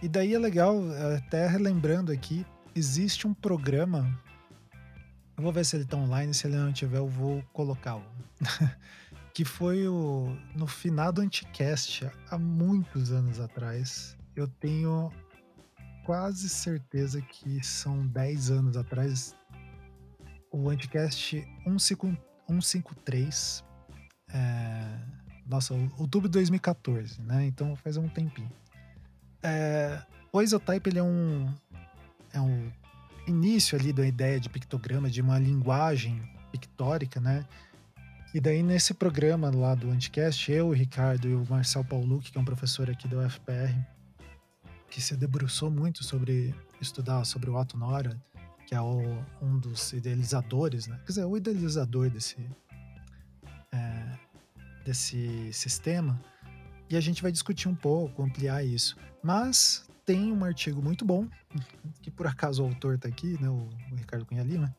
E 0.03 0.09
daí 0.09 0.35
é 0.35 0.39
legal, 0.39 0.77
até 1.17 1.47
relembrando 1.47 2.13
aqui, 2.13 2.45
existe 2.77 3.27
um 3.27 3.33
programa. 3.33 4.07
Eu 5.37 5.43
vou 5.43 5.53
ver 5.53 5.65
se 5.65 5.77
ele 5.77 5.85
está 5.85 5.97
online, 5.97 6.35
se 6.35 6.47
ele 6.47 6.57
não 6.57 6.73
tiver, 6.73 6.99
eu 6.99 7.09
vou 7.09 7.43
colocá-lo. 7.53 8.05
que 9.35 9.45
foi 9.45 9.89
o 9.89 10.37
no 10.55 10.67
finado 10.67 11.21
Anticast, 11.21 12.11
há 12.31 12.39
muitos 12.39 13.13
anos 13.13 13.41
atrás. 13.41 14.17
Eu 14.35 14.47
tenho 14.47 15.11
quase 16.05 16.49
certeza 16.49 17.21
que 17.21 17.65
são 17.65 18.07
10 18.07 18.51
anos 18.51 18.77
atrás. 18.77 19.35
O 20.53 20.69
Anticast 20.69 21.45
153. 21.65 23.65
É, 24.33 24.99
nossa, 25.47 25.75
outubro 25.99 26.29
de 26.29 26.33
2014, 26.33 27.21
né? 27.23 27.47
Então 27.47 27.77
faz 27.77 27.97
um 27.97 28.09
tempinho. 28.09 28.51
É, 29.43 30.03
o 30.33 30.43
Isotype 30.43 30.91
ele 30.91 30.99
é 30.99 31.03
um, 31.03 31.55
é 32.37 32.41
um 32.41 32.71
início 33.27 33.79
ali 33.79 33.93
da 33.93 34.07
ideia 34.07 34.39
de 34.39 34.49
pictograma, 34.49 35.11
de 35.11 35.21
uma 35.21 35.39
linguagem 35.39 36.23
pictórica, 36.53 37.21
né? 37.21 37.45
E 38.35 38.41
daí 38.41 38.63
nesse 38.63 38.93
programa 38.93 39.51
lá 39.51 39.75
do 39.75 39.91
Anticast, 39.91 40.53
eu, 40.53 40.69
o 40.69 40.73
Ricardo 40.73 41.27
e 41.27 41.35
o 41.35 41.47
Marcel 41.49 41.85
Paulucci, 41.85 42.31
que 42.31 42.39
é 42.39 42.41
um 42.41 42.45
professor 42.45 42.91
aqui 42.91 43.09
da 43.09 43.19
UFPR, 43.19 43.75
que 44.91 45.01
se 45.01 45.17
debruçou 45.17 45.71
muito 45.71 46.05
sobre 46.05 46.55
estudar 46.81 47.25
sobre 47.25 47.49
o 47.49 47.59
Otto 47.59 47.79
Nora, 47.79 48.21
que 48.67 48.75
é 48.75 48.81
o, 48.81 49.25
um 49.41 49.59
dos 49.59 49.93
idealizadores, 49.93 50.87
né? 50.87 50.99
Quer 50.99 51.13
dizer, 51.13 51.25
o 51.25 51.37
idealizador 51.37 52.11
desse, 52.11 52.37
é, 53.73 54.19
desse 54.85 55.53
sistema. 55.53 56.21
E 56.91 56.97
a 56.97 57.01
gente 57.01 57.23
vai 57.23 57.33
discutir 57.33 57.69
um 57.69 57.75
pouco, 57.75 58.23
ampliar 58.23 58.63
isso. 58.65 58.97
Mas 59.23 59.86
tem 60.07 60.33
um 60.33 60.45
artigo 60.45 60.81
muito 60.81 61.05
bom, 61.05 61.27
que 62.01 62.11
por 62.11 62.29
acaso 62.29 62.63
o 62.63 62.67
autor 62.67 62.95
está 62.95 63.09
aqui, 63.09 63.37
né, 63.43 63.51
o, 63.51 63.69
o, 63.91 63.97
Ricardo 63.97 64.25
Cunha 64.25 64.45
Lima, 64.45 64.75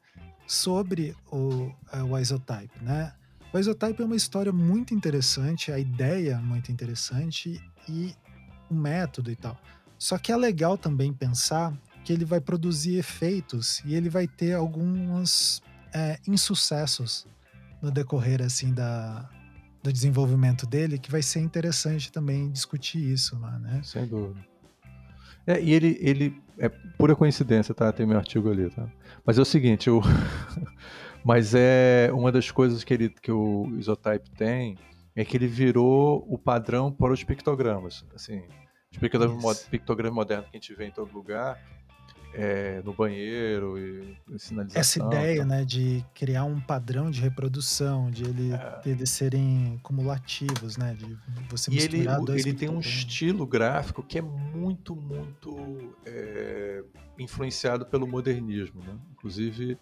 sobre 0.47 1.13
o, 1.29 1.69
é, 1.91 2.01
o 2.01 2.17
Isotype, 2.17 2.81
né? 2.81 3.13
O 3.53 3.59
Isotype 3.59 4.01
é 4.01 4.05
uma 4.05 4.15
história 4.15 4.53
muito 4.53 4.93
interessante, 4.93 5.71
a 5.71 5.77
ideia 5.77 6.33
é 6.33 6.37
muito 6.37 6.71
interessante 6.71 7.61
e 7.87 8.15
o 8.69 8.73
método 8.73 9.29
e 9.29 9.35
tal. 9.35 9.59
Só 9.99 10.17
que 10.17 10.31
é 10.31 10.37
legal 10.37 10.77
também 10.77 11.11
pensar 11.11 11.73
que 12.05 12.13
ele 12.13 12.23
vai 12.23 12.39
produzir 12.39 12.95
efeitos 12.95 13.81
e 13.83 13.95
ele 13.95 14.09
vai 14.09 14.27
ter 14.27 14.53
alguns 14.53 15.61
é, 15.93 16.17
insucessos 16.25 17.27
no 17.81 17.91
decorrer 17.91 18.41
assim 18.41 18.73
da, 18.73 19.29
do 19.83 19.91
desenvolvimento 19.91 20.65
dele, 20.65 20.97
que 20.97 21.11
vai 21.11 21.21
ser 21.21 21.39
interessante 21.39 22.11
também 22.11 22.49
discutir 22.49 22.99
isso 22.99 23.37
lá, 23.39 23.59
né? 23.59 23.81
Sem 23.83 24.05
dúvida. 24.05 24.39
É, 25.47 25.61
e 25.61 25.73
ele, 25.73 25.97
ele 26.01 26.43
é 26.59 26.67
pura 26.97 27.15
coincidência, 27.15 27.73
tá? 27.73 27.91
Tem 27.93 28.05
meu 28.05 28.17
artigo 28.17 28.51
ali, 28.51 28.69
tá? 28.69 28.85
Mas 29.25 29.39
é 29.39 29.41
o 29.41 29.45
seguinte, 29.45 29.89
o 29.89 30.01
mas 31.23 31.55
é 31.55 32.11
uma 32.13 32.31
das 32.31 32.51
coisas 32.51 32.83
que 32.83 32.93
ele 32.93 33.09
que 33.09 33.31
o 33.31 33.73
Isotype 33.77 34.29
tem 34.31 34.77
é 35.15 35.23
que 35.23 35.37
ele 35.37 35.47
virou 35.47 36.25
o 36.27 36.37
padrão 36.37 36.91
para 36.91 37.13
os 37.13 37.23
pictogramas, 37.23 38.05
assim, 38.13 38.43
os 38.91 38.97
pictogramas, 38.97 39.63
pictogramas 39.63 40.15
modernos 40.15 40.49
que 40.49 40.57
a 40.57 40.59
gente 40.59 40.75
vê 40.75 40.85
em 40.85 40.91
todo 40.91 41.11
lugar, 41.13 41.57
é, 42.37 42.81
no 42.83 42.93
banheiro 42.93 43.79
e, 43.79 44.15
sinalização. 44.37 44.79
Essa 44.79 44.99
ideia, 44.99 45.39
tá. 45.39 45.45
né, 45.45 45.65
de 45.65 46.05
criar 46.13 46.43
um 46.43 46.59
padrão 46.61 47.09
de 47.09 47.19
reprodução, 47.19 48.11
de, 48.11 48.23
ele, 48.23 48.53
é. 48.53 48.79
de 48.83 48.89
eles 48.91 49.09
serem 49.09 49.79
cumulativos, 49.81 50.77
né, 50.77 50.93
de 50.93 51.17
você 51.49 51.71
e 51.71 51.79
ele, 51.79 52.05
ele 52.29 52.53
tem 52.53 52.69
um 52.69 52.79
estilo 52.79 53.45
gráfico 53.47 54.03
que 54.03 54.19
é 54.19 54.21
muito, 54.21 54.95
muito 54.95 55.95
é, 56.05 56.83
influenciado 57.17 57.87
pelo 57.87 58.05
modernismo, 58.05 58.83
né? 58.83 58.95
Inclusive 59.13 59.77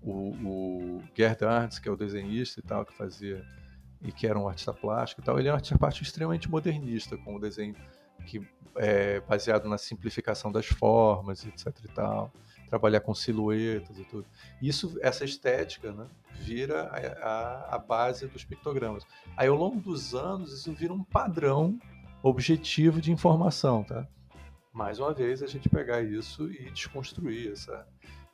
o, 0.00 0.30
o 0.44 1.02
Gerd 1.14 1.44
Arndt, 1.44 1.80
que 1.80 1.88
é 1.88 1.92
o 1.92 1.96
desenhista 1.96 2.60
e 2.60 2.62
tal, 2.62 2.86
que 2.86 2.96
fazia 2.96 3.44
e 4.00 4.12
que 4.12 4.26
era 4.26 4.38
um 4.38 4.48
artista 4.48 4.72
plástico 4.72 5.20
e 5.20 5.24
tal, 5.24 5.38
ele 5.38 5.48
é 5.48 5.52
um 5.52 5.56
artista 5.56 5.76
plástico 5.76 6.06
extremamente 6.06 6.48
modernista, 6.48 7.18
com 7.18 7.34
o 7.34 7.40
desenho 7.40 7.74
que 8.24 8.40
é 8.76 9.20
baseado 9.20 9.68
na 9.68 9.78
simplificação 9.78 10.50
das 10.52 10.66
formas, 10.66 11.44
etc 11.46 11.74
e 11.84 11.88
tal. 11.88 12.32
trabalhar 12.68 13.00
com 13.00 13.14
silhuetas 13.14 13.98
e 13.98 14.04
tudo. 14.04 14.26
Isso, 14.60 14.98
essa 15.00 15.24
estética, 15.24 15.90
né, 15.90 16.06
vira 16.34 16.82
a, 16.82 16.96
a, 17.26 17.74
a 17.76 17.78
base 17.78 18.26
dos 18.26 18.44
pictogramas. 18.44 19.06
Aí, 19.36 19.48
ao 19.48 19.56
longo 19.56 19.80
dos 19.80 20.14
anos, 20.14 20.52
isso 20.52 20.72
vira 20.72 20.92
um 20.92 21.02
padrão 21.02 21.78
objetivo 22.22 23.00
de 23.00 23.10
informação, 23.12 23.82
tá? 23.84 24.06
Mais 24.72 24.98
uma 24.98 25.12
vez, 25.12 25.42
a 25.42 25.46
gente 25.46 25.68
pegar 25.68 26.02
isso 26.02 26.50
e 26.52 26.70
desconstruir 26.70 27.52
essa, 27.52 27.86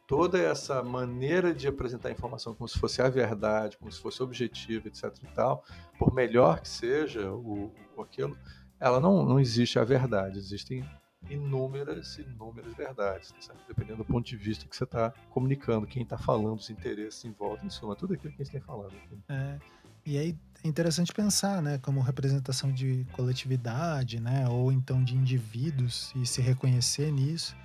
toda 0.06 0.38
essa 0.38 0.82
maneira 0.82 1.54
de 1.54 1.66
apresentar 1.66 2.08
a 2.08 2.12
informação 2.12 2.54
como 2.54 2.68
se 2.68 2.78
fosse 2.78 3.00
a 3.00 3.08
verdade, 3.08 3.78
como 3.78 3.90
se 3.90 4.00
fosse 4.00 4.22
objetivo, 4.22 4.88
etc. 4.88 5.04
e 5.22 5.26
tal, 5.28 5.64
por 5.98 6.12
melhor 6.12 6.60
que 6.60 6.68
seja 6.68 7.30
o, 7.30 7.72
o 7.96 8.02
aquilo, 8.02 8.36
ela 8.84 9.00
não, 9.00 9.24
não 9.24 9.40
existe 9.40 9.78
a 9.78 9.84
verdade, 9.84 10.38
existem 10.38 10.84
inúmeras, 11.30 12.18
inúmeras 12.18 12.74
verdades, 12.74 13.32
tá 13.46 13.54
dependendo 13.66 13.98
do 13.98 14.04
ponto 14.04 14.26
de 14.26 14.36
vista 14.36 14.66
que 14.66 14.76
você 14.76 14.84
está 14.84 15.10
comunicando, 15.30 15.86
quem 15.86 16.02
está 16.02 16.18
falando, 16.18 16.58
os 16.58 16.68
interesses 16.68 17.24
em 17.24 17.32
volta, 17.32 17.64
em 17.64 17.70
suma, 17.70 17.96
tudo 17.96 18.12
aquilo 18.12 18.32
que 18.34 18.42
a 18.42 18.44
gente 18.44 18.52
tem 18.52 18.60
falado. 18.60 18.92
É, 19.28 19.58
e 20.04 20.18
aí 20.18 20.38
é 20.62 20.68
interessante 20.68 21.14
pensar, 21.14 21.62
né, 21.62 21.78
como 21.78 22.02
representação 22.02 22.70
de 22.70 23.06
coletividade, 23.12 24.20
né, 24.20 24.46
ou 24.50 24.70
então 24.70 25.02
de 25.02 25.16
indivíduos 25.16 26.12
e 26.14 26.26
se 26.26 26.42
reconhecer 26.42 27.10
nisso 27.10 27.56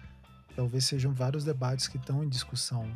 talvez 0.56 0.86
sejam 0.86 1.14
vários 1.14 1.46
debates 1.46 1.88
que 1.88 1.96
estão 1.96 2.22
em 2.22 2.28
discussão 2.28 2.90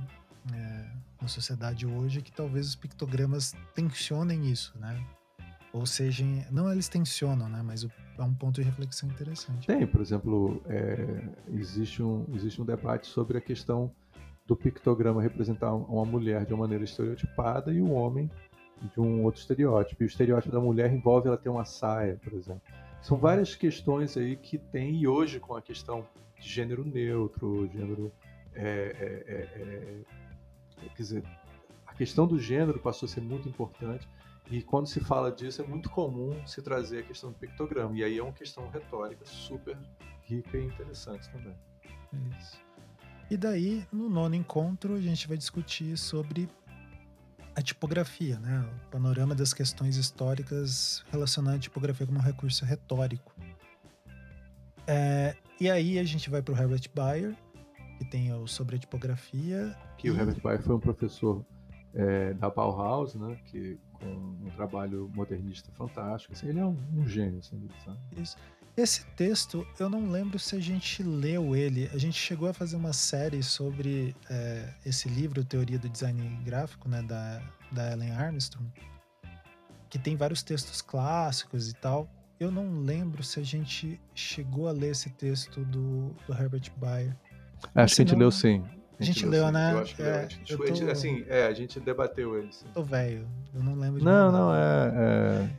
é, 0.53 0.85
na 1.21 1.27
sociedade 1.29 1.85
hoje 1.85 2.21
que 2.21 2.31
talvez 2.31 2.67
os 2.67 2.75
pictogramas 2.75 3.55
tensionem 3.73 4.51
isso, 4.51 4.77
né? 4.77 5.01
Ou 5.71 5.85
seja, 5.85 6.25
não 6.51 6.69
eles 6.69 6.89
tensionam, 6.89 7.47
né? 7.47 7.61
Mas 7.63 7.87
é 8.17 8.23
um 8.23 8.33
ponto 8.33 8.55
de 8.55 8.63
reflexão 8.63 9.09
interessante. 9.09 9.67
Tem, 9.67 9.85
por 9.87 10.01
exemplo, 10.01 10.61
é, 10.67 11.29
existe, 11.53 12.01
um, 12.03 12.25
existe 12.33 12.61
um 12.61 12.65
debate 12.65 13.07
sobre 13.07 13.37
a 13.37 13.41
questão 13.41 13.91
do 14.45 14.55
pictograma 14.55 15.21
representar 15.21 15.73
uma 15.73 16.05
mulher 16.05 16.45
de 16.45 16.53
uma 16.53 16.61
maneira 16.61 16.83
estereotipada 16.83 17.71
e 17.71 17.81
o 17.81 17.91
homem 17.91 18.29
de 18.91 18.99
um 18.99 19.23
outro 19.23 19.39
estereótipo. 19.39 20.03
E 20.03 20.05
o 20.05 20.07
estereótipo 20.07 20.53
da 20.53 20.59
mulher 20.59 20.91
envolve 20.91 21.27
ela 21.27 21.37
ter 21.37 21.49
uma 21.49 21.65
saia, 21.65 22.19
por 22.23 22.33
exemplo. 22.33 22.61
São 23.01 23.17
várias 23.17 23.55
questões 23.55 24.15
aí 24.17 24.35
que 24.35 24.57
tem, 24.57 24.95
e 24.95 25.07
hoje 25.07 25.39
com 25.39 25.55
a 25.55 25.61
questão 25.61 26.05
de 26.39 26.47
gênero 26.47 26.85
neutro, 26.85 27.69
gênero. 27.71 28.11
É, 28.55 28.63
é, 28.63 29.33
é, 29.33 30.03
é, 30.85 30.89
quer 30.89 31.01
dizer, 31.01 31.23
a 31.87 31.93
questão 31.93 32.27
do 32.27 32.37
gênero 32.37 32.79
passou 32.79 33.07
a 33.07 33.09
ser 33.09 33.21
muito 33.21 33.47
importante. 33.49 34.07
E 34.49 34.61
quando 34.61 34.87
se 34.87 34.99
fala 34.99 35.31
disso, 35.31 35.61
é 35.61 35.65
muito 35.65 35.89
comum 35.89 36.35
se 36.45 36.61
trazer 36.61 36.99
a 36.99 37.03
questão 37.03 37.31
do 37.31 37.37
pictograma. 37.37 37.97
E 37.97 38.03
aí 38.03 38.17
é 38.17 38.23
uma 38.23 38.33
questão 38.33 38.69
retórica 38.69 39.25
super 39.25 39.77
rica 40.23 40.57
e 40.57 40.65
interessante 40.65 41.29
também. 41.31 41.55
Isso. 42.37 42.61
E 43.29 43.37
daí, 43.37 43.85
no 43.91 44.09
nono 44.09 44.35
encontro, 44.35 44.95
a 44.95 45.01
gente 45.01 45.27
vai 45.27 45.37
discutir 45.37 45.97
sobre 45.97 46.49
a 47.55 47.61
tipografia, 47.61 48.39
né? 48.39 48.67
o 48.85 48.89
panorama 48.89 49.35
das 49.35 49.53
questões 49.53 49.95
históricas 49.95 51.03
relacionando 51.11 51.57
a 51.57 51.59
tipografia 51.59 52.05
como 52.05 52.19
um 52.19 52.21
recurso 52.21 52.65
retórico. 52.65 53.33
É, 54.87 55.35
e 55.59 55.69
aí 55.69 55.97
a 55.97 56.03
gente 56.03 56.29
vai 56.29 56.41
para 56.41 56.53
o 56.53 56.57
Herbert 56.57 56.89
Bayer, 56.93 57.35
que 57.97 58.05
tem 58.05 58.33
o 58.33 58.47
sobre 58.47 58.75
a 58.75 58.79
tipografia. 58.79 59.75
Que 59.97 60.07
e... 60.07 60.11
o 60.11 60.17
Herbert 60.17 60.41
Bayer 60.41 60.61
foi 60.61 60.75
um 60.75 60.79
professor 60.79 61.45
é, 61.93 62.33
da 62.33 62.49
Bauhaus, 62.49 63.15
né? 63.15 63.37
Que 63.45 63.79
com 63.93 64.05
um 64.05 64.49
trabalho 64.55 65.09
modernista 65.13 65.71
fantástico. 65.71 66.33
Assim, 66.33 66.49
ele 66.49 66.59
é 66.59 66.65
um, 66.65 66.77
um 66.95 67.07
gênio, 67.07 67.39
assim, 67.39 67.67
sabe? 67.85 67.97
Isso. 68.17 68.37
Esse 68.75 69.05
texto, 69.15 69.67
eu 69.79 69.87
não 69.87 70.09
lembro 70.09 70.39
se 70.39 70.55
a 70.55 70.59
gente 70.59 71.03
leu 71.03 71.55
ele. 71.55 71.89
A 71.93 71.97
gente 71.97 72.17
chegou 72.17 72.49
a 72.49 72.53
fazer 72.53 72.75
uma 72.75 72.91
série 72.91 73.43
sobre 73.43 74.15
é, 74.29 74.73
esse 74.83 75.07
livro, 75.07 75.45
Teoria 75.45 75.77
do 75.77 75.87
Design 75.87 76.19
Gráfico, 76.43 76.89
né, 76.89 77.03
da, 77.03 77.39
da 77.71 77.91
Ellen 77.91 78.11
Armstrong, 78.11 78.67
que 79.91 79.99
tem 79.99 80.15
vários 80.15 80.41
textos 80.41 80.81
clássicos 80.81 81.69
e 81.69 81.75
tal. 81.75 82.09
Eu 82.39 82.49
não 82.49 82.79
lembro 82.79 83.21
se 83.21 83.39
a 83.39 83.43
gente 83.43 84.01
chegou 84.15 84.67
a 84.67 84.71
ler 84.71 84.89
esse 84.89 85.11
texto 85.11 85.63
do, 85.65 86.09
do 86.27 86.33
Herbert 86.33 86.71
Bayer. 86.77 87.15
A 87.75 87.85
gente 87.85 88.15
leu 88.15 88.31
sim. 88.31 88.65
A 88.99 89.03
gente, 89.03 89.25
leu, 89.25 89.51
né? 89.51 89.73
Eu 89.73 89.79
acho 89.79 89.95
que 89.95 90.01
é, 90.01 90.27
eu 90.49 90.57
tô... 90.57 90.91
assim, 90.91 91.25
é, 91.27 91.45
a 91.45 91.53
gente 91.53 91.79
debateu 91.79 92.37
ele. 92.37 92.51
Sim. 92.51 92.65
Tô 92.73 92.83
velho, 92.83 93.27
eu 93.53 93.63
não 93.63 93.75
lembro 93.75 93.99
de 93.99 94.05
Não, 94.05 94.31
não, 94.31 94.55
é, 94.55 94.93
é, 94.95 95.49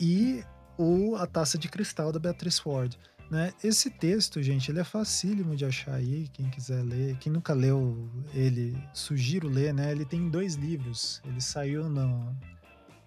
E 0.00 0.44
o 0.76 1.16
A 1.16 1.26
Taça 1.26 1.56
de 1.56 1.68
Cristal 1.68 2.12
da 2.12 2.18
Beatrice 2.18 2.60
Ward. 2.66 2.98
Né? 3.30 3.52
Esse 3.62 3.90
texto, 3.90 4.42
gente, 4.42 4.70
ele 4.70 4.80
é 4.80 4.84
facílimo 4.84 5.54
de 5.54 5.64
achar 5.64 5.94
aí, 5.94 6.28
quem 6.32 6.48
quiser 6.48 6.82
ler. 6.82 7.16
Quem 7.18 7.30
nunca 7.30 7.52
leu 7.52 8.10
ele, 8.34 8.76
sugiro 8.92 9.48
ler, 9.48 9.74
né? 9.74 9.92
Ele 9.92 10.04
tem 10.04 10.30
dois 10.30 10.54
livros. 10.54 11.20
Ele 11.26 11.40
saiu 11.40 11.90
no, 11.90 12.34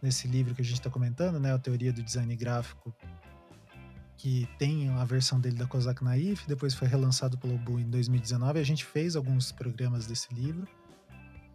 nesse 0.01 0.27
livro 0.27 0.55
que 0.55 0.61
a 0.61 0.65
gente 0.65 0.75
está 0.79 0.89
comentando, 0.89 1.39
né, 1.39 1.53
a 1.53 1.59
teoria 1.59 1.93
do 1.93 2.01
design 2.01 2.35
gráfico, 2.35 2.93
que 4.21 4.47
tem 4.59 4.87
a 4.87 5.03
versão 5.03 5.39
dele 5.39 5.55
da 5.55 5.65
Kozak 5.65 6.03
Naif, 6.03 6.47
depois 6.47 6.75
foi 6.75 6.87
relançado 6.87 7.39
pelo 7.39 7.57
Bu 7.57 7.79
em 7.79 7.89
2019. 7.89 8.59
A 8.59 8.63
gente 8.63 8.85
fez 8.85 9.15
alguns 9.15 9.51
programas 9.51 10.05
desse 10.05 10.31
livro, 10.31 10.67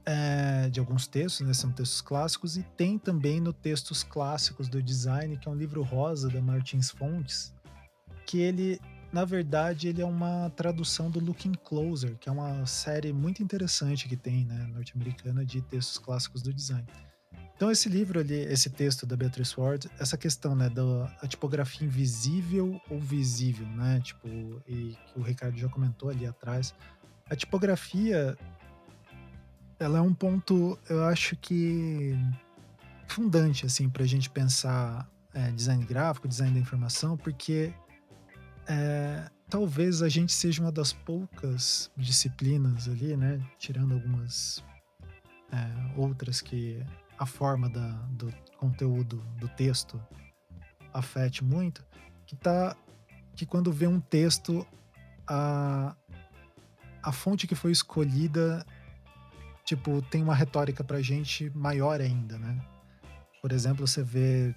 é, 0.05 0.69
de 0.69 0.81
alguns 0.81 1.07
textos, 1.07 1.47
né, 1.47 1.55
são 1.55 1.71
textos 1.71 2.01
clássicos, 2.01 2.57
e 2.57 2.65
tem 2.77 2.99
também 2.99 3.41
no 3.41 3.53
Textos 3.53 4.03
Clássicos 4.03 4.69
do 4.69 4.83
Design, 4.83 5.37
que 5.37 5.47
é 5.47 5.51
um 5.51 5.55
livro 5.55 5.81
rosa 5.85 6.29
da 6.29 6.41
Martins 6.41 6.91
Fontes, 6.91 7.55
que 8.27 8.41
ele, 8.41 8.81
na 9.13 9.25
verdade, 9.25 9.87
ele 9.87 10.03
é 10.03 10.07
uma 10.07 10.51
tradução 10.51 11.09
do 11.09 11.21
Looking 11.21 11.55
Closer, 11.65 12.17
que 12.19 12.29
é 12.29 12.33
uma 12.33 12.67
série 12.67 13.13
muito 13.13 13.45
interessante 13.45 14.09
que 14.09 14.17
tem, 14.17 14.45
né, 14.45 14.69
norte-americana, 14.75 15.47
de 15.47 15.63
textos 15.63 15.99
clássicos 15.99 16.43
do 16.43 16.53
design. 16.53 16.85
Então 17.57 17.71
esse 17.71 17.89
livro 17.89 18.21
ali, 18.21 18.35
esse 18.35 18.69
texto 18.69 19.07
da 19.07 19.17
Beatrice 19.17 19.59
Ward, 19.59 19.91
essa 19.99 20.17
questão, 20.19 20.55
né, 20.55 20.69
da 20.69 21.27
tipografia 21.27 21.87
invisível 21.87 22.79
ou 22.91 23.01
visível, 23.01 23.67
né, 23.69 23.99
tipo, 24.01 24.29
e 24.69 24.95
que 25.07 25.19
o 25.19 25.23
Ricardo 25.23 25.57
já 25.57 25.69
comentou 25.69 26.11
ali 26.11 26.27
atrás. 26.27 26.75
A 27.31 27.35
tipografia, 27.35 28.37
ela 29.79 29.99
é 29.99 30.01
um 30.03 30.13
ponto, 30.13 30.79
eu 30.89 31.03
acho 31.05 31.35
que 31.37 32.15
fundante, 33.09 33.65
assim, 33.65 33.89
para 33.89 34.03
a 34.03 34.07
gente 34.07 34.29
pensar 34.29 35.09
é, 35.33 35.51
design 35.51 35.83
gráfico, 35.87 36.29
design 36.29 36.53
da 36.53 36.61
informação, 36.61 37.17
porque 37.17 37.73
é, 38.67 39.31
talvez 39.49 40.03
a 40.03 40.11
gente 40.11 40.33
seja 40.33 40.61
uma 40.61 40.73
das 40.73 40.93
poucas 40.93 41.91
disciplinas 41.97 42.87
ali, 42.87 43.17
né, 43.17 43.41
tirando 43.59 43.95
algumas 43.95 44.63
é, 45.51 45.99
outras 45.99 46.43
que 46.43 46.85
a 47.19 47.27
forma 47.27 47.69
da, 47.69 47.89
do 48.11 48.33
conteúdo 48.59 49.19
do 49.39 49.49
texto 49.49 50.01
afete 50.93 51.45
muito, 51.45 51.85
que 52.27 52.37
tá 52.37 52.77
que 53.35 53.45
quando 53.45 53.73
vê 53.73 53.87
um 53.87 54.01
texto 54.01 54.67
a 55.27 55.95
a 57.03 57.13
fonte 57.13 57.47
que 57.47 57.55
foi 57.55 57.71
escolhida 57.71 58.67
tipo 59.65 60.03
tem 60.03 60.23
uma 60.23 60.35
retórica 60.35 60.83
pra 60.83 61.01
gente 61.03 61.51
maior 61.51 62.01
ainda, 62.01 62.39
né? 62.39 62.61
Por 63.43 63.53
exemplo, 63.53 63.87
você 63.87 64.03
vê 64.03 64.55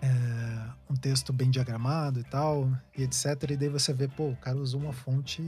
é, 0.00 0.70
um 0.88 0.94
texto 0.94 1.32
bem 1.32 1.50
diagramado 1.50 2.20
e 2.20 2.24
tal, 2.24 2.70
e 2.96 3.02
etc. 3.02 3.50
E 3.50 3.56
daí 3.56 3.68
você 3.68 3.92
vê, 3.92 4.06
pô, 4.06 4.28
o 4.30 4.36
cara 4.36 4.56
usou 4.56 4.80
uma 4.80 4.92
fonte 4.92 5.42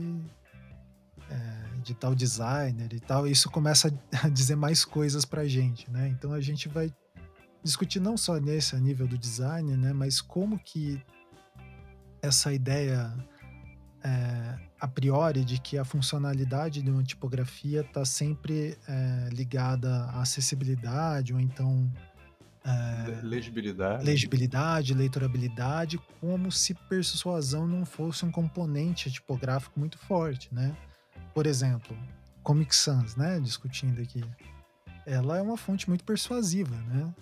é, 1.29 1.66
de 1.87 1.93
tal 1.93 2.13
designer 2.13 2.93
e 2.93 2.99
tal, 2.99 3.25
isso 3.25 3.49
começa 3.49 3.87
a 4.23 4.27
dizer 4.27 4.55
mais 4.55 4.83
coisas 4.83 5.23
pra 5.23 5.47
gente, 5.47 5.89
né? 5.89 6.09
Então 6.09 6.33
a 6.33 6.41
gente 6.41 6.67
vai 6.67 6.91
discutir 7.63 7.99
não 7.99 8.17
só 8.17 8.39
nesse 8.39 8.75
a 8.75 8.79
nível 8.79 9.07
do 9.07 9.17
design, 9.17 9.75
né, 9.75 9.93
mas 9.93 10.21
como 10.21 10.59
que 10.59 11.01
essa 12.21 12.53
ideia 12.53 13.13
é, 14.03 14.57
a 14.79 14.87
priori 14.87 15.43
de 15.43 15.59
que 15.59 15.77
a 15.77 15.83
funcionalidade 15.83 16.81
de 16.81 16.89
uma 16.89 17.03
tipografia 17.03 17.81
está 17.81 18.05
sempre 18.05 18.77
é, 18.87 19.29
ligada 19.31 19.89
à 20.05 20.21
acessibilidade 20.21 21.33
ou 21.33 21.39
então 21.39 21.91
é, 22.63 23.21
legibilidade. 23.21 24.03
legibilidade, 24.03 24.93
leitorabilidade, 24.93 25.97
como 26.19 26.51
se 26.51 26.73
persuasão 26.73 27.65
não 27.67 27.85
fosse 27.85 28.25
um 28.25 28.31
componente 28.31 29.09
tipográfico 29.09 29.79
muito 29.79 29.97
forte, 29.97 30.53
né? 30.53 30.75
Por 31.37 31.45
exemplo, 31.45 31.95
Comic 32.41 32.75
Sans, 32.75 33.15
né, 33.15 33.39
discutindo 33.39 34.01
aqui, 34.01 34.23
ela 35.05 35.37
é 35.37 35.41
uma 35.43 35.55
fonte 35.55 35.87
muito 35.87 36.03
persuasiva, 36.03 36.75
né? 36.75 37.13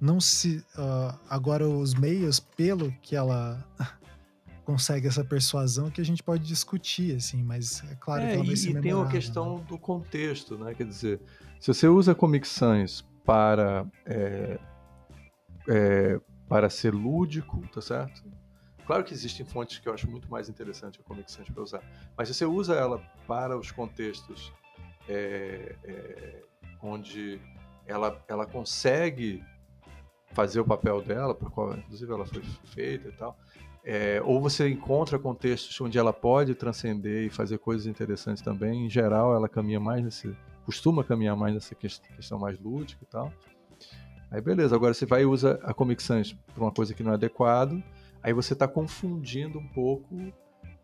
Não 0.00 0.18
se 0.18 0.64
uh, 0.78 1.14
agora 1.28 1.68
os 1.68 1.92
meios 1.92 2.40
pelo 2.40 2.90
que 3.02 3.14
ela 3.14 3.62
consegue 4.64 5.06
essa 5.06 5.22
persuasão 5.22 5.90
que 5.90 6.00
a 6.00 6.04
gente 6.04 6.22
pode 6.22 6.46
discutir, 6.46 7.14
assim, 7.14 7.42
mas 7.42 7.84
é 7.84 7.94
claro 7.96 8.22
é, 8.22 8.28
que 8.28 8.32
ela 8.32 8.44
vai 8.44 8.54
e, 8.54 8.56
ser 8.56 8.70
E 8.70 8.80
tem 8.80 8.94
uma 8.94 9.08
questão 9.08 9.58
né? 9.58 9.64
do 9.68 9.76
contexto, 9.76 10.56
né? 10.56 10.72
Quer 10.72 10.86
dizer, 10.86 11.20
se 11.60 11.68
você 11.68 11.86
usa 11.86 12.14
Comic 12.14 12.48
Sans 12.48 13.04
para 13.26 13.86
é, 14.06 14.58
é, 15.68 16.20
para 16.48 16.70
ser 16.70 16.94
lúdico, 16.94 17.60
tá 17.74 17.82
certo? 17.82 18.24
Claro 18.90 19.04
que 19.04 19.14
existem 19.14 19.46
fontes 19.46 19.78
que 19.78 19.88
eu 19.88 19.94
acho 19.94 20.10
muito 20.10 20.28
mais 20.28 20.48
interessante 20.48 21.00
a 21.00 21.04
Comic 21.04 21.32
para 21.52 21.62
usar, 21.62 21.80
mas 22.16 22.26
se 22.26 22.34
você 22.34 22.44
usa 22.44 22.74
ela 22.74 23.00
para 23.24 23.56
os 23.56 23.70
contextos 23.70 24.52
é, 25.08 25.76
é, 25.84 26.42
onde 26.82 27.40
ela, 27.86 28.20
ela 28.26 28.44
consegue 28.46 29.44
fazer 30.32 30.58
o 30.58 30.64
papel 30.64 31.00
dela, 31.02 31.32
para 31.32 31.48
qual 31.48 31.72
inclusive 31.76 32.12
ela 32.12 32.26
foi 32.26 32.42
feita 32.64 33.10
e 33.10 33.12
tal, 33.12 33.38
é, 33.84 34.20
ou 34.24 34.40
você 34.40 34.68
encontra 34.68 35.20
contextos 35.20 35.80
onde 35.80 35.96
ela 35.96 36.12
pode 36.12 36.56
transcender 36.56 37.26
e 37.26 37.30
fazer 37.30 37.58
coisas 37.58 37.86
interessantes 37.86 38.42
também. 38.42 38.86
Em 38.86 38.90
geral, 38.90 39.36
ela 39.36 39.48
caminha 39.48 39.78
mais 39.78 40.02
nesse, 40.02 40.36
costuma 40.66 41.04
caminhar 41.04 41.36
mais 41.36 41.54
nessa 41.54 41.76
questão 41.76 42.40
mais 42.40 42.58
lúdica 42.58 43.04
e 43.04 43.06
tal. 43.06 43.32
Aí 44.32 44.40
beleza, 44.40 44.74
agora 44.74 44.92
você 44.92 45.06
vai 45.06 45.22
e 45.22 45.26
usa 45.26 45.60
a 45.62 45.72
Comic 45.72 46.02
Sans 46.02 46.32
para 46.32 46.64
uma 46.64 46.72
coisa 46.72 46.92
que 46.92 47.04
não 47.04 47.12
é 47.12 47.14
adequado, 47.14 47.80
aí 48.22 48.32
você 48.32 48.52
está 48.52 48.68
confundindo 48.68 49.58
um 49.58 49.68
pouco 49.68 50.32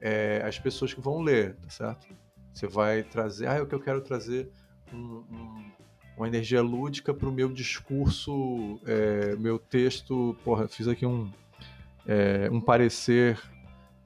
é, 0.01 0.43
as 0.45 0.59
pessoas 0.59 0.93
que 0.93 1.01
vão 1.01 1.21
ler, 1.21 1.57
tá 1.57 1.71
certo? 1.71 2.07
Você 2.53 2.67
vai 2.67 3.03
trazer, 3.03 3.49
ah, 3.49 3.55
é 3.55 3.63
o 3.63 3.67
que 3.67 3.75
eu 3.75 3.81
quero 3.81 4.01
trazer 4.01 4.51
um, 4.93 5.25
um, 5.31 5.73
uma 6.17 6.27
energia 6.27 6.63
lúdica 6.63 7.13
para 7.13 7.29
o 7.29 7.33
meu 7.33 7.53
discurso, 7.53 8.81
é, 8.87 9.37
meu 9.37 9.59
texto, 9.59 10.37
porra, 10.43 10.67
fiz 10.67 10.89
aqui 10.89 11.05
um, 11.05 11.31
é, 12.07 12.49
um 12.51 12.61
parecer 12.61 13.39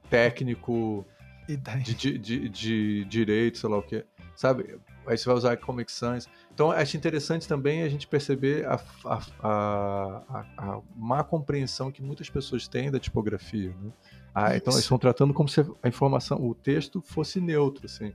técnico 0.08 1.06
de, 1.46 1.56
de, 1.94 2.18
de, 2.18 2.48
de, 2.48 3.04
direito, 3.04 3.58
sei 3.58 3.68
lá 3.68 3.78
o 3.78 3.82
que, 3.82 4.04
sabe? 4.34 4.78
Aí 5.10 5.18
você 5.18 5.24
vai 5.24 5.34
usar 5.34 5.56
Comic 5.56 5.90
Sans. 5.90 6.28
Então, 6.54 6.70
acho 6.70 6.96
interessante 6.96 7.48
também 7.48 7.82
a 7.82 7.88
gente 7.88 8.06
perceber 8.06 8.64
a, 8.64 8.80
a, 9.04 9.20
a, 9.42 10.44
a 10.56 10.80
má 10.94 11.24
compreensão 11.24 11.90
que 11.90 12.00
muitas 12.00 12.30
pessoas 12.30 12.68
têm 12.68 12.92
da 12.92 13.00
tipografia. 13.00 13.74
Né? 13.82 13.90
Ah, 14.32 14.56
então, 14.56 14.72
eles 14.72 14.84
estão 14.84 14.98
tratando 14.98 15.34
como 15.34 15.48
se 15.48 15.66
a 15.82 15.88
informação, 15.88 16.40
o 16.40 16.54
texto 16.54 17.02
fosse 17.02 17.40
neutro. 17.40 17.86
Assim. 17.86 18.12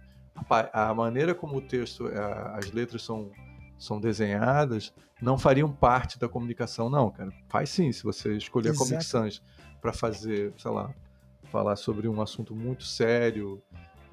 A, 0.50 0.89
a 0.89 0.93
maneira 0.93 1.36
como 1.36 1.58
o 1.58 1.62
texto, 1.62 2.08
a, 2.08 2.58
as 2.60 2.72
letras 2.72 3.04
são, 3.04 3.30
são 3.78 4.00
desenhadas, 4.00 4.93
não 5.22 5.38
fariam 5.38 5.70
parte 5.70 6.18
da 6.18 6.30
comunicação, 6.30 6.89
não, 6.89 7.12
cara. 7.12 7.30
Faz 7.50 7.72
sim, 7.72 7.91
se 7.91 8.04
você 8.04 8.38
escolher 8.38 8.70
Exato. 8.70 8.84
a 8.84 8.88
Comic 8.88 9.04
Sans 9.04 9.43
para 9.82 9.91
fazer, 9.91 10.54
sei 10.58 10.72
lá, 10.72 10.96
falar 11.52 11.76
sobre 11.76 12.08
um 12.08 12.22
assunto 12.22 12.56
muito 12.56 12.86
sério, 12.86 13.62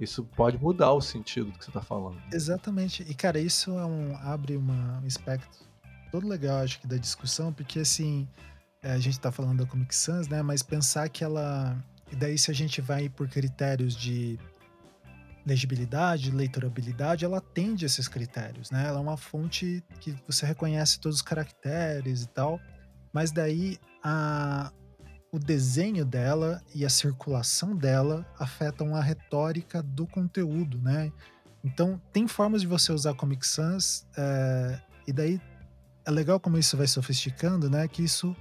isso 0.04 0.24
pode 0.24 0.58
mudar 0.58 0.92
o 0.92 1.00
sentido 1.00 1.50
do 1.50 1.58
que 1.58 1.64
você 1.64 1.70
está 1.70 1.82
falando. 1.82 2.20
Exatamente. 2.32 3.02
E, 3.02 3.14
cara, 3.14 3.38
isso 3.38 3.78
é 3.78 3.84
um, 3.84 4.16
abre 4.16 4.56
uma, 4.56 5.00
um 5.00 5.06
espectro 5.06 5.50
todo 6.10 6.28
legal, 6.28 6.58
acho 6.58 6.80
que, 6.80 6.86
da 6.86 6.96
discussão, 6.96 7.52
porque, 7.52 7.80
assim, 7.80 8.28
é, 8.82 8.92
a 8.92 8.98
gente 8.98 9.14
está 9.14 9.32
falando 9.32 9.64
da 9.64 9.66
Comic 9.66 9.94
Sans, 9.94 10.28
né? 10.28 10.42
Mas 10.42 10.62
pensar 10.62 11.08
que 11.08 11.24
ela. 11.24 11.76
E 12.10 12.16
daí, 12.16 12.36
se 12.36 12.50
a 12.50 12.54
gente 12.54 12.80
vai 12.80 13.08
por 13.08 13.28
critérios 13.28 13.96
de 13.96 14.38
legibilidade, 15.44 16.30
leitorabilidade, 16.30 17.24
ela 17.24 17.38
atende 17.38 17.84
esses 17.84 18.06
critérios, 18.06 18.70
né? 18.70 18.86
Ela 18.86 18.98
é 18.98 19.02
uma 19.02 19.16
fonte 19.16 19.82
que 20.00 20.14
você 20.26 20.46
reconhece 20.46 21.00
todos 21.00 21.16
os 21.16 21.22
caracteres 21.22 22.22
e 22.22 22.28
tal, 22.28 22.60
mas 23.12 23.32
daí 23.32 23.78
a, 24.02 24.72
o 25.32 25.38
desenho 25.38 26.04
dela 26.04 26.62
e 26.74 26.84
a 26.84 26.90
circulação 26.90 27.74
dela 27.74 28.26
afetam 28.38 28.94
a 28.94 29.00
retórica 29.00 29.82
do 29.82 30.06
conteúdo, 30.06 30.78
né? 30.78 31.10
Então, 31.64 31.98
tem 32.12 32.28
formas 32.28 32.60
de 32.60 32.66
você 32.66 32.92
usar 32.92 33.14
Comic 33.14 33.46
Sans, 33.46 34.06
é, 34.14 34.78
e 35.06 35.12
daí 35.12 35.40
é 36.04 36.10
legal 36.10 36.38
como 36.38 36.58
isso 36.58 36.76
vai 36.76 36.86
sofisticando, 36.86 37.70
né? 37.70 37.88
Que 37.88 38.02
isso 38.02 38.36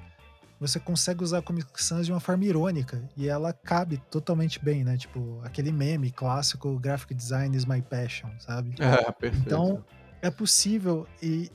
você 0.60 0.80
consegue 0.82 1.24
usar 1.24 1.42
Comic 1.42 1.82
Sans 1.82 2.06
de 2.06 2.12
uma 2.12 2.20
forma 2.20 2.44
irônica 2.44 3.02
e 3.16 3.30
ela 3.30 3.54
cabe 3.54 3.98
totalmente 4.12 4.62
bem, 4.62 4.84
né? 4.84 4.98
Tipo, 4.98 5.40
aquele 5.46 5.72
meme 5.72 6.12
clássico, 6.12 6.78
graphic 6.78 7.14
design 7.14 7.56
is 7.56 7.64
my 7.64 7.82
passion, 7.82 8.30
sabe? 8.38 8.76
É, 8.80 9.10
perfeito. 9.14 9.46
Então, 9.46 9.82
é 10.22 10.30
possível 10.30 11.08
e 11.24 11.50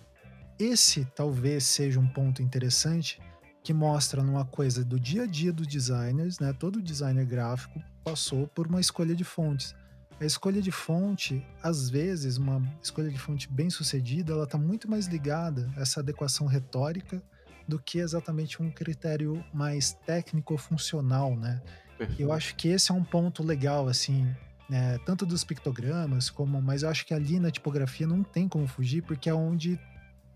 esse 0.58 1.04
talvez 1.14 1.64
seja 1.64 2.00
um 2.00 2.06
ponto 2.06 2.40
interessante 2.40 3.20
que 3.66 3.74
mostra 3.74 4.22
numa 4.22 4.44
coisa 4.44 4.84
do 4.84 4.98
dia 5.00 5.24
a 5.24 5.26
dia 5.26 5.52
dos 5.52 5.66
designers, 5.66 6.38
né? 6.38 6.52
Todo 6.52 6.80
designer 6.80 7.26
gráfico 7.26 7.82
passou 8.04 8.46
por 8.46 8.68
uma 8.68 8.80
escolha 8.80 9.12
de 9.12 9.24
fontes. 9.24 9.74
A 10.20 10.24
escolha 10.24 10.62
de 10.62 10.70
fonte, 10.70 11.44
às 11.60 11.90
vezes, 11.90 12.36
uma 12.36 12.62
escolha 12.80 13.10
de 13.10 13.18
fonte 13.18 13.52
bem 13.52 13.68
sucedida, 13.68 14.32
ela 14.32 14.44
está 14.44 14.56
muito 14.56 14.88
mais 14.88 15.06
ligada 15.06 15.68
a 15.76 15.80
essa 15.80 15.98
adequação 15.98 16.46
retórica 16.46 17.20
do 17.66 17.76
que 17.76 17.98
exatamente 17.98 18.62
um 18.62 18.70
critério 18.70 19.44
mais 19.52 19.94
técnico-funcional, 20.06 21.34
né? 21.34 21.60
Perfeito. 21.98 22.22
Eu 22.22 22.32
acho 22.32 22.54
que 22.54 22.68
esse 22.68 22.92
é 22.92 22.94
um 22.94 23.02
ponto 23.02 23.42
legal, 23.42 23.88
assim, 23.88 24.32
né? 24.70 24.96
tanto 25.04 25.26
dos 25.26 25.42
pictogramas 25.42 26.30
como, 26.30 26.62
mas 26.62 26.84
eu 26.84 26.88
acho 26.88 27.04
que 27.04 27.12
ali 27.12 27.40
na 27.40 27.50
tipografia 27.50 28.06
não 28.06 28.22
tem 28.22 28.48
como 28.48 28.68
fugir, 28.68 29.02
porque 29.02 29.28
é 29.28 29.34
onde 29.34 29.76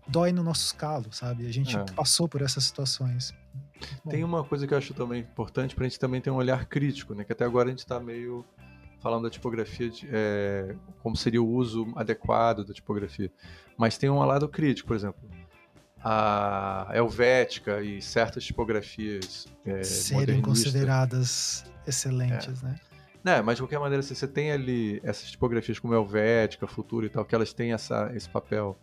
dói 0.07 0.31
no 0.31 0.43
nosso 0.43 0.75
calo, 0.75 1.11
sabe? 1.11 1.47
A 1.47 1.51
gente 1.51 1.75
é. 1.75 1.83
passou 1.95 2.27
por 2.27 2.41
essas 2.41 2.63
situações. 2.63 3.33
Bom. 4.03 4.11
Tem 4.11 4.23
uma 4.23 4.43
coisa 4.43 4.67
que 4.67 4.73
eu 4.73 4.77
acho 4.77 4.93
também 4.93 5.21
importante 5.21 5.75
para 5.75 5.85
a 5.85 5.87
gente 5.87 5.99
também 5.99 6.21
ter 6.21 6.29
um 6.29 6.35
olhar 6.35 6.65
crítico, 6.65 7.13
né? 7.13 7.23
Que 7.23 7.33
até 7.33 7.45
agora 7.45 7.67
a 7.67 7.71
gente 7.71 7.79
está 7.79 7.99
meio 7.99 8.45
falando 9.01 9.23
da 9.23 9.29
tipografia, 9.29 9.89
de, 9.89 10.07
é, 10.11 10.75
como 11.01 11.15
seria 11.17 11.41
o 11.41 11.47
uso 11.47 11.91
adequado 11.95 12.63
da 12.63 12.73
tipografia. 12.73 13.31
Mas 13.77 13.97
tem 13.97 14.09
um 14.09 14.19
lado 14.19 14.47
crítico, 14.47 14.87
por 14.87 14.95
exemplo. 14.95 15.21
A 16.03 16.89
Helvética 16.93 17.81
e 17.81 18.01
certas 18.01 18.43
tipografias 18.43 19.47
é, 19.65 19.83
serem 19.83 20.41
consideradas 20.41 21.63
excelentes, 21.85 22.63
é. 22.63 22.67
né? 22.67 22.75
Não, 23.23 23.43
mas 23.43 23.57
de 23.57 23.61
qualquer 23.61 23.79
maneira, 23.79 23.99
assim, 23.99 24.15
você 24.15 24.27
tem 24.27 24.51
ali 24.51 24.99
essas 25.03 25.29
tipografias 25.29 25.77
como 25.77 25.93
Helvética, 25.93 26.65
Futura 26.65 27.05
e 27.05 27.09
tal, 27.09 27.23
que 27.23 27.35
elas 27.35 27.53
têm 27.53 27.71
essa, 27.71 28.11
esse 28.15 28.27
papel 28.27 28.79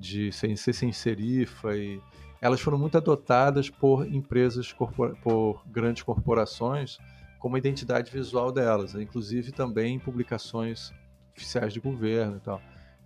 de 0.00 0.32
ser, 0.32 0.56
sem 0.56 0.92
serifa 0.92 1.76
e 1.76 2.00
elas 2.40 2.60
foram 2.60 2.78
muito 2.78 2.96
adotadas 2.96 3.68
por 3.68 4.06
empresas, 4.06 4.72
por 4.72 5.62
grandes 5.66 6.02
corporações 6.02 6.98
como 7.38 7.56
identidade 7.56 8.10
visual 8.10 8.50
delas, 8.50 8.94
né? 8.94 9.02
inclusive 9.02 9.52
também 9.52 9.96
em 9.96 9.98
publicações 9.98 10.92
oficiais 11.36 11.72
de 11.72 11.80
governo 11.80 12.36
e 12.36 12.40
tal. 12.40 12.60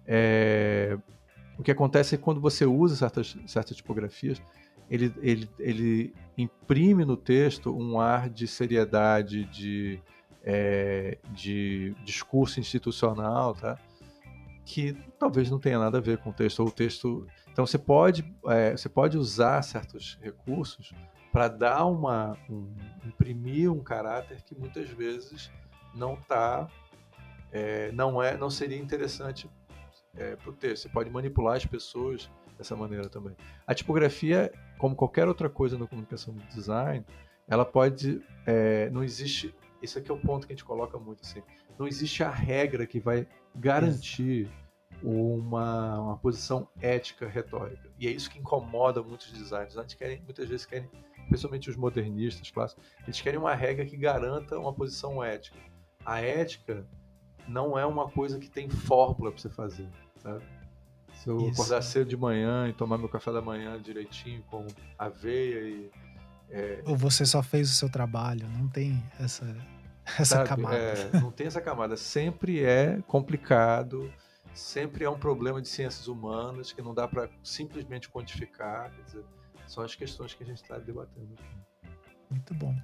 É... 0.06 0.96
O 1.58 1.62
que 1.62 1.70
acontece 1.70 2.14
é 2.14 2.18
que 2.18 2.24
quando 2.24 2.40
você 2.40 2.64
usa 2.66 2.96
certas, 2.96 3.36
certas 3.46 3.76
tipografias, 3.76 4.42
ele, 4.90 5.14
ele, 5.22 5.48
ele 5.58 6.14
imprime 6.36 7.04
no 7.04 7.16
texto 7.16 7.74
um 7.74 8.00
ar 8.00 8.28
de 8.28 8.46
seriedade, 8.48 9.44
de, 9.44 10.00
é, 10.42 11.16
de 11.32 11.94
discurso 12.04 12.58
institucional, 12.58 13.54
tá? 13.54 13.78
Que 14.64 14.94
talvez 15.18 15.50
não 15.50 15.58
tenha 15.58 15.78
nada 15.78 15.98
a 15.98 16.00
ver 16.00 16.18
com 16.18 16.30
o 16.30 16.32
texto, 16.32 16.60
ou 16.60 16.68
o 16.68 16.70
texto. 16.70 17.26
Então 17.52 17.66
você 17.66 17.78
pode, 17.78 18.24
é, 18.46 18.72
você 18.72 18.88
pode 18.88 19.18
usar 19.18 19.62
certos 19.62 20.18
recursos 20.22 20.92
para 21.32 21.48
dar 21.48 21.84
uma. 21.86 22.36
Um, 22.48 22.72
imprimir 23.04 23.70
um 23.70 23.80
caráter 23.80 24.42
que 24.42 24.54
muitas 24.54 24.88
vezes 24.88 25.50
não 25.94 26.14
está. 26.14 26.66
É, 27.52 27.92
não, 27.92 28.22
é, 28.22 28.36
não 28.36 28.50
seria 28.50 28.78
interessante 28.78 29.48
é, 30.16 30.36
para 30.36 30.50
o 30.50 30.52
texto. 30.52 30.84
Você 30.84 30.88
pode 30.88 31.10
manipular 31.10 31.56
as 31.56 31.66
pessoas 31.66 32.30
dessa 32.56 32.74
maneira 32.76 33.08
também. 33.08 33.36
A 33.66 33.74
tipografia, 33.74 34.52
como 34.78 34.94
qualquer 34.94 35.28
outra 35.28 35.48
coisa 35.48 35.78
na 35.78 35.86
comunicação 35.86 36.34
do 36.34 36.42
design, 36.54 37.04
ela 37.46 37.64
pode. 37.64 38.22
É, 38.46 38.88
não 38.90 39.02
existe. 39.02 39.54
Esse 39.84 39.98
aqui 39.98 40.10
é 40.10 40.14
o 40.14 40.18
ponto 40.18 40.46
que 40.46 40.52
a 40.52 40.56
gente 40.56 40.64
coloca 40.64 40.98
muito 40.98 41.20
assim. 41.22 41.42
Não 41.78 41.86
existe 41.86 42.22
a 42.22 42.30
regra 42.30 42.86
que 42.86 42.98
vai 42.98 43.26
garantir 43.54 44.50
uma, 45.02 46.00
uma 46.00 46.16
posição 46.16 46.66
ética 46.80 47.28
retórica. 47.28 47.90
E 47.98 48.08
é 48.08 48.10
isso 48.10 48.30
que 48.30 48.38
incomoda 48.38 49.02
muitos 49.02 49.30
designers. 49.30 49.76
Eles 49.76 49.94
querem, 49.94 50.22
muitas 50.22 50.48
vezes 50.48 50.64
querem, 50.64 50.88
principalmente 51.28 51.68
os 51.68 51.76
modernistas 51.76 52.50
clássicos, 52.50 52.84
eles 53.04 53.20
querem 53.20 53.38
uma 53.38 53.54
regra 53.54 53.84
que 53.84 53.96
garanta 53.96 54.58
uma 54.58 54.72
posição 54.72 55.22
ética. 55.22 55.58
A 56.04 56.20
ética 56.20 56.86
não 57.46 57.78
é 57.78 57.84
uma 57.84 58.08
coisa 58.08 58.38
que 58.38 58.48
tem 58.48 58.68
fórmula 58.70 59.30
para 59.30 59.40
você 59.40 59.50
fazer, 59.50 59.88
sabe? 60.18 60.42
Se 61.14 61.28
eu 61.28 61.38
isso. 61.38 61.52
acordar 61.52 61.82
cedo 61.82 62.08
de 62.08 62.16
manhã 62.16 62.68
e 62.68 62.72
tomar 62.72 62.98
meu 62.98 63.08
café 63.08 63.32
da 63.32 63.40
manhã 63.40 63.80
direitinho 63.80 64.42
com 64.44 64.66
aveia 64.98 65.60
e 65.60 65.90
é... 66.50 66.82
Ou 66.86 66.96
você 66.96 67.24
só 67.24 67.42
fez 67.42 67.70
o 67.70 67.74
seu 67.74 67.90
trabalho, 67.90 68.46
não 68.48 68.68
tem 68.68 69.02
essa 69.18 69.44
essa 70.18 70.36
Sabe, 70.36 70.48
camada. 70.48 70.76
É, 70.76 71.20
não 71.20 71.30
tem 71.30 71.46
essa 71.46 71.60
camada. 71.60 71.96
Sempre 71.96 72.62
é 72.64 73.00
complicado, 73.06 74.12
sempre 74.52 75.04
é 75.04 75.10
um 75.10 75.18
problema 75.18 75.60
de 75.60 75.68
ciências 75.68 76.06
humanas 76.08 76.72
que 76.72 76.82
não 76.82 76.94
dá 76.94 77.08
para 77.08 77.28
simplesmente 77.42 78.08
quantificar. 78.08 78.90
Quer 78.90 79.02
dizer, 79.02 79.24
são 79.66 79.82
as 79.82 79.94
questões 79.94 80.34
que 80.34 80.42
a 80.42 80.46
gente 80.46 80.62
está 80.62 80.78
debatendo 80.78 81.34
aqui. 81.34 81.90
Muito 82.30 82.54
bom. 82.54 82.74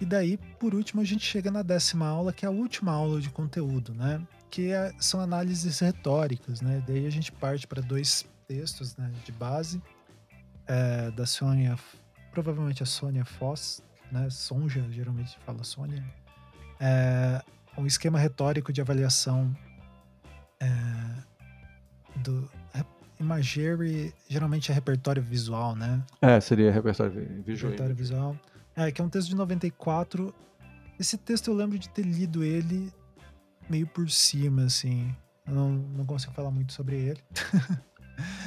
E 0.00 0.04
daí, 0.04 0.36
por 0.58 0.74
último, 0.74 1.00
a 1.00 1.04
gente 1.04 1.24
chega 1.24 1.50
na 1.50 1.62
décima 1.62 2.06
aula, 2.06 2.32
que 2.32 2.44
é 2.44 2.48
a 2.48 2.50
última 2.50 2.92
aula 2.92 3.20
de 3.20 3.30
conteúdo, 3.30 3.94
né? 3.94 4.26
Que 4.50 4.72
é, 4.72 4.92
são 4.98 5.20
análises 5.20 5.78
retóricas, 5.78 6.60
né? 6.60 6.82
Daí 6.86 7.06
a 7.06 7.10
gente 7.10 7.30
parte 7.30 7.66
para 7.66 7.80
dois 7.80 8.26
textos 8.46 8.96
né, 8.96 9.10
de 9.24 9.32
base 9.32 9.80
é, 10.66 11.10
da 11.12 11.26
Sônia, 11.26 11.78
provavelmente 12.32 12.82
a 12.82 12.86
Sônia 12.86 13.24
Foss, 13.24 13.82
né? 14.10 14.28
Sonja, 14.30 14.84
geralmente 14.90 15.38
fala 15.46 15.62
Sônia. 15.62 16.04
É 16.80 17.42
um 17.76 17.86
esquema 17.86 18.18
retórico 18.18 18.72
de 18.72 18.80
avaliação 18.80 19.54
é, 20.60 20.66
do 22.16 22.48
Imagery 23.18 24.14
geralmente 24.28 24.70
é 24.70 24.74
repertório 24.74 25.22
visual, 25.22 25.74
né? 25.74 26.02
É, 26.20 26.40
seria 26.40 26.70
repertório 26.70 27.12
visual. 27.44 27.70
Repertório 27.70 27.94
visual. 27.94 28.36
É, 28.76 28.90
que 28.90 29.00
é 29.00 29.04
um 29.04 29.08
texto 29.08 29.28
de 29.28 29.36
94. 29.36 30.34
Esse 30.98 31.16
texto 31.16 31.48
eu 31.48 31.54
lembro 31.54 31.78
de 31.78 31.88
ter 31.88 32.02
lido 32.02 32.42
ele 32.42 32.92
meio 33.68 33.86
por 33.86 34.08
cima, 34.10 34.64
assim. 34.64 35.14
Eu 35.46 35.54
não, 35.54 35.70
não 35.70 36.04
consigo 36.04 36.32
falar 36.32 36.50
muito 36.50 36.72
sobre 36.72 36.96
ele. 36.96 37.20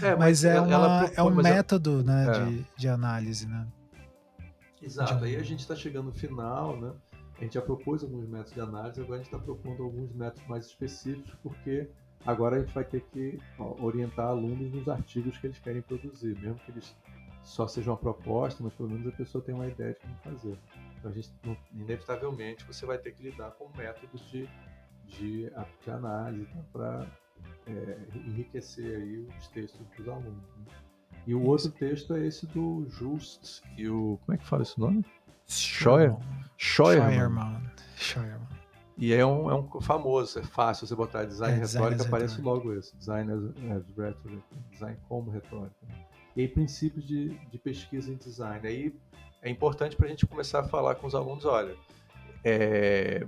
É, 0.02 0.12
mas, 0.12 0.18
mas, 0.18 0.44
é, 0.46 0.62
uma, 0.62 0.72
ela 0.72 1.00
propõe, 1.00 1.18
é 1.18 1.24
um 1.24 1.36
método 1.36 2.02
né, 2.02 2.26
é. 2.26 2.46
de, 2.46 2.66
de 2.78 2.88
análise, 2.88 3.46
né? 3.46 3.68
Exato. 4.82 5.26
Aí 5.26 5.36
a 5.36 5.44
gente 5.44 5.60
está 5.60 5.76
chegando 5.76 6.06
no 6.06 6.14
final, 6.14 6.80
né? 6.80 6.94
A 7.38 7.44
gente 7.44 7.54
já 7.54 7.62
propôs 7.62 8.04
alguns 8.04 8.28
métodos 8.28 8.54
de 8.54 8.62
análise, 8.62 9.02
agora 9.02 9.20
a 9.20 9.24
gente 9.24 9.34
está 9.34 9.40
propondo 9.40 9.84
alguns 9.84 10.12
métodos 10.14 10.48
mais 10.48 10.66
específicos, 10.66 11.34
porque 11.44 11.88
agora 12.26 12.58
a 12.58 12.60
gente 12.60 12.74
vai 12.74 12.84
ter 12.84 13.02
que 13.02 13.40
orientar 13.80 14.28
alunos 14.28 14.72
nos 14.74 14.88
artigos 14.88 15.38
que 15.38 15.48
eles 15.48 15.60
querem 15.60 15.82
produzir, 15.82 16.36
mesmo 16.40 16.60
que 16.60 16.72
eles 16.72 16.96
só 17.44 17.68
sejam 17.68 17.94
uma 17.94 18.00
proposta, 18.00 18.64
mas 18.64 18.74
pelo 18.74 18.90
menos 18.90 19.08
a 19.08 19.12
pessoa 19.12 19.44
tem 19.44 19.54
uma 19.54 19.68
ideia 19.68 19.94
de 19.94 20.00
como 20.00 20.16
fazer. 20.18 20.58
Então 20.98 21.12
a 21.12 21.14
gente, 21.14 21.32
inevitavelmente, 21.74 22.66
você 22.66 22.86
vai 22.86 22.98
ter 22.98 23.12
que 23.12 23.24
lidar 23.24 23.52
com 23.52 23.70
métodos 23.78 24.28
de 24.32 24.50
de, 25.08 25.50
de 25.84 25.92
análise 25.92 26.48
então, 26.52 26.66
para 26.72 27.08
é, 27.66 27.98
enriquecer 28.14 28.98
aí 28.98 29.18
os 29.18 29.48
textos 29.50 29.86
dos 29.98 30.08
alunos. 30.08 30.44
Né? 30.58 30.66
E 31.26 31.34
o 31.34 31.44
outro 31.44 31.72
texto 31.72 32.14
é 32.14 32.26
esse 32.26 32.46
do 32.48 32.86
Just 32.90 33.62
e 33.78 33.90
o. 33.90 34.18
Como 34.26 34.36
é 34.36 34.38
que 34.38 34.46
fala 34.46 34.64
esse 34.64 34.80
nome? 34.80 35.06
Scheuer? 35.48 36.16
Scheuermann. 36.58 37.62
Scheuermann. 37.96 38.48
E 38.98 39.14
é 39.14 39.24
um, 39.26 39.50
é 39.50 39.56
um 39.56 39.82
famoso, 39.82 40.40
é 40.40 40.44
fácil 40.44 40.88
você 40.88 40.96
botar 40.96 41.24
design 41.24 41.60
é, 41.60 41.66
retórica, 41.66 42.04
aparece 42.04 42.42
logo 42.42 42.74
esse. 42.74 42.98
Design 42.98 43.32
as, 43.32 43.44
as 43.78 43.96
rhetoric, 43.96 44.44
design 44.72 44.98
como 45.08 45.30
retórica. 45.30 45.76
E 46.36 46.42
aí, 46.42 46.48
princípios 46.48 47.06
de, 47.06 47.30
de 47.30 47.58
pesquisa 47.60 48.12
em 48.12 48.16
design. 48.16 48.68
Aí 48.68 48.96
é 49.42 49.50
importante 49.50 49.96
para 49.96 50.08
a 50.08 50.10
gente 50.10 50.26
começar 50.26 50.62
a 50.62 50.64
falar 50.68 50.96
com 50.96 51.06
os 51.06 51.14
alunos: 51.14 51.46
olha, 51.46 51.76
é, 52.44 53.24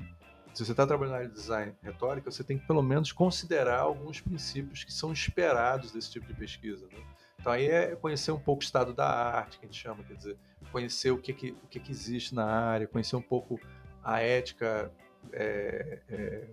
se 0.53 0.65
você 0.65 0.71
está 0.71 0.87
trabalhando 0.87 1.11
na 1.11 1.17
área 1.17 1.29
de 1.29 1.35
design 1.35 1.73
retórica, 1.83 2.31
você 2.31 2.43
tem 2.43 2.57
que 2.57 2.65
pelo 2.65 2.81
menos 2.81 3.11
considerar 3.11 3.79
alguns 3.79 4.19
princípios 4.19 4.83
que 4.83 4.91
são 4.91 5.13
esperados 5.13 5.91
desse 5.91 6.11
tipo 6.11 6.25
de 6.25 6.33
pesquisa. 6.33 6.85
Né? 6.87 6.99
Então 7.39 7.51
aí 7.53 7.67
é 7.67 7.95
conhecer 7.95 8.31
um 8.31 8.39
pouco 8.39 8.61
o 8.61 8.63
estado 8.63 8.93
da 8.93 9.07
arte, 9.07 9.59
que 9.59 9.65
a 9.65 9.67
gente 9.67 9.81
chama, 9.81 10.03
quer 10.03 10.15
dizer, 10.15 10.37
conhecer 10.71 11.11
o 11.11 11.17
que, 11.17 11.33
que, 11.33 11.51
o 11.51 11.67
que, 11.67 11.79
que 11.79 11.91
existe 11.91 12.35
na 12.35 12.45
área, 12.45 12.87
conhecer 12.87 13.15
um 13.15 13.21
pouco 13.21 13.59
a 14.03 14.19
ética, 14.19 14.91
é, 15.31 15.99
é, 16.09 16.47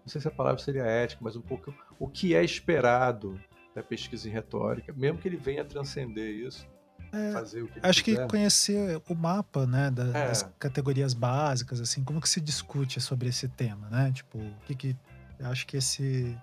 não 0.00 0.08
sei 0.08 0.20
se 0.20 0.28
a 0.28 0.30
palavra 0.30 0.62
seria 0.62 0.84
ética, 0.84 1.20
mas 1.22 1.36
um 1.36 1.42
pouco 1.42 1.74
o 1.98 2.08
que 2.08 2.34
é 2.34 2.44
esperado 2.44 3.40
da 3.74 3.82
pesquisa 3.82 4.28
em 4.28 4.32
retórica, 4.32 4.92
mesmo 4.92 5.18
que 5.18 5.28
ele 5.28 5.36
venha 5.36 5.62
a 5.62 5.64
transcender 5.64 6.30
isso. 6.34 6.66
É, 7.12 7.32
fazer 7.32 7.62
o 7.62 7.68
que 7.68 7.80
acho 7.82 8.04
quiser. 8.04 8.26
que 8.26 8.30
conhecer 8.30 9.00
o 9.08 9.14
mapa, 9.14 9.66
né, 9.66 9.90
das, 9.90 10.14
é. 10.14 10.28
das, 10.28 10.42
categorias 10.58 11.14
básicas, 11.14 11.80
assim, 11.80 12.04
como 12.04 12.20
que 12.20 12.28
se 12.28 12.40
discute 12.40 13.00
sobre 13.00 13.28
esse 13.28 13.48
tema, 13.48 13.88
né? 13.88 14.12
Tipo, 14.12 14.38
o 14.38 14.54
que 14.66 14.74
que 14.74 14.96
acho 15.40 15.66
que 15.66 15.78
esse, 15.78 16.36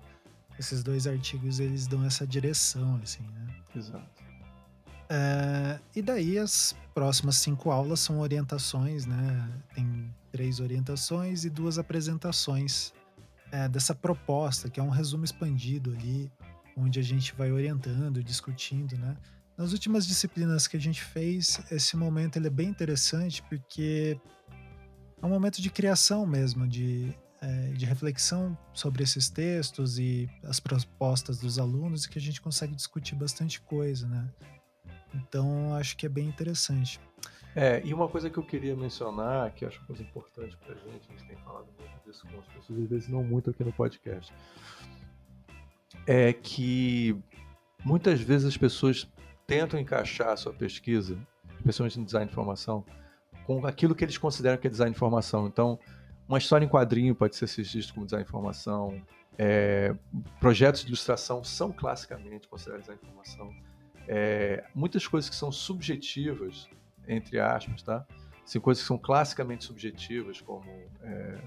esses 0.57 0.81
dois 0.83 1.05
artigos 1.05 1.59
eles 1.59 1.85
dão 1.85 2.03
essa 2.03 2.25
direção, 2.25 2.99
assim, 3.03 3.23
né? 3.23 3.34
Exato. 3.76 4.23
É, 5.09 5.80
e 5.95 6.01
daí 6.01 6.38
as 6.38 6.76
próximas 6.93 7.38
cinco 7.38 7.69
aulas 7.69 7.99
são 7.99 8.19
orientações, 8.19 9.05
né? 9.05 9.49
Tem 9.73 10.13
três 10.32 10.59
orientações 10.59 11.45
e 11.45 11.49
duas 11.49 11.78
apresentações 11.78 12.91
é, 13.51 13.69
dessa 13.69 13.93
proposta, 13.93 14.69
que 14.69 14.80
é 14.80 14.84
um 14.84 14.89
resumo 14.89 15.23
expandido 15.23 15.91
ali, 15.91 16.32
onde 16.76 16.99
a 16.99 17.03
gente 17.03 17.36
vai 17.36 17.51
orientando, 17.51 18.23
discutindo, 18.23 18.97
né? 18.97 19.15
Nas 19.57 19.71
últimas 19.71 20.05
disciplinas 20.05 20.67
que 20.67 20.76
a 20.76 20.80
gente 20.80 21.01
fez, 21.01 21.61
esse 21.71 21.95
momento 21.95 22.36
ele 22.36 22.47
é 22.47 22.49
bem 22.49 22.67
interessante 22.67 23.41
porque 23.43 24.19
é 25.21 25.26
um 25.26 25.30
momento 25.30 25.61
de 25.61 25.69
criação 25.69 26.26
mesmo, 26.26 26.67
de, 26.67 27.15
é, 27.45 27.71
de 27.73 27.85
reflexão 27.85 28.57
sobre 28.73 29.03
esses 29.03 29.29
textos 29.29 29.99
e 29.99 30.27
as 30.43 30.59
propostas 30.59 31.37
dos 31.37 31.59
alunos 31.59 32.05
e 32.05 32.09
que 32.09 32.17
a 32.17 32.21
gente 32.21 32.41
consegue 32.41 32.75
discutir 32.75 33.13
bastante 33.15 33.61
coisa, 33.61 34.07
né? 34.07 34.27
Então, 35.13 35.73
acho 35.75 35.95
que 35.95 36.07
é 36.07 36.09
bem 36.09 36.27
interessante. 36.27 36.99
É, 37.55 37.81
e 37.85 37.93
uma 37.93 38.07
coisa 38.09 38.29
que 38.29 38.37
eu 38.37 38.43
queria 38.43 38.75
mencionar, 38.75 39.53
que 39.53 39.63
acho 39.63 39.77
uma 39.79 39.87
coisa 39.87 40.01
importante 40.01 40.57
pra 40.57 40.73
gente, 40.73 41.07
a 41.07 41.11
gente 41.11 41.27
tem 41.27 41.37
falado 41.37 41.67
muito 41.79 42.05
disso 42.05 42.25
com 42.27 42.39
as 42.39 42.45
pessoas, 42.47 42.81
às 42.81 42.89
vezes 42.89 43.07
não 43.07 43.23
muito 43.23 43.51
aqui 43.51 43.63
no 43.63 43.71
podcast, 43.71 44.33
é 46.07 46.33
que 46.33 47.15
muitas 47.83 48.19
vezes 48.19 48.47
as 48.47 48.57
pessoas 48.57 49.07
tentam 49.45 49.79
encaixar 49.79 50.29
a 50.29 50.37
sua 50.37 50.51
pesquisa, 50.51 51.17
especialmente 51.57 51.99
no 51.99 52.05
design 52.05 52.25
de 52.25 52.31
informação, 52.31 52.83
com 53.45 53.65
aquilo 53.65 53.93
que 53.93 54.03
eles 54.03 54.17
consideram 54.17 54.57
que 54.57 54.67
é 54.67 54.69
design 54.69 54.91
de 54.91 54.97
informação. 54.97 55.47
Então, 55.47 55.79
uma 56.28 56.38
história 56.38 56.65
em 56.65 56.69
quadrinho 56.69 57.13
pode 57.13 57.36
ser 57.36 57.47
visto 57.63 57.93
como 57.93 58.05
design 58.05 58.23
de 58.23 58.30
informação, 58.30 59.01
é, 59.38 59.95
projetos 60.39 60.82
de 60.82 60.88
ilustração 60.88 61.43
são 61.43 61.71
classicamente 61.71 62.47
considerados 62.47 62.86
design 62.86 63.01
de 63.01 63.07
informação. 63.07 63.53
É, 64.07 64.63
muitas 64.73 65.07
coisas 65.07 65.30
que 65.30 65.36
são 65.36 65.51
subjetivas, 65.51 66.67
entre 67.07 67.39
aspas, 67.39 67.82
tá? 67.82 68.05
Assim, 68.43 68.59
coisas 68.59 68.84
que 68.84 68.88
são 68.88 68.97
classicamente 68.97 69.65
subjetivas, 69.65 70.39
como, 70.39 70.69
é, 71.01 71.41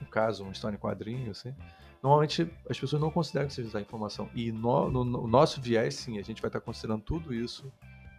no 0.00 0.06
caso, 0.06 0.42
uma 0.42 0.52
história 0.52 0.76
em 0.76 0.78
quadrinho, 0.78 1.30
assim, 1.30 1.54
normalmente 2.02 2.50
as 2.68 2.80
pessoas 2.80 3.00
não 3.00 3.10
consideram 3.10 3.46
que 3.46 3.54
seja 3.54 3.76
a 3.76 3.80
informação. 3.80 4.28
E 4.34 4.50
no, 4.50 4.90
no, 4.90 5.04
no, 5.04 5.26
nosso 5.26 5.60
viés, 5.60 5.94
sim, 5.94 6.18
a 6.18 6.22
gente 6.22 6.40
vai 6.40 6.48
estar 6.48 6.60
considerando 6.60 7.02
tudo 7.02 7.34
isso 7.34 7.70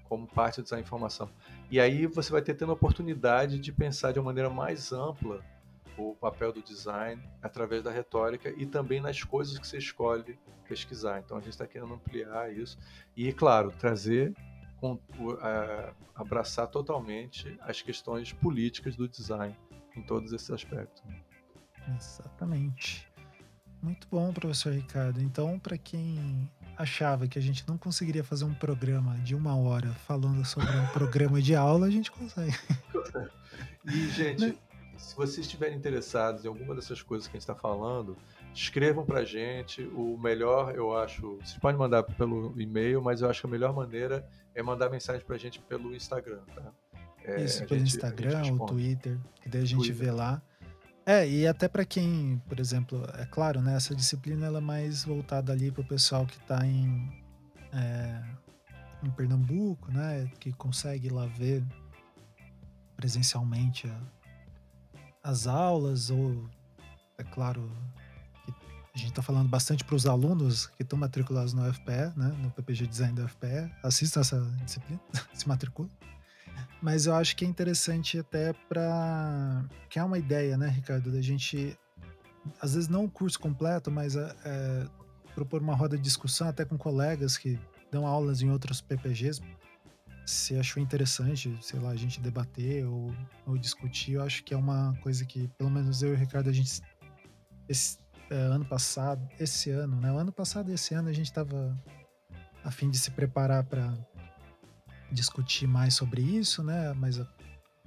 como 0.07 0.27
parte 0.27 0.61
da 0.61 0.79
informação. 0.79 1.29
E 1.69 1.79
aí 1.79 2.05
você 2.05 2.31
vai 2.31 2.41
ter 2.41 2.53
tendo 2.53 2.71
a 2.71 2.75
oportunidade 2.75 3.57
de 3.59 3.71
pensar 3.71 4.11
de 4.11 4.19
uma 4.19 4.25
maneira 4.25 4.49
mais 4.49 4.91
ampla 4.91 5.41
o 5.97 6.15
papel 6.15 6.51
do 6.51 6.61
design 6.61 7.21
através 7.41 7.83
da 7.83 7.91
retórica 7.91 8.53
e 8.57 8.65
também 8.65 9.01
nas 9.01 9.23
coisas 9.23 9.57
que 9.57 9.67
você 9.67 9.77
escolhe 9.77 10.39
pesquisar. 10.67 11.19
Então 11.19 11.37
a 11.37 11.41
gente 11.41 11.51
está 11.51 11.67
querendo 11.67 11.93
ampliar 11.93 12.51
isso 12.53 12.77
e, 13.15 13.31
claro, 13.33 13.71
trazer, 13.71 14.33
com, 14.77 14.99
abraçar 16.15 16.67
totalmente 16.67 17.57
as 17.61 17.81
questões 17.81 18.33
políticas 18.33 18.95
do 18.95 19.07
design 19.07 19.55
em 19.95 20.01
todos 20.01 20.31
esses 20.33 20.49
aspectos. 20.49 21.03
Exatamente. 21.95 23.07
Muito 23.81 24.07
bom, 24.09 24.31
professor 24.31 24.71
Ricardo. 24.73 25.21
Então, 25.21 25.57
para 25.59 25.77
quem 25.77 26.49
achava 26.77 27.27
que 27.27 27.37
a 27.37 27.41
gente 27.41 27.67
não 27.67 27.77
conseguiria 27.77 28.23
fazer 28.23 28.45
um 28.45 28.53
programa 28.53 29.15
de 29.19 29.35
uma 29.35 29.55
hora 29.55 29.89
falando 30.07 30.45
sobre 30.45 30.69
um 30.69 30.87
programa 30.87 31.41
de 31.41 31.55
aula, 31.55 31.87
a 31.87 31.91
gente 31.91 32.11
consegue. 32.11 32.55
E, 33.83 34.09
gente, 34.09 34.39
né? 34.39 34.55
Se 35.01 35.15
vocês 35.15 35.39
estiverem 35.39 35.77
interessados 35.77 36.45
em 36.45 36.47
alguma 36.47 36.75
dessas 36.75 37.01
coisas 37.01 37.27
que 37.27 37.35
a 37.35 37.39
gente 37.39 37.49
está 37.49 37.55
falando, 37.55 38.15
escrevam 38.53 39.05
para 39.05 39.19
a 39.19 39.25
gente. 39.25 39.83
O 39.95 40.17
melhor, 40.17 40.75
eu 40.75 40.95
acho, 40.95 41.37
vocês 41.37 41.57
podem 41.57 41.77
mandar 41.77 42.03
pelo 42.03 42.53
e-mail, 42.59 43.01
mas 43.01 43.21
eu 43.21 43.29
acho 43.29 43.41
que 43.41 43.47
a 43.47 43.49
melhor 43.49 43.73
maneira 43.73 44.25
é 44.53 44.61
mandar 44.61 44.89
mensagem 44.89 45.25
para 45.25 45.35
a 45.35 45.39
gente 45.39 45.59
pelo 45.59 45.95
Instagram, 45.95 46.41
tá? 46.55 46.71
É, 47.23 47.43
Isso, 47.43 47.65
pelo 47.65 47.79
gente, 47.79 47.95
Instagram 47.95 48.57
ou 48.59 48.65
Twitter, 48.67 49.17
que 49.41 49.49
daí 49.49 49.61
a 49.61 49.65
gente 49.65 49.79
Twitter. 49.79 49.95
vê 49.95 50.11
lá. 50.11 50.41
É, 51.05 51.27
e 51.27 51.47
até 51.47 51.67
para 51.67 51.83
quem, 51.83 52.41
por 52.47 52.59
exemplo, 52.59 53.03
é 53.17 53.25
claro, 53.25 53.59
né, 53.59 53.75
essa 53.75 53.95
disciplina 53.95 54.45
ela 54.45 54.59
é 54.59 54.61
mais 54.61 55.03
voltada 55.03 55.51
ali 55.51 55.71
para 55.71 55.81
o 55.81 55.87
pessoal 55.87 56.27
que 56.27 56.37
está 56.37 56.65
em, 56.65 57.11
é, 57.73 58.23
em 59.03 59.09
Pernambuco, 59.09 59.91
né, 59.91 60.29
que 60.39 60.53
consegue 60.53 61.09
lá 61.09 61.25
ver 61.25 61.65
presencialmente 62.95 63.87
a, 63.87 63.99
as 65.23 65.47
aulas, 65.47 66.09
ou, 66.09 66.49
é 67.17 67.23
claro, 67.23 67.71
a 68.93 68.97
gente 68.97 69.09
está 69.09 69.21
falando 69.21 69.47
bastante 69.47 69.83
para 69.83 69.95
os 69.95 70.05
alunos 70.05 70.67
que 70.67 70.83
estão 70.83 70.97
matriculados 70.97 71.53
no 71.53 71.67
UFPE, 71.67 72.13
né, 72.17 72.35
no 72.41 72.51
PPG 72.51 72.87
Design 72.87 73.13
da 73.13 73.25
UFPE, 73.25 73.71
assistam 73.83 74.21
essa 74.21 74.41
disciplina, 74.65 75.01
se 75.33 75.47
matriculem. 75.47 75.91
Mas 76.81 77.05
eu 77.05 77.15
acho 77.15 77.35
que 77.35 77.45
é 77.45 77.47
interessante 77.47 78.19
até 78.19 78.53
para 78.67 79.63
que 79.89 79.99
é 79.99 80.03
uma 80.03 80.17
ideia, 80.17 80.57
né, 80.57 80.67
Ricardo, 80.67 81.11
da 81.11 81.21
gente 81.21 81.77
às 82.59 82.73
vezes 82.73 82.89
não 82.89 83.05
o 83.05 83.09
curso 83.09 83.39
completo, 83.39 83.91
mas 83.91 84.15
é, 84.15 84.35
é, 84.43 84.87
propor 85.35 85.61
uma 85.61 85.75
roda 85.75 85.95
de 85.95 86.03
discussão 86.03 86.47
até 86.47 86.65
com 86.65 86.77
colegas 86.77 87.37
que 87.37 87.59
dão 87.91 88.05
aulas 88.05 88.41
em 88.41 88.49
outros 88.49 88.81
PPGs. 88.81 89.41
Se 90.31 90.57
achou 90.57 90.81
interessante, 90.81 91.57
sei 91.61 91.77
lá, 91.77 91.89
a 91.89 91.95
gente 91.95 92.21
debater 92.21 92.85
ou, 92.85 93.13
ou 93.45 93.57
discutir, 93.57 94.13
eu 94.13 94.23
acho 94.23 94.43
que 94.45 94.53
é 94.53 94.57
uma 94.57 94.97
coisa 95.01 95.25
que, 95.25 95.49
pelo 95.57 95.69
menos 95.69 96.01
eu 96.01 96.11
e 96.11 96.13
o 96.13 96.17
Ricardo, 96.17 96.49
a 96.49 96.53
gente. 96.53 96.81
Esse, 97.67 97.97
é, 98.29 98.35
ano 98.35 98.63
passado, 98.63 99.27
esse 99.37 99.69
ano, 99.71 99.99
né? 99.99 100.09
O 100.09 100.17
ano 100.17 100.31
passado 100.31 100.71
e 100.71 100.73
esse 100.73 100.93
ano 100.93 101.09
a 101.09 101.13
gente 101.13 101.25
estava 101.25 101.77
a 102.63 102.71
fim 102.71 102.89
de 102.89 102.97
se 102.97 103.11
preparar 103.11 103.65
para 103.65 103.93
discutir 105.11 105.67
mais 105.67 105.95
sobre 105.95 106.21
isso, 106.21 106.63
né? 106.63 106.93
Mas 106.93 107.19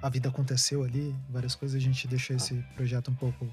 a 0.02 0.08
vida 0.10 0.28
aconteceu 0.28 0.84
ali, 0.84 1.16
várias 1.30 1.54
coisas, 1.54 1.80
a 1.80 1.82
gente 1.82 2.06
deixou 2.06 2.36
esse 2.36 2.54
projeto 2.74 3.10
um 3.10 3.14
pouco 3.14 3.48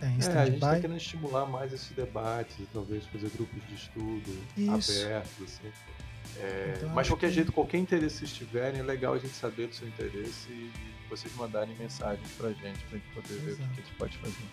é, 0.00 0.06
em 0.06 0.22
é, 0.22 0.38
a 0.38 0.44
gente 0.46 0.54
está 0.54 0.80
querendo 0.80 0.96
estimular 0.96 1.46
mais 1.46 1.72
esses 1.72 1.90
debates, 1.90 2.56
talvez 2.72 3.04
fazer 3.06 3.28
grupos 3.30 3.60
de 3.66 3.74
estudo 3.74 4.46
Isso. 4.56 4.92
abertos, 4.92 5.42
assim. 5.42 5.72
É, 6.36 6.74
então, 6.76 6.88
mas 6.90 7.06
de 7.06 7.12
qualquer 7.12 7.28
que... 7.28 7.34
jeito, 7.34 7.52
qualquer 7.52 7.78
interesse 7.78 8.24
que 8.24 8.32
tiverem, 8.32 8.80
é 8.80 8.82
legal 8.82 9.14
a 9.14 9.18
gente 9.18 9.34
saber 9.34 9.66
do 9.66 9.74
seu 9.74 9.88
interesse 9.88 10.48
e 10.50 10.70
vocês 11.08 11.34
mandarem 11.34 11.74
mensagens 11.76 12.30
pra 12.36 12.50
gente, 12.50 12.78
pra 12.84 12.98
gente 12.98 13.08
poder 13.14 13.34
Exato. 13.34 13.44
ver 13.46 13.52
o 13.52 13.56
que 13.56 13.62
a 13.62 13.84
gente 13.84 13.94
pode 13.94 14.18
fazer. 14.18 14.44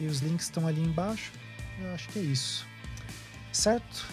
E 0.00 0.06
os 0.06 0.20
links 0.20 0.46
estão 0.46 0.66
ali 0.66 0.80
embaixo. 0.80 1.30
Eu 1.80 1.92
acho 1.94 2.08
que 2.08 2.18
é 2.18 2.22
isso. 2.22 2.66
Certo? 3.52 4.06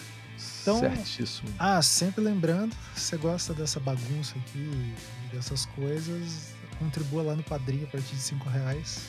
Então, 0.62 0.78
Certíssimo. 0.78 1.48
Ah, 1.58 1.80
sempre 1.82 2.22
lembrando, 2.22 2.74
se 2.94 3.00
você 3.00 3.16
gosta 3.16 3.54
dessa 3.54 3.80
bagunça 3.80 4.36
aqui, 4.38 4.94
dessas 5.32 5.66
coisas, 5.66 6.54
contribua 6.78 7.22
lá 7.22 7.34
no 7.34 7.42
Padrinho 7.42 7.84
a 7.84 7.90
partir 7.90 8.14
de 8.14 8.22
5 8.22 8.48
reais. 8.48 9.06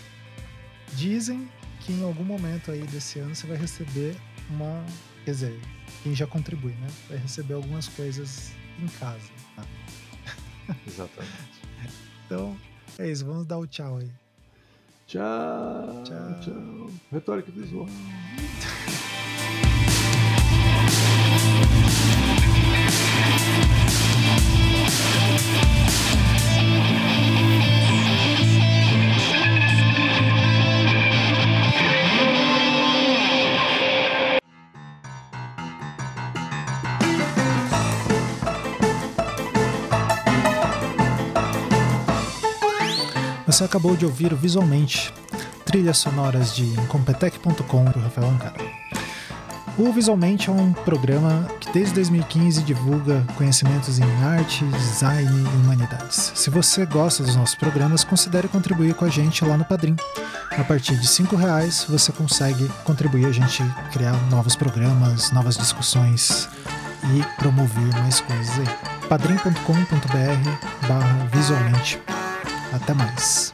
Dizem 0.94 1.50
que 1.80 1.94
em 1.94 2.04
algum 2.04 2.24
momento 2.24 2.72
aí 2.72 2.82
desse 2.84 3.20
ano 3.20 3.34
você 3.36 3.48
vai 3.48 3.58
receber 3.58 4.16
uma. 4.50 4.86
Quer 5.26 5.32
dizer, 5.32 5.60
quem 6.04 6.16
já 6.16 6.26
contribui, 6.26 6.74
né? 6.74 6.88
Vai 7.08 7.18
receber 7.18 7.54
algumas 7.54 7.88
coisas 7.88 8.52
em 8.82 8.88
casa. 8.88 9.30
Tá? 9.56 9.64
Exatamente. 10.88 11.32
então, 12.26 12.58
é 12.98 13.10
isso. 13.10 13.26
Vamos 13.26 13.46
dar 13.46 13.58
o 13.58 13.68
tchau 13.68 13.98
aí. 13.98 14.10
Tchau. 15.08 16.04
Tchau. 16.06 16.40
tchau. 16.42 16.92
Retórica 17.12 17.52
visual. 17.52 17.88
Você 43.52 43.66
acabou 43.66 43.98
de 43.98 44.06
ouvir 44.06 44.34
Visualmente, 44.34 45.14
trilhas 45.66 45.98
sonoras 45.98 46.56
de 46.56 46.64
Incompetech.com 46.64 47.84
do 47.84 48.00
Rafael 48.00 48.30
Ancara. 48.30 48.56
O 49.78 49.92
Visualmente 49.92 50.50
é 50.50 50.54
um 50.54 50.72
programa 50.72 51.46
que 51.60 51.70
desde 51.74 51.96
2015 51.96 52.64
divulga 52.64 53.28
conhecimentos 53.36 54.00
em 54.00 54.24
arte, 54.24 54.64
design 54.64 55.30
e 55.30 55.58
humanidades. 55.58 56.32
Se 56.34 56.50
você 56.50 56.86
gosta 56.86 57.24
dos 57.24 57.36
nossos 57.36 57.56
programas, 57.56 58.06
considere 58.06 58.48
contribuir 58.48 58.94
com 58.94 59.04
a 59.04 59.10
gente 59.10 59.44
lá 59.44 59.58
no 59.58 59.66
Padrim. 59.66 59.98
A 60.58 60.64
partir 60.64 60.96
de 60.96 61.22
R$ 61.22 61.36
reais 61.36 61.86
você 61.90 62.14
consegue 62.14 62.72
contribuir 62.86 63.26
a 63.26 63.34
gente 63.34 63.62
criar 63.92 64.14
novos 64.30 64.56
programas, 64.56 65.34
novas 65.34 65.58
discussões 65.58 66.48
e 67.14 67.22
promover 67.38 67.94
mais 68.00 68.22
coisas 68.22 68.60
aí. 68.60 69.08
padrim.com.br 69.10 70.88
barra 70.88 71.28
visualmente 71.34 72.00
até 72.74 72.94
mais. 72.94 73.52